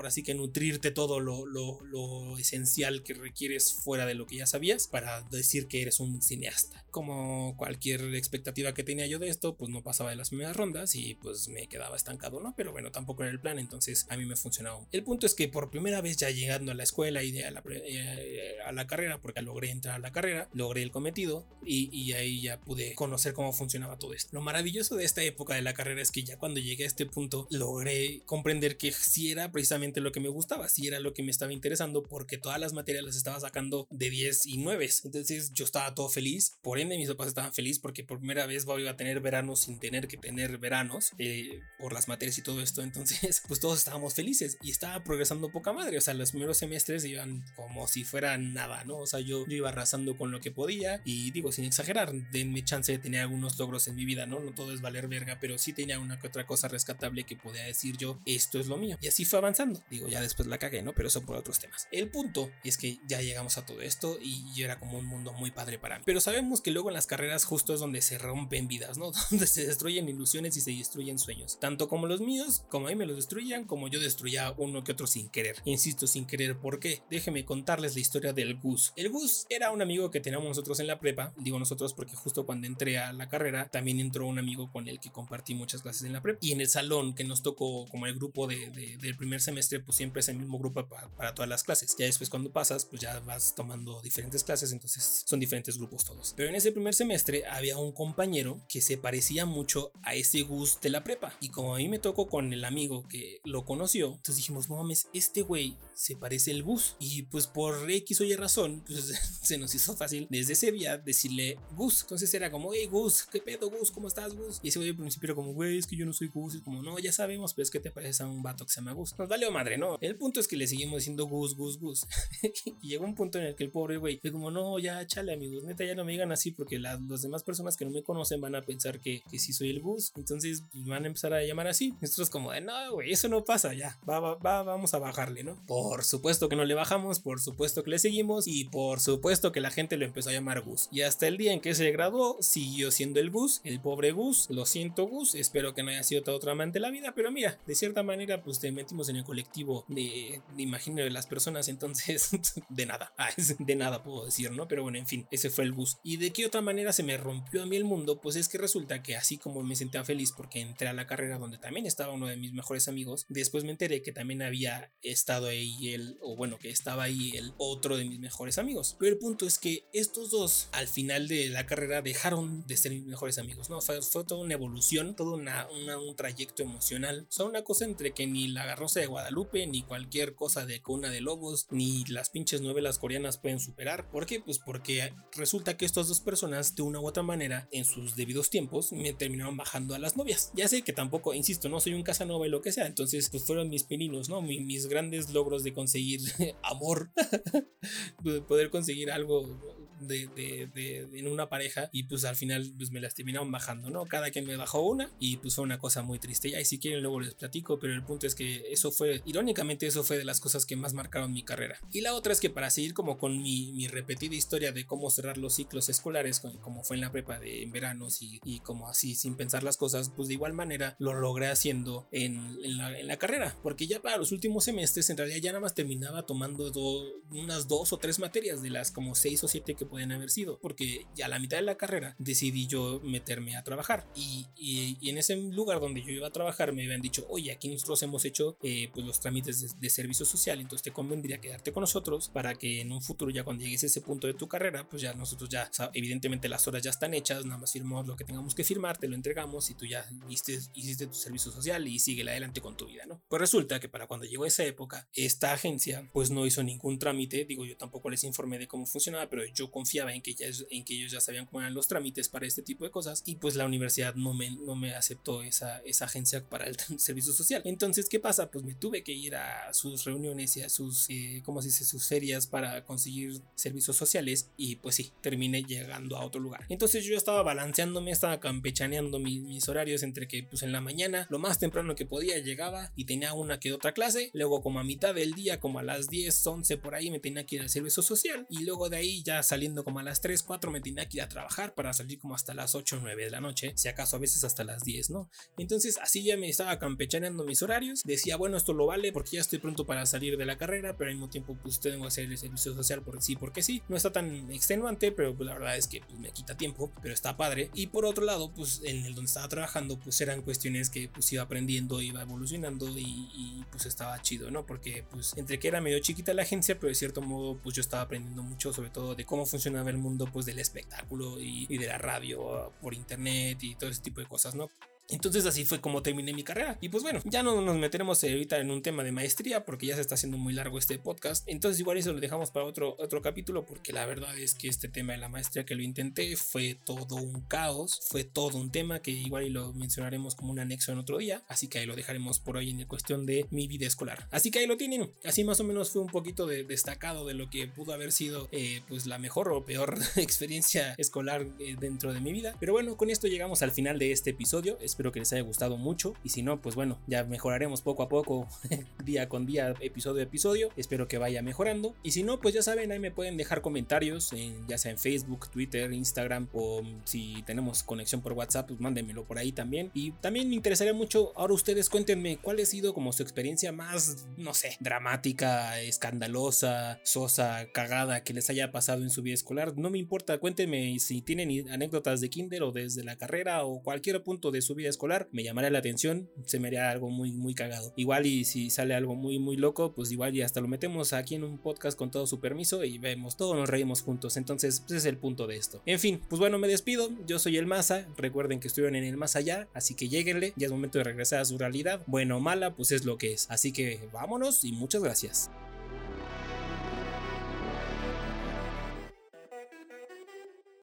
ahora 0.00 0.10
sí 0.10 0.22
que 0.22 0.32
nutrirte 0.32 0.90
todo 0.90 1.20
lo, 1.20 1.44
lo, 1.44 2.38
esencial 2.38 3.02
que 3.02 3.12
requieres 3.12 3.74
fuera 3.74 4.06
de 4.06 4.14
lo 4.14 4.26
que 4.26 4.36
ya 4.36 4.46
sabías 4.46 4.86
para 4.86 5.20
decir 5.30 5.68
que 5.68 5.82
eres 5.82 6.00
un 6.00 6.22
cineasta. 6.22 6.84
Como 6.90 7.54
cualquier 7.58 8.14
expectativa 8.14 8.72
que 8.72 8.82
tenía 8.82 9.06
yo 9.06 9.18
de 9.18 9.28
esto, 9.28 9.56
pues 9.56 9.70
no 9.70 9.82
pasaba 9.82 10.10
de 10.10 10.16
las 10.16 10.30
primeras 10.30 10.56
rondas 10.56 10.94
y 10.94 11.16
pues 11.16 11.48
me 11.48 11.66
quedaba 11.66 11.96
estancado, 11.96 12.40
¿no? 12.40 12.54
Pero 12.56 12.72
bueno, 12.72 12.90
tampoco 12.90 13.24
era 13.24 13.30
el 13.30 13.40
plan, 13.40 13.58
entonces 13.58 14.06
a 14.08 14.16
mí 14.16 14.24
me 14.24 14.36
funcionaba. 14.36 14.80
El 14.90 15.04
punto 15.04 15.26
es 15.26 15.34
que 15.34 15.48
por 15.48 15.70
primera 15.70 16.00
vez 16.00 16.16
ya 16.16 16.30
llegando 16.30 16.72
a 16.72 16.74
la 16.74 16.82
escuela 16.82 17.22
y 17.22 17.38
a 17.42 17.50
la, 17.50 17.62
eh, 17.70 18.56
a 18.64 18.72
la 18.72 18.86
carrera, 18.86 19.20
porque 19.20 19.42
logré 19.42 19.70
entrar 19.70 19.96
a 19.96 19.98
la 19.98 20.12
carrera, 20.12 20.48
logré 20.54 20.82
el 20.82 20.90
cometido 20.90 21.46
y, 21.64 21.90
y 21.92 22.14
ahí 22.14 22.40
ya 22.40 22.58
pude 22.58 22.94
conocer 22.94 23.34
cómo 23.34 23.52
funcionaba 23.52 23.98
todo 23.98 24.14
esto. 24.14 24.30
Lo 24.32 24.40
maravilloso 24.40 24.96
de 24.96 25.04
esta 25.04 25.22
época 25.22 25.54
de 25.54 25.62
la 25.62 25.74
carrera 25.74 26.00
es 26.00 26.10
que 26.10 26.22
ya 26.22 26.38
cuando 26.38 26.58
llegué 26.58 26.84
a 26.84 26.86
este 26.86 27.04
punto 27.04 27.46
logré 27.50 28.22
comprender 28.24 28.78
que 28.78 28.92
si 28.92 29.30
era 29.30 29.52
precisamente 29.52 29.89
lo 29.98 30.12
que 30.12 30.20
me 30.20 30.28
gustaba, 30.28 30.68
si 30.68 30.86
era 30.86 31.00
lo 31.00 31.12
que 31.12 31.22
me 31.22 31.30
estaba 31.30 31.52
interesando, 31.52 32.02
porque 32.02 32.38
todas 32.38 32.60
las 32.60 32.72
materias 32.72 33.04
las 33.04 33.16
estaba 33.16 33.40
sacando 33.40 33.88
de 33.90 34.10
10 34.10 34.46
y 34.46 34.58
9. 34.58 34.88
Entonces 35.04 35.52
yo 35.52 35.64
estaba 35.64 35.94
todo 35.94 36.08
feliz, 36.08 36.58
por 36.62 36.78
ende 36.78 36.96
mis 36.96 37.08
papás 37.08 37.28
estaban 37.28 37.52
felices 37.52 37.80
porque 37.80 38.04
por 38.04 38.18
primera 38.18 38.46
vez 38.46 38.64
voy 38.64 38.86
a 38.86 38.96
tener 38.96 39.20
veranos 39.20 39.60
sin 39.62 39.78
tener 39.78 40.08
que 40.08 40.16
tener 40.16 40.58
veranos 40.58 41.12
eh, 41.18 41.60
por 41.78 41.92
las 41.92 42.08
materias 42.08 42.38
y 42.38 42.42
todo 42.42 42.60
esto. 42.60 42.82
Entonces, 42.82 43.42
pues 43.48 43.60
todos 43.60 43.78
estábamos 43.78 44.14
felices 44.14 44.58
y 44.62 44.70
estaba 44.70 45.02
progresando 45.02 45.50
poca 45.50 45.72
madre. 45.72 45.98
O 45.98 46.00
sea, 46.00 46.14
los 46.14 46.30
primeros 46.30 46.58
semestres 46.58 47.04
iban 47.04 47.44
como 47.56 47.88
si 47.88 48.04
fueran 48.04 48.54
nada, 48.54 48.84
¿no? 48.84 48.98
O 48.98 49.06
sea, 49.06 49.20
yo, 49.20 49.46
yo 49.46 49.56
iba 49.56 49.68
arrasando 49.68 50.16
con 50.16 50.30
lo 50.30 50.40
que 50.40 50.50
podía 50.50 51.00
y 51.04 51.30
digo, 51.30 51.52
sin 51.52 51.64
exagerar, 51.64 52.12
denme 52.30 52.64
chance 52.64 52.92
de 52.92 52.98
tener 52.98 53.20
algunos 53.20 53.58
logros 53.58 53.88
en 53.88 53.96
mi 53.96 54.04
vida, 54.04 54.26
¿no? 54.26 54.40
No 54.40 54.52
todo 54.52 54.72
es 54.72 54.80
valer 54.80 55.08
verga, 55.08 55.38
pero 55.40 55.58
sí 55.58 55.72
tenía 55.72 55.98
una 55.98 56.18
que 56.18 56.28
otra 56.28 56.46
cosa 56.46 56.68
rescatable 56.68 57.24
que 57.24 57.36
podía 57.36 57.64
decir 57.64 57.96
yo, 57.96 58.20
esto 58.26 58.58
es 58.58 58.66
lo 58.66 58.76
mío. 58.76 58.96
Y 59.00 59.08
así 59.08 59.24
fue 59.24 59.38
avanzando 59.38 59.69
Digo, 59.90 60.08
ya 60.08 60.20
después 60.20 60.48
la 60.48 60.58
cagué, 60.58 60.82
¿no? 60.82 60.92
Pero 60.92 61.08
eso 61.08 61.22
por 61.22 61.36
otros 61.36 61.58
temas. 61.58 61.88
El 61.92 62.08
punto 62.10 62.50
es 62.64 62.76
que 62.76 62.98
ya 63.06 63.20
llegamos 63.20 63.58
a 63.58 63.66
todo 63.66 63.80
esto 63.80 64.18
y 64.20 64.52
yo 64.54 64.64
era 64.64 64.78
como 64.78 64.98
un 64.98 65.06
mundo 65.06 65.32
muy 65.32 65.50
padre 65.50 65.78
para 65.78 65.98
mí. 65.98 66.02
Pero 66.06 66.20
sabemos 66.20 66.60
que 66.60 66.70
luego 66.70 66.90
en 66.90 66.94
las 66.94 67.06
carreras 67.06 67.44
justo 67.44 67.74
es 67.74 67.80
donde 67.80 68.02
se 68.02 68.18
rompen 68.18 68.68
vidas, 68.68 68.98
¿no? 68.98 69.12
Donde 69.30 69.46
se 69.46 69.66
destruyen 69.66 70.08
ilusiones 70.08 70.56
y 70.56 70.60
se 70.60 70.72
destruyen 70.72 71.18
sueños. 71.18 71.58
Tanto 71.60 71.88
como 71.88 72.06
los 72.06 72.20
míos, 72.20 72.64
como 72.68 72.86
a 72.86 72.90
mí 72.90 72.96
me 72.96 73.06
los 73.06 73.16
destruían, 73.16 73.64
como 73.64 73.88
yo 73.88 74.00
destruía 74.00 74.54
uno 74.56 74.84
que 74.84 74.92
otro 74.92 75.06
sin 75.06 75.28
querer. 75.28 75.56
Insisto, 75.64 76.06
sin 76.06 76.26
querer, 76.26 76.58
¿por 76.58 76.80
qué? 76.80 77.02
Déjenme 77.10 77.44
contarles 77.44 77.94
la 77.94 78.00
historia 78.00 78.32
del 78.32 78.58
Gus. 78.58 78.92
El 78.96 79.10
Gus 79.10 79.46
era 79.48 79.70
un 79.70 79.82
amigo 79.82 80.10
que 80.10 80.20
teníamos 80.20 80.48
nosotros 80.48 80.80
en 80.80 80.86
la 80.86 80.98
prepa, 80.98 81.32
digo 81.36 81.58
nosotros 81.58 81.94
porque 81.94 82.16
justo 82.16 82.46
cuando 82.46 82.66
entré 82.66 82.98
a 82.98 83.12
la 83.12 83.28
carrera 83.28 83.68
también 83.68 84.00
entró 84.00 84.26
un 84.26 84.38
amigo 84.38 84.70
con 84.72 84.88
el 84.88 85.00
que 85.00 85.10
compartí 85.10 85.54
muchas 85.54 85.82
clases 85.82 86.02
en 86.02 86.12
la 86.12 86.22
prepa. 86.22 86.38
Y 86.42 86.52
en 86.52 86.60
el 86.60 86.68
salón 86.68 87.14
que 87.14 87.24
nos 87.24 87.42
tocó 87.42 87.86
como 87.86 88.06
el 88.06 88.14
grupo 88.14 88.46
de, 88.46 88.70
del 89.00 89.16
primer 89.16 89.40
semestre, 89.40 89.59
pues 89.68 89.96
siempre 89.96 90.20
es 90.20 90.28
el 90.28 90.36
mismo 90.36 90.58
grupo 90.58 90.86
para, 90.88 91.08
para 91.08 91.34
todas 91.34 91.48
las 91.48 91.62
clases. 91.62 91.94
Ya 91.98 92.06
después 92.06 92.30
cuando 92.30 92.52
pasas, 92.52 92.84
pues 92.84 93.02
ya 93.02 93.20
vas 93.20 93.54
tomando 93.54 94.00
diferentes 94.02 94.44
clases, 94.44 94.72
entonces 94.72 95.24
son 95.26 95.40
diferentes 95.40 95.76
grupos 95.78 96.04
todos. 96.04 96.34
Pero 96.36 96.48
en 96.48 96.54
ese 96.54 96.72
primer 96.72 96.94
semestre 96.94 97.44
había 97.46 97.76
un 97.78 97.92
compañero 97.92 98.60
que 98.68 98.80
se 98.80 98.98
parecía 98.98 99.46
mucho 99.46 99.92
a 100.02 100.14
ese 100.14 100.42
Gus 100.42 100.80
de 100.80 100.90
la 100.90 101.04
prepa. 101.04 101.36
Y 101.40 101.50
como 101.50 101.74
a 101.74 101.78
mí 101.78 101.88
me 101.88 101.98
tocó 101.98 102.28
con 102.28 102.52
el 102.52 102.64
amigo 102.64 103.06
que 103.08 103.40
lo 103.44 103.64
conoció, 103.64 104.08
entonces 104.08 104.36
dijimos, 104.36 104.68
no 104.68 104.76
mames, 104.76 105.08
este 105.12 105.42
güey 105.42 105.76
se 105.94 106.16
parece 106.16 106.50
el 106.50 106.62
Gus. 106.62 106.96
Y 106.98 107.22
pues 107.22 107.46
por 107.46 107.90
X 107.90 108.20
o 108.20 108.24
Y 108.24 108.34
razón, 108.36 108.82
pues 108.86 109.12
se 109.42 109.58
nos 109.58 109.74
hizo 109.74 109.96
fácil 109.96 110.26
desde 110.30 110.54
ese 110.54 110.72
día 110.72 110.98
decirle 110.98 111.58
Gus. 111.76 112.02
Entonces 112.02 112.32
era 112.34 112.50
como, 112.50 112.72
hey 112.72 112.86
Gus, 112.86 113.26
¿qué 113.30 113.40
pedo 113.40 113.70
Gus? 113.70 113.90
¿Cómo 113.90 114.08
estás 114.08 114.34
Gus? 114.34 114.60
Y 114.62 114.68
ese 114.68 114.78
güey 114.78 114.90
al 114.90 114.96
principio 114.96 115.28
era 115.28 115.34
como, 115.34 115.52
güey, 115.52 115.78
es 115.78 115.86
que 115.86 115.96
yo 115.96 116.06
no 116.06 116.12
soy 116.12 116.28
Gus. 116.28 116.54
Y 116.54 116.60
como, 116.62 116.82
no, 116.82 116.98
ya 116.98 117.12
sabemos, 117.12 117.54
pero 117.54 117.64
es 117.64 117.70
que 117.70 117.80
te 117.80 117.90
pareces 117.90 118.20
a 118.20 118.26
un 118.26 118.42
vato 118.42 118.64
que 118.64 118.72
se 118.72 118.80
llama 118.80 118.92
Gus. 118.92 119.14
Nos 119.18 119.28
madre, 119.50 119.78
¿no? 119.78 119.98
El 120.00 120.16
punto 120.16 120.40
es 120.40 120.48
que 120.48 120.56
le 120.56 120.66
seguimos 120.66 120.98
diciendo 120.98 121.26
Gus, 121.26 121.56
Gus, 121.56 121.78
Gus. 121.78 122.06
y 122.82 122.88
llegó 122.88 123.04
un 123.04 123.14
punto 123.14 123.38
en 123.38 123.46
el 123.46 123.54
que 123.54 123.64
el 123.64 123.70
pobre 123.70 123.96
güey 123.96 124.18
fue 124.18 124.32
como, 124.32 124.50
no, 124.50 124.78
ya 124.78 125.06
chale 125.06 125.32
amigos, 125.32 125.64
neta, 125.64 125.84
ya 125.84 125.94
no 125.94 126.04
me 126.04 126.12
digan 126.12 126.32
así 126.32 126.50
porque 126.50 126.78
las 126.78 127.00
demás 127.22 127.42
personas 127.42 127.76
que 127.76 127.84
no 127.84 127.90
me 127.90 128.02
conocen 128.02 128.40
van 128.40 128.54
a 128.54 128.62
pensar 128.62 129.00
que, 129.00 129.22
que 129.30 129.38
sí 129.38 129.52
soy 129.52 129.70
el 129.70 129.80
Gus. 129.80 130.12
Entonces 130.16 130.64
pues, 130.72 130.84
van 130.84 131.04
a 131.04 131.06
empezar 131.06 131.32
a 131.32 131.42
llamar 131.42 131.66
así. 131.66 131.94
Nosotros 132.00 132.30
como 132.30 132.52
de, 132.52 132.60
no, 132.60 132.72
güey, 132.92 133.12
eso 133.12 133.28
no 133.28 133.44
pasa, 133.44 133.72
ya, 133.74 133.98
va, 134.08 134.20
va, 134.20 134.34
va, 134.34 134.62
vamos 134.62 134.94
a 134.94 134.98
bajarle, 134.98 135.42
¿no? 135.42 135.64
Por 135.66 136.04
supuesto 136.04 136.48
que 136.48 136.56
no 136.56 136.64
le 136.64 136.74
bajamos, 136.74 137.20
por 137.20 137.40
supuesto 137.40 137.82
que 137.82 137.90
le 137.90 137.98
seguimos 137.98 138.46
y 138.46 138.64
por 138.64 139.00
supuesto 139.00 139.52
que 139.52 139.60
la 139.60 139.70
gente 139.70 139.96
lo 139.96 140.04
empezó 140.04 140.30
a 140.30 140.32
llamar 140.32 140.60
Gus. 140.62 140.88
Y 140.90 141.02
hasta 141.02 141.26
el 141.26 141.36
día 141.36 141.52
en 141.52 141.60
que 141.60 141.74
se 141.74 141.90
graduó, 141.90 142.38
siguió 142.40 142.90
siendo 142.90 143.20
el 143.20 143.30
Gus, 143.30 143.60
el 143.64 143.80
pobre 143.80 144.12
Gus. 144.12 144.48
Lo 144.50 144.66
siento, 144.66 145.06
Gus, 145.06 145.34
espero 145.34 145.74
que 145.74 145.82
no 145.82 145.90
haya 145.90 146.02
sido 146.02 146.22
todo 146.22 146.40
amante 146.50 146.80
la 146.80 146.90
vida, 146.90 147.12
pero 147.14 147.30
mira, 147.30 147.58
de 147.66 147.74
cierta 147.74 148.02
manera, 148.02 148.42
pues 148.42 148.60
te 148.60 148.72
metimos 148.72 149.08
en 149.08 149.16
el 149.16 149.24
colectivo 149.40 149.86
de, 149.88 150.42
imaginario 150.58 151.04
de 151.04 151.10
las 151.10 151.26
personas, 151.26 151.68
entonces, 151.68 152.30
de 152.68 152.86
nada, 152.86 153.14
ah, 153.16 153.30
de 153.58 153.74
nada 153.74 154.02
puedo 154.02 154.26
decir, 154.26 154.50
¿no? 154.50 154.68
Pero 154.68 154.82
bueno, 154.82 154.98
en 154.98 155.06
fin, 155.06 155.26
ese 155.30 155.48
fue 155.48 155.64
el 155.64 155.72
Gus. 155.72 155.96
¿Y 156.04 156.18
de 156.18 156.30
qué 156.30 156.44
otra 156.44 156.60
manera 156.60 156.92
se 156.92 157.02
me 157.02 157.16
rompió 157.16 157.62
a 157.62 157.66
mí 157.66 157.76
el 157.76 157.84
mundo? 157.84 158.20
Pues 158.20 158.36
es 158.36 158.48
que 158.48 158.58
resulta 158.58 159.02
que 159.02 159.16
así 159.16 159.38
como 159.38 159.62
me 159.62 159.76
sentía 159.76 160.04
feliz 160.04 160.32
porque 160.36 160.60
entré 160.60 160.88
a 160.88 160.92
la 160.92 161.06
carrera 161.06 161.38
donde 161.38 161.56
también 161.56 161.86
estaba 161.86 162.12
uno 162.12 162.26
de 162.26 162.36
mis 162.36 162.52
mejores 162.52 162.86
amigos, 162.86 163.24
después 163.30 163.64
me 163.64 163.70
enteré 163.70 164.02
que 164.02 164.12
también 164.12 164.42
había 164.42 164.92
estado 165.02 165.46
ahí 165.46 165.94
él, 165.94 166.18
o 166.20 166.36
bueno, 166.36 166.58
que 166.58 166.70
estaba 166.70 167.04
ahí 167.04 167.30
el 167.36 167.54
otro 167.56 167.96
de 167.96 168.04
mis 168.04 168.18
mejores 168.18 168.58
amigos. 168.58 168.96
Pero 168.98 169.12
el 169.12 169.18
punto 169.18 169.46
es 169.46 169.58
que 169.58 169.86
estos 169.94 170.30
dos 170.30 170.68
al 170.72 170.88
final 170.88 171.28
de 171.28 171.48
la 171.48 171.64
carrera 171.64 172.02
dejaron 172.02 172.66
de 172.66 172.76
ser 172.76 172.92
mis 172.92 173.06
mejores 173.06 173.38
amigos, 173.38 173.70
¿no? 173.70 173.80
Fue, 173.80 174.02
fue 174.02 174.24
toda 174.24 174.42
una 174.42 174.54
evolución, 174.54 175.16
todo 175.16 175.34
una, 175.34 175.66
un 175.70 176.14
trayecto 176.14 176.62
emocional. 176.62 177.26
Son 177.30 177.48
una 177.48 177.62
cosa 177.62 177.86
entre 177.86 178.12
que 178.12 178.26
ni 178.26 178.48
la 178.48 178.76
Rosa 178.76 179.00
de 179.00 179.06
Guadalupe, 179.30 179.64
ni 179.68 179.82
cualquier 179.82 180.34
cosa 180.34 180.66
de 180.66 180.82
Cuna 180.82 181.08
de 181.08 181.20
Lobos, 181.20 181.68
ni 181.70 182.04
las 182.06 182.30
pinches 182.30 182.62
novelas 182.62 182.98
coreanas 182.98 183.38
pueden 183.38 183.60
superar. 183.60 184.10
¿Por 184.10 184.26
qué? 184.26 184.40
Pues 184.40 184.58
porque 184.58 185.12
resulta 185.36 185.76
que 185.76 185.84
estas 185.84 186.08
dos 186.08 186.20
personas, 186.20 186.74
de 186.74 186.82
una 186.82 186.98
u 186.98 187.06
otra 187.06 187.22
manera, 187.22 187.68
en 187.70 187.84
sus 187.84 188.16
debidos 188.16 188.50
tiempos, 188.50 188.90
me 188.90 189.12
terminaron 189.12 189.56
bajando 189.56 189.94
a 189.94 190.00
las 190.00 190.16
novias. 190.16 190.50
Ya 190.54 190.66
sé 190.66 190.82
que 190.82 190.92
tampoco, 190.92 191.32
insisto, 191.32 191.68
no 191.68 191.78
soy 191.78 191.94
un 191.94 192.02
casanova 192.02 192.44
y 192.44 192.50
lo 192.50 192.60
que 192.60 192.72
sea, 192.72 192.86
entonces 192.86 193.30
pues 193.30 193.44
fueron 193.44 193.68
mis 193.68 193.84
peninos, 193.84 194.28
¿no? 194.28 194.42
mis, 194.42 194.62
mis 194.62 194.88
grandes 194.88 195.30
logros 195.30 195.62
de 195.62 195.72
conseguir 195.72 196.20
amor, 196.64 197.12
poder 198.48 198.70
conseguir 198.70 199.12
algo 199.12 199.79
de, 200.00 200.28
de, 200.28 200.68
de, 200.74 201.18
en 201.18 201.28
una 201.28 201.48
pareja 201.48 201.88
y 201.92 202.04
pues 202.04 202.24
al 202.24 202.36
final 202.36 202.72
pues 202.76 202.90
me 202.90 203.00
las 203.00 203.14
terminaron 203.14 203.50
bajando, 203.50 203.90
¿no? 203.90 204.06
Cada 204.06 204.30
quien 204.30 204.46
me 204.46 204.56
bajó 204.56 204.80
una 204.80 205.10
y 205.18 205.36
pues 205.38 205.54
fue 205.54 205.64
una 205.64 205.78
cosa 205.78 206.02
muy 206.02 206.18
triste. 206.18 206.48
Y 206.48 206.64
si 206.64 206.78
quieren 206.78 207.02
luego 207.02 207.20
les 207.20 207.34
platico, 207.34 207.78
pero 207.78 207.94
el 207.94 208.02
punto 208.02 208.26
es 208.26 208.34
que 208.34 208.64
eso 208.70 208.90
fue, 208.90 209.22
irónicamente 209.24 209.86
eso 209.86 210.04
fue 210.04 210.18
de 210.18 210.24
las 210.24 210.40
cosas 210.40 210.66
que 210.66 210.76
más 210.76 210.94
marcaron 210.94 211.32
mi 211.32 211.42
carrera. 211.42 211.78
Y 211.92 212.00
la 212.00 212.14
otra 212.14 212.32
es 212.32 212.40
que 212.40 212.50
para 212.50 212.70
seguir 212.70 212.94
como 212.94 213.18
con 213.18 213.42
mi, 213.42 213.72
mi 213.72 213.88
repetida 213.88 214.34
historia 214.34 214.72
de 214.72 214.86
cómo 214.86 215.10
cerrar 215.10 215.38
los 215.38 215.54
ciclos 215.54 215.88
escolares, 215.88 216.40
como 216.40 216.82
fue 216.82 216.96
en 216.96 217.02
la 217.02 217.12
prepa 217.12 217.38
de 217.38 217.62
en 217.62 217.72
veranos 217.72 218.22
y, 218.22 218.40
y 218.44 218.60
como 218.60 218.88
así 218.88 219.14
sin 219.14 219.36
pensar 219.36 219.62
las 219.62 219.76
cosas, 219.76 220.10
pues 220.10 220.28
de 220.28 220.34
igual 220.34 220.52
manera 220.52 220.96
lo 220.98 221.14
logré 221.14 221.48
haciendo 221.48 222.08
en, 222.10 222.58
en, 222.62 222.78
la, 222.78 222.98
en 222.98 223.06
la, 223.06 223.18
carrera, 223.18 223.56
porque 223.62 223.86
ya 223.86 224.00
para 224.00 224.16
los 224.16 224.32
últimos 224.32 224.64
semestres 224.64 225.10
en 225.10 225.16
realidad 225.16 225.38
ya 225.40 225.50
nada 225.52 225.60
más 225.60 225.74
terminaba 225.74 226.24
tomando 226.24 226.70
do, 226.70 227.20
unas 227.30 227.68
dos 227.68 227.92
o 227.92 227.98
tres 227.98 228.18
materias 228.18 228.62
de 228.62 228.70
las 228.70 228.90
como 228.90 229.14
seis 229.14 229.42
o 229.44 229.48
siete 229.48 229.74
que 229.74 229.86
pueden 229.90 230.12
haber 230.12 230.30
sido, 230.30 230.58
porque 230.60 231.06
ya 231.14 231.26
a 231.26 231.28
la 231.28 231.38
mitad 231.38 231.58
de 231.58 231.64
la 231.64 231.76
carrera 231.76 232.14
decidí 232.18 232.66
yo 232.66 233.00
meterme 233.02 233.56
a 233.56 233.64
trabajar 233.64 234.08
y, 234.14 234.46
y, 234.56 234.96
y, 235.00 235.10
en 235.10 235.18
ese 235.18 235.36
lugar 235.36 235.80
donde 235.80 236.02
yo 236.02 236.10
iba 236.10 236.28
a 236.28 236.32
trabajar 236.32 236.72
me 236.72 236.84
habían 236.84 237.02
dicho, 237.02 237.26
oye, 237.28 237.50
aquí 237.52 237.68
nosotros 237.68 238.02
hemos 238.02 238.24
hecho 238.24 238.56
eh, 238.62 238.88
pues 238.94 239.04
los 239.04 239.20
trámites 239.20 239.60
de, 239.60 239.78
de, 239.78 239.90
servicio 239.90 240.24
social, 240.24 240.60
entonces 240.60 240.82
te 240.82 240.92
convendría 240.92 241.40
quedarte 241.40 241.72
con 241.72 241.82
nosotros 241.82 242.30
para 242.32 242.54
que 242.54 242.80
en 242.80 242.92
un 242.92 243.02
futuro 243.02 243.30
ya 243.30 243.44
cuando 243.44 243.64
llegues 243.64 243.82
a 243.82 243.86
ese 243.86 244.00
punto 244.00 244.26
de 244.26 244.34
tu 244.34 244.48
carrera, 244.48 244.88
pues 244.88 245.02
ya 245.02 245.12
nosotros 245.14 245.50
ya, 245.50 245.68
o 245.70 245.74
sea, 245.74 245.90
evidentemente 245.92 246.48
las 246.48 246.66
horas 246.68 246.82
ya 246.82 246.90
están 246.90 247.12
hechas, 247.12 247.44
nada 247.44 247.58
más 247.58 247.72
firmamos 247.72 248.06
lo 248.06 248.16
que 248.16 248.24
tengamos 248.24 248.54
que 248.54 248.64
firmar, 248.64 248.96
te 248.96 249.08
lo 249.08 249.16
entregamos 249.16 249.68
y 249.70 249.74
tú 249.74 249.86
ya 249.86 250.08
hiciste, 250.28 250.60
hiciste 250.74 251.06
tu 251.06 251.14
servicio 251.14 251.50
social 251.50 251.86
y 251.88 251.98
sigue 251.98 252.22
adelante 252.30 252.60
con 252.60 252.76
tu 252.76 252.86
vida, 252.86 253.04
¿no? 253.06 253.20
Pues 253.28 253.40
resulta 253.40 253.80
que 253.80 253.88
para 253.88 254.06
cuando 254.06 254.26
llegó 254.26 254.46
esa 254.46 254.64
época, 254.64 255.08
esta 255.14 255.52
agencia 255.52 256.08
pues 256.12 256.30
no 256.30 256.46
hizo 256.46 256.62
ningún 256.62 256.98
trámite, 256.98 257.44
digo 257.44 257.64
yo 257.64 257.76
tampoco 257.76 258.10
les 258.10 258.24
informé 258.24 258.58
de 258.58 258.68
cómo 258.68 258.86
funcionaba, 258.86 259.28
pero 259.28 259.44
yo 259.46 259.70
confiaba 259.80 260.12
en 260.12 260.20
que, 260.20 260.34
ya, 260.34 260.46
en 260.70 260.84
que 260.84 260.94
ellos 260.94 261.10
ya 261.10 261.20
sabían 261.20 261.46
cómo 261.46 261.62
eran 261.62 261.72
los 261.72 261.88
trámites 261.88 262.28
para 262.28 262.46
este 262.46 262.60
tipo 262.60 262.84
de 262.84 262.90
cosas 262.90 263.22
y 263.24 263.36
pues 263.36 263.56
la 263.56 263.64
universidad 263.64 264.14
no 264.14 264.34
me, 264.34 264.50
no 264.50 264.76
me 264.76 264.94
aceptó 264.94 265.42
esa, 265.42 265.78
esa 265.86 266.04
agencia 266.04 266.46
para 266.46 266.66
el 266.66 266.76
servicio 266.98 267.32
social. 267.32 267.62
Entonces, 267.64 268.10
¿qué 268.10 268.20
pasa? 268.20 268.50
Pues 268.50 268.62
me 268.62 268.74
tuve 268.74 269.02
que 269.02 269.12
ir 269.12 269.36
a 269.36 269.72
sus 269.72 270.04
reuniones 270.04 270.54
y 270.58 270.60
a 270.60 270.68
sus, 270.68 271.08
eh, 271.08 271.40
¿cómo 271.46 271.62
se 271.62 271.68
dice? 271.68 271.86
Sus 271.86 272.06
ferias 272.06 272.46
para 272.46 272.84
conseguir 272.84 273.40
servicios 273.54 273.96
sociales 273.96 274.50
y 274.58 274.76
pues 274.76 274.96
sí, 274.96 275.12
terminé 275.22 275.62
llegando 275.62 276.18
a 276.18 276.26
otro 276.26 276.42
lugar. 276.42 276.66
Entonces 276.68 277.06
yo 277.06 277.16
estaba 277.16 277.42
balanceándome, 277.42 278.10
estaba 278.10 278.38
campechaneando 278.38 279.18
mis, 279.18 279.66
horarios 279.66 280.02
entre 280.02 280.28
que 280.28 280.42
pues 280.42 280.62
en 280.62 280.72
la 280.72 280.82
mañana, 280.82 281.26
lo 281.30 281.38
más 281.38 281.58
temprano 281.58 281.94
que 281.94 282.04
podía, 282.04 282.38
llegaba 282.38 282.92
y 282.96 283.06
tenía 283.06 283.32
una 283.32 283.60
que 283.60 283.72
otra 283.72 283.92
clase, 283.92 284.30
luego 284.34 284.62
como 284.62 284.78
a 284.78 284.84
mitad 284.84 285.14
del 285.14 285.32
día, 285.32 285.58
como 285.58 285.78
a 285.78 285.82
las 285.82 286.08
10, 286.10 286.46
11 286.46 286.76
por 286.76 286.94
ahí, 286.94 287.10
me 287.10 287.18
tenía 287.18 287.46
que 287.46 287.56
ir 287.56 287.62
al 287.62 287.70
servicio 287.70 288.02
social 288.02 288.46
y 288.50 288.64
luego 288.64 288.90
de 288.90 288.96
ahí 288.98 289.22
ya 289.22 289.42
saliendo 289.42 289.69
como 289.76 289.98
a 289.98 290.02
las 290.02 290.20
3, 290.20 290.42
4 290.42 290.70
me 290.70 290.80
tenía 290.80 291.08
que 291.08 291.18
ir 291.18 291.22
a 291.22 291.28
trabajar 291.28 291.74
para 291.74 291.92
salir 291.92 292.18
como 292.18 292.34
hasta 292.34 292.54
las 292.54 292.74
8 292.74 292.96
o 292.96 293.00
9 293.00 293.24
de 293.24 293.30
la 293.30 293.40
noche, 293.40 293.72
si 293.76 293.88
acaso 293.88 294.16
a 294.16 294.20
veces 294.20 294.44
hasta 294.44 294.64
las 294.64 294.84
10, 294.84 295.10
¿no? 295.10 295.30
Entonces 295.58 295.98
así 296.02 296.22
ya 296.22 296.36
me 296.36 296.48
estaba 296.48 296.78
campechaneando 296.78 297.44
mis 297.44 297.62
horarios, 297.62 298.02
decía, 298.04 298.36
bueno, 298.36 298.56
esto 298.56 298.72
lo 298.72 298.86
vale 298.86 299.12
porque 299.12 299.36
ya 299.36 299.40
estoy 299.40 299.58
pronto 299.58 299.86
para 299.86 300.06
salir 300.06 300.36
de 300.36 300.44
la 300.44 300.56
carrera, 300.56 300.96
pero 300.96 301.10
al 301.10 301.16
mismo 301.16 301.30
tiempo 301.30 301.56
pues 301.62 301.80
tengo 301.80 302.02
que 302.02 302.08
hacer 302.08 302.24
el 302.24 302.38
servicio 302.38 302.74
social 302.74 303.02
porque 303.02 303.22
sí, 303.22 303.36
porque 303.36 303.62
sí, 303.62 303.82
no 303.88 303.96
está 303.96 304.12
tan 304.12 304.50
extenuante, 304.50 305.12
pero 305.12 305.34
pues, 305.34 305.46
la 305.46 305.54
verdad 305.54 305.76
es 305.76 305.86
que 305.86 306.00
pues, 306.00 306.18
me 306.18 306.30
quita 306.30 306.56
tiempo, 306.56 306.92
pero 307.02 307.14
está 307.14 307.36
padre. 307.36 307.70
Y 307.74 307.88
por 307.88 308.04
otro 308.04 308.24
lado, 308.24 308.52
pues 308.52 308.80
en 308.84 309.04
el 309.04 309.14
donde 309.14 309.28
estaba 309.28 309.48
trabajando, 309.48 309.98
pues 309.98 310.20
eran 310.20 310.42
cuestiones 310.42 310.90
que 310.90 311.08
pues 311.08 311.32
iba 311.32 311.42
aprendiendo, 311.42 312.00
iba 312.02 312.22
evolucionando 312.22 312.88
y, 312.98 313.28
y 313.34 313.64
pues 313.70 313.86
estaba 313.86 314.20
chido, 314.22 314.50
¿no? 314.50 314.66
Porque 314.66 315.04
pues 315.10 315.34
entre 315.36 315.58
que 315.58 315.68
era 315.68 315.80
medio 315.80 315.98
chiquita 316.00 316.34
la 316.34 316.42
agencia, 316.42 316.78
pero 316.78 316.88
de 316.88 316.94
cierto 316.94 317.22
modo 317.22 317.58
pues 317.58 317.74
yo 317.76 317.80
estaba 317.80 318.02
aprendiendo 318.02 318.42
mucho 318.42 318.72
sobre 318.72 318.90
todo 318.90 319.14
de 319.14 319.24
cómo 319.24 319.46
funcionaba 319.60 319.90
el 319.90 319.98
mundo 319.98 320.26
pues 320.32 320.46
del 320.46 320.58
espectáculo 320.58 321.38
y, 321.38 321.66
y 321.68 321.76
de 321.76 321.86
la 321.86 321.98
radio 321.98 322.72
por 322.80 322.94
internet 322.94 323.62
y 323.62 323.74
todo 323.74 323.90
ese 323.90 324.00
tipo 324.00 324.22
de 324.22 324.26
cosas, 324.26 324.54
¿no? 324.54 324.70
Entonces 325.10 325.46
así 325.46 325.64
fue 325.64 325.80
como 325.80 326.02
terminé 326.02 326.32
mi 326.32 326.44
carrera. 326.44 326.78
Y 326.80 326.88
pues 326.88 327.02
bueno, 327.02 327.20
ya 327.24 327.42
no 327.42 327.60
nos 327.60 327.76
meteremos 327.76 328.22
ahorita 328.22 328.58
en 328.58 328.70
un 328.70 328.82
tema 328.82 329.04
de 329.04 329.12
maestría 329.12 329.64
porque 329.64 329.86
ya 329.86 329.96
se 329.96 330.00
está 330.00 330.14
haciendo 330.14 330.38
muy 330.38 330.52
largo 330.54 330.78
este 330.78 330.98
podcast. 330.98 331.44
Entonces 331.48 331.80
igual 331.80 331.98
eso 331.98 332.12
lo 332.12 332.20
dejamos 332.20 332.50
para 332.50 332.66
otro, 332.66 332.96
otro 332.98 333.22
capítulo 333.22 333.66
porque 333.66 333.92
la 333.92 334.06
verdad 334.06 334.38
es 334.38 334.54
que 334.54 334.68
este 334.68 334.88
tema 334.88 335.12
de 335.12 335.18
la 335.18 335.28
maestría 335.28 335.64
que 335.64 335.74
lo 335.74 335.82
intenté 335.82 336.36
fue 336.36 336.76
todo 336.84 337.16
un 337.16 337.42
caos, 337.42 338.00
fue 338.08 338.24
todo 338.24 338.58
un 338.58 338.70
tema 338.70 339.00
que 339.00 339.10
igual 339.10 339.46
y 339.46 339.50
lo 339.50 339.72
mencionaremos 339.72 340.34
como 340.34 340.52
un 340.52 340.58
anexo 340.58 340.92
en 340.92 340.98
otro 340.98 341.18
día. 341.18 341.42
Así 341.48 341.68
que 341.68 341.78
ahí 341.78 341.86
lo 341.86 341.96
dejaremos 341.96 342.40
por 342.40 342.56
hoy 342.56 342.70
en 342.70 342.84
cuestión 342.86 343.26
de 343.26 343.46
mi 343.50 343.66
vida 343.66 343.86
escolar. 343.86 344.28
Así 344.30 344.50
que 344.50 344.60
ahí 344.60 344.66
lo 344.66 344.76
tienen. 344.76 345.12
Así 345.24 345.44
más 345.44 345.60
o 345.60 345.64
menos 345.64 345.90
fue 345.90 346.02
un 346.02 346.08
poquito 346.08 346.46
de 346.46 346.64
destacado 346.64 347.26
de 347.26 347.34
lo 347.34 347.50
que 347.50 347.66
pudo 347.66 347.92
haber 347.92 348.12
sido 348.12 348.48
eh, 348.52 348.82
pues 348.88 349.06
la 349.06 349.18
mejor 349.18 349.50
o 349.52 349.64
peor 349.64 349.98
experiencia 350.16 350.94
escolar 350.98 351.46
eh, 351.58 351.76
dentro 351.78 352.12
de 352.12 352.20
mi 352.20 352.32
vida. 352.32 352.56
Pero 352.60 352.72
bueno, 352.72 352.96
con 352.96 353.10
esto 353.10 353.26
llegamos 353.26 353.62
al 353.62 353.72
final 353.72 353.98
de 353.98 354.12
este 354.12 354.30
episodio. 354.30 354.78
Espero 355.00 355.12
que 355.12 355.20
les 355.20 355.32
haya 355.32 355.40
gustado 355.40 355.78
mucho 355.78 356.12
y 356.22 356.28
si 356.28 356.42
no, 356.42 356.60
pues 356.60 356.74
bueno, 356.74 356.98
ya 357.06 357.24
mejoraremos 357.24 357.80
poco 357.80 358.02
a 358.02 358.08
poco, 358.10 358.46
día 359.02 359.30
con 359.30 359.46
día, 359.46 359.72
episodio 359.80 360.20
a 360.20 360.24
episodio, 360.24 360.68
espero 360.76 361.08
que 361.08 361.16
vaya 361.16 361.40
mejorando. 361.40 361.94
Y 362.02 362.10
si 362.10 362.22
no, 362.22 362.38
pues 362.38 362.54
ya 362.54 362.60
saben, 362.60 362.92
ahí 362.92 362.98
me 362.98 363.10
pueden 363.10 363.38
dejar 363.38 363.62
comentarios, 363.62 364.34
en, 364.34 364.68
ya 364.68 364.76
sea 364.76 364.90
en 364.90 364.98
Facebook, 364.98 365.48
Twitter, 365.48 365.90
Instagram 365.90 366.48
o 366.52 366.82
si 367.04 367.42
tenemos 367.46 367.82
conexión 367.82 368.20
por 368.20 368.34
WhatsApp, 368.34 368.68
pues 368.68 368.78
mándenmelo 368.78 369.24
por 369.24 369.38
ahí 369.38 369.52
también. 369.52 369.90
Y 369.94 370.10
también 370.12 370.50
me 370.50 370.54
interesaría 370.54 370.92
mucho, 370.92 371.32
ahora 371.34 371.54
ustedes 371.54 371.88
cuéntenme 371.88 372.36
cuál 372.36 372.60
ha 372.60 372.66
sido 372.66 372.92
como 372.92 373.14
su 373.14 373.22
experiencia 373.22 373.72
más, 373.72 374.26
no 374.36 374.52
sé, 374.52 374.76
dramática, 374.80 375.80
escandalosa, 375.80 377.00
sosa, 377.04 377.68
cagada 377.72 378.22
que 378.22 378.34
les 378.34 378.50
haya 378.50 378.70
pasado 378.70 379.02
en 379.02 379.08
su 379.08 379.22
vida 379.22 379.32
escolar, 379.32 379.78
no 379.78 379.88
me 379.88 379.96
importa, 379.96 380.36
cuéntenme 380.36 380.98
si 380.98 381.22
tienen 381.22 381.70
anécdotas 381.70 382.20
de 382.20 382.28
kinder 382.28 382.62
o 382.62 382.70
desde 382.70 383.02
la 383.02 383.16
carrera 383.16 383.64
o 383.64 383.82
cualquier 383.82 384.22
punto 384.22 384.50
de 384.50 384.60
su 384.60 384.74
vida 384.74 384.89
escolar, 384.90 385.28
me 385.32 385.42
llamará 385.42 385.70
la 385.70 385.78
atención, 385.78 386.30
se 386.46 386.58
me 386.58 386.68
haría 386.68 386.90
algo 386.90 387.08
muy, 387.08 387.32
muy 387.32 387.54
cagado. 387.54 387.92
Igual 387.96 388.26
y 388.26 388.44
si 388.44 388.70
sale 388.70 388.94
algo 388.94 389.14
muy, 389.14 389.38
muy 389.38 389.56
loco, 389.56 389.94
pues 389.94 390.12
igual 390.12 390.36
y 390.36 390.42
hasta 390.42 390.60
lo 390.60 390.68
metemos 390.68 391.12
aquí 391.12 391.34
en 391.34 391.44
un 391.44 391.58
podcast 391.58 391.98
con 391.98 392.10
todo 392.10 392.26
su 392.26 392.40
permiso 392.40 392.84
y 392.84 392.98
vemos, 392.98 393.36
todos 393.36 393.56
nos 393.56 393.68
reímos 393.68 394.02
juntos. 394.02 394.36
Entonces, 394.36 394.80
pues 394.80 394.98
es 394.98 395.04
el 395.04 395.16
punto 395.16 395.46
de 395.46 395.56
esto. 395.56 395.82
En 395.86 395.98
fin, 395.98 396.20
pues 396.28 396.38
bueno, 396.38 396.58
me 396.58 396.68
despido. 396.68 397.10
Yo 397.26 397.38
soy 397.38 397.56
el 397.56 397.66
Masa. 397.66 398.06
Recuerden 398.16 398.60
que 398.60 398.68
estuvieron 398.68 398.96
en 398.96 399.04
el 399.04 399.16
más 399.16 399.36
allá, 399.36 399.68
así 399.74 399.94
que 399.94 400.08
lleguenle. 400.08 400.52
Ya 400.56 400.66
es 400.66 400.72
momento 400.72 400.98
de 400.98 401.04
regresar 401.04 401.40
a 401.40 401.44
su 401.44 401.58
realidad. 401.58 402.02
Bueno 402.06 402.36
o 402.36 402.40
mala, 402.40 402.74
pues 402.74 402.92
es 402.92 403.04
lo 403.04 403.18
que 403.18 403.32
es. 403.32 403.50
Así 403.50 403.72
que 403.72 404.00
vámonos 404.12 404.64
y 404.64 404.72
muchas 404.72 405.02
gracias. 405.02 405.50